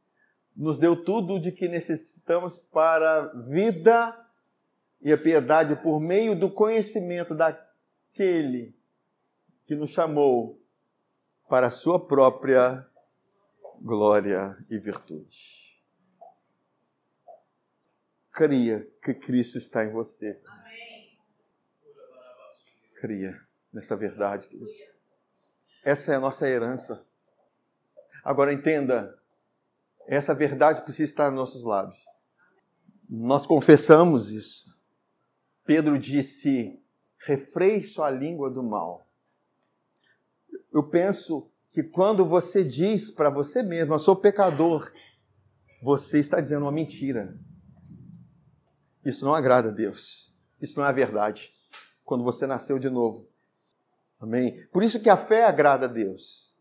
nos 0.56 0.80
deu 0.80 1.04
tudo 1.04 1.40
de 1.40 1.52
que 1.52 1.68
necessitamos 1.68 2.58
para 2.58 3.24
a 3.24 3.42
vida 3.42 4.26
e 5.02 5.12
a 5.12 5.18
piedade 5.18 5.76
por 5.76 6.00
meio 6.00 6.38
do 6.38 6.50
conhecimento 6.50 7.36
daquele 7.36 8.76
que 9.66 9.76
nos 9.76 9.90
chamou 9.90 10.62
para 11.50 11.68
a 11.68 11.72
sua 11.72 12.06
própria 12.06 12.86
glória 13.82 14.58
e 14.70 14.78
virtude. 14.78 15.82
Cria 18.32 18.88
que 19.02 19.14
Cristo 19.14 19.58
está 19.58 19.86
em 19.86 19.92
você. 19.92 20.42
Cria 23.00 23.40
nessa 23.72 23.96
verdade, 23.96 24.48
Cristo. 24.48 24.94
Essa 25.84 26.14
é 26.14 26.16
a 26.16 26.20
nossa 26.20 26.48
herança. 26.48 27.06
Agora 28.24 28.52
entenda, 28.52 29.18
essa 30.08 30.34
verdade 30.34 30.82
precisa 30.82 31.10
estar 31.10 31.30
nos 31.30 31.40
nossos 31.40 31.64
lábios. 31.64 32.06
Nós 33.08 33.46
confessamos 33.46 34.32
isso. 34.32 34.76
Pedro 35.64 35.98
disse: 36.00 36.82
refreie 37.20 37.84
sua 37.84 38.10
língua 38.10 38.50
do 38.50 38.64
mal. 38.64 39.05
Eu 40.76 40.84
penso 40.84 41.50
que 41.70 41.82
quando 41.82 42.26
você 42.26 42.62
diz 42.62 43.10
para 43.10 43.30
você 43.30 43.64
mesmo, 43.64 43.94
eu 43.94 44.00
sou 44.00 44.14
pecador, 44.14 44.92
você 45.82 46.20
está 46.20 46.42
dizendo 46.42 46.64
uma 46.64 46.72
mentira. 46.72 47.40
Isso 49.06 49.24
não 49.24 49.34
agrada 49.34 49.70
a 49.70 49.72
Deus. 49.72 50.36
Isso 50.62 50.78
não 50.78 50.86
é 50.86 50.90
a 50.90 50.92
verdade. 50.92 51.54
Quando 52.04 52.26
você 52.26 52.46
nasceu 52.46 52.78
de 52.78 52.90
novo. 52.90 53.26
Amém? 54.20 54.68
Por 54.70 54.84
isso 54.84 55.00
que 55.00 55.10
a 55.10 55.16
fé 55.16 55.46
agrada 55.46 55.86
a 55.86 55.90
Deus. 55.90 56.54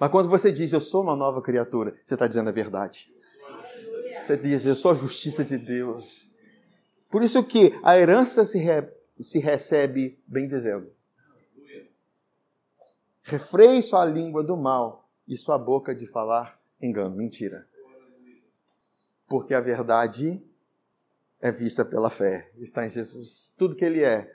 Mas 0.00 0.10
quando 0.10 0.30
você 0.30 0.50
diz, 0.50 0.72
eu 0.72 0.80
sou 0.80 1.02
uma 1.02 1.14
nova 1.14 1.42
criatura, 1.42 1.92
você 2.02 2.14
está 2.14 2.26
dizendo 2.26 2.48
a 2.48 2.52
verdade. 2.52 3.12
Você 4.22 4.38
diz, 4.38 4.64
eu 4.64 4.74
sou 4.74 4.92
a 4.92 4.94
justiça 4.94 5.44
de 5.44 5.58
Deus. 5.58 6.30
Por 7.10 7.22
isso 7.22 7.44
que 7.44 7.78
a 7.82 7.98
herança 7.98 8.46
se, 8.46 8.58
re, 8.58 8.88
se 9.20 9.38
recebe 9.38 10.18
bem 10.26 10.48
dizendo. 10.48 10.96
Refreie 13.28 13.82
sua 13.82 14.06
língua 14.06 14.42
do 14.42 14.56
mal 14.56 15.06
e 15.26 15.36
sua 15.36 15.58
boca 15.58 15.94
de 15.94 16.06
falar 16.06 16.58
engano, 16.80 17.14
mentira. 17.14 17.68
Porque 19.26 19.52
a 19.52 19.60
verdade 19.60 20.42
é 21.38 21.52
vista 21.52 21.84
pela 21.84 22.08
fé. 22.08 22.50
Está 22.56 22.86
em 22.86 22.88
Jesus. 22.88 23.52
Tudo 23.54 23.76
que 23.76 23.84
Ele 23.84 24.02
é, 24.02 24.34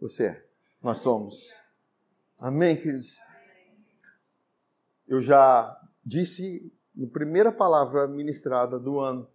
você 0.00 0.26
é. 0.26 0.46
Nós 0.80 1.00
somos. 1.00 1.60
Amém, 2.38 2.76
queridos? 2.76 3.20
Eu 5.08 5.20
já 5.20 5.76
disse 6.04 6.72
na 6.94 7.08
primeira 7.08 7.50
palavra 7.50 8.06
ministrada 8.06 8.78
do 8.78 9.00
ano 9.00 9.28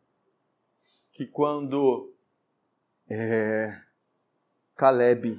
que 1.12 1.28
quando 1.28 2.14
é, 3.10 3.78
Caleb, 4.74 5.38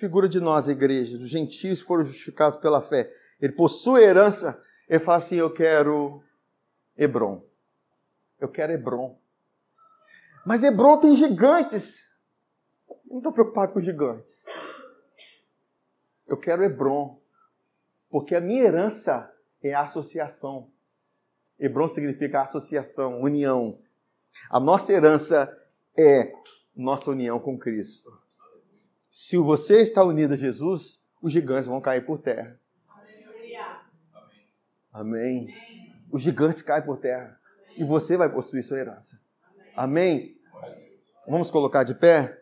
figura 0.00 0.26
de 0.26 0.40
nós, 0.40 0.66
a 0.66 0.72
igreja, 0.72 1.18
dos 1.18 1.28
gentios 1.28 1.80
foram 1.80 2.04
justificados 2.04 2.56
pela 2.56 2.80
fé, 2.80 3.12
ele 3.38 3.52
possui 3.52 4.02
herança, 4.02 4.60
ele 4.88 4.98
fala 4.98 5.18
assim: 5.18 5.36
Eu 5.36 5.52
quero 5.52 6.22
Hebron. 6.96 7.44
Eu 8.40 8.48
quero 8.48 8.72
Hebron. 8.72 9.18
Mas 10.44 10.64
Hebron 10.64 10.98
tem 10.98 11.14
gigantes. 11.14 12.10
Não 13.04 13.18
estou 13.18 13.32
preocupado 13.32 13.74
com 13.74 13.80
gigantes. 13.80 14.46
Eu 16.26 16.38
quero 16.38 16.64
Hebron. 16.64 17.20
Porque 18.08 18.34
a 18.34 18.40
minha 18.40 18.64
herança 18.64 19.30
é 19.62 19.74
a 19.74 19.82
associação. 19.82 20.70
Hebron 21.58 21.86
significa 21.86 22.40
associação, 22.40 23.20
união. 23.20 23.78
A 24.48 24.58
nossa 24.58 24.92
herança 24.92 25.56
é 25.96 26.32
nossa 26.74 27.10
união 27.10 27.38
com 27.38 27.58
Cristo. 27.58 28.19
Se 29.10 29.36
você 29.36 29.82
está 29.82 30.04
unido 30.04 30.34
a 30.34 30.36
Jesus, 30.36 31.00
os 31.20 31.32
gigantes 31.32 31.66
vão 31.66 31.80
cair 31.80 32.06
por 32.06 32.18
terra. 32.18 32.58
Amém. 34.92 35.48
Os 36.12 36.22
gigantes 36.22 36.62
caem 36.62 36.84
por 36.84 36.96
terra. 36.96 37.38
E 37.76 37.82
você 37.82 38.16
vai 38.16 38.32
possuir 38.32 38.62
sua 38.62 38.78
herança. 38.78 39.20
Amém? 39.74 40.36
Vamos 41.28 41.50
colocar 41.50 41.82
de 41.82 41.94
pé? 41.94 42.39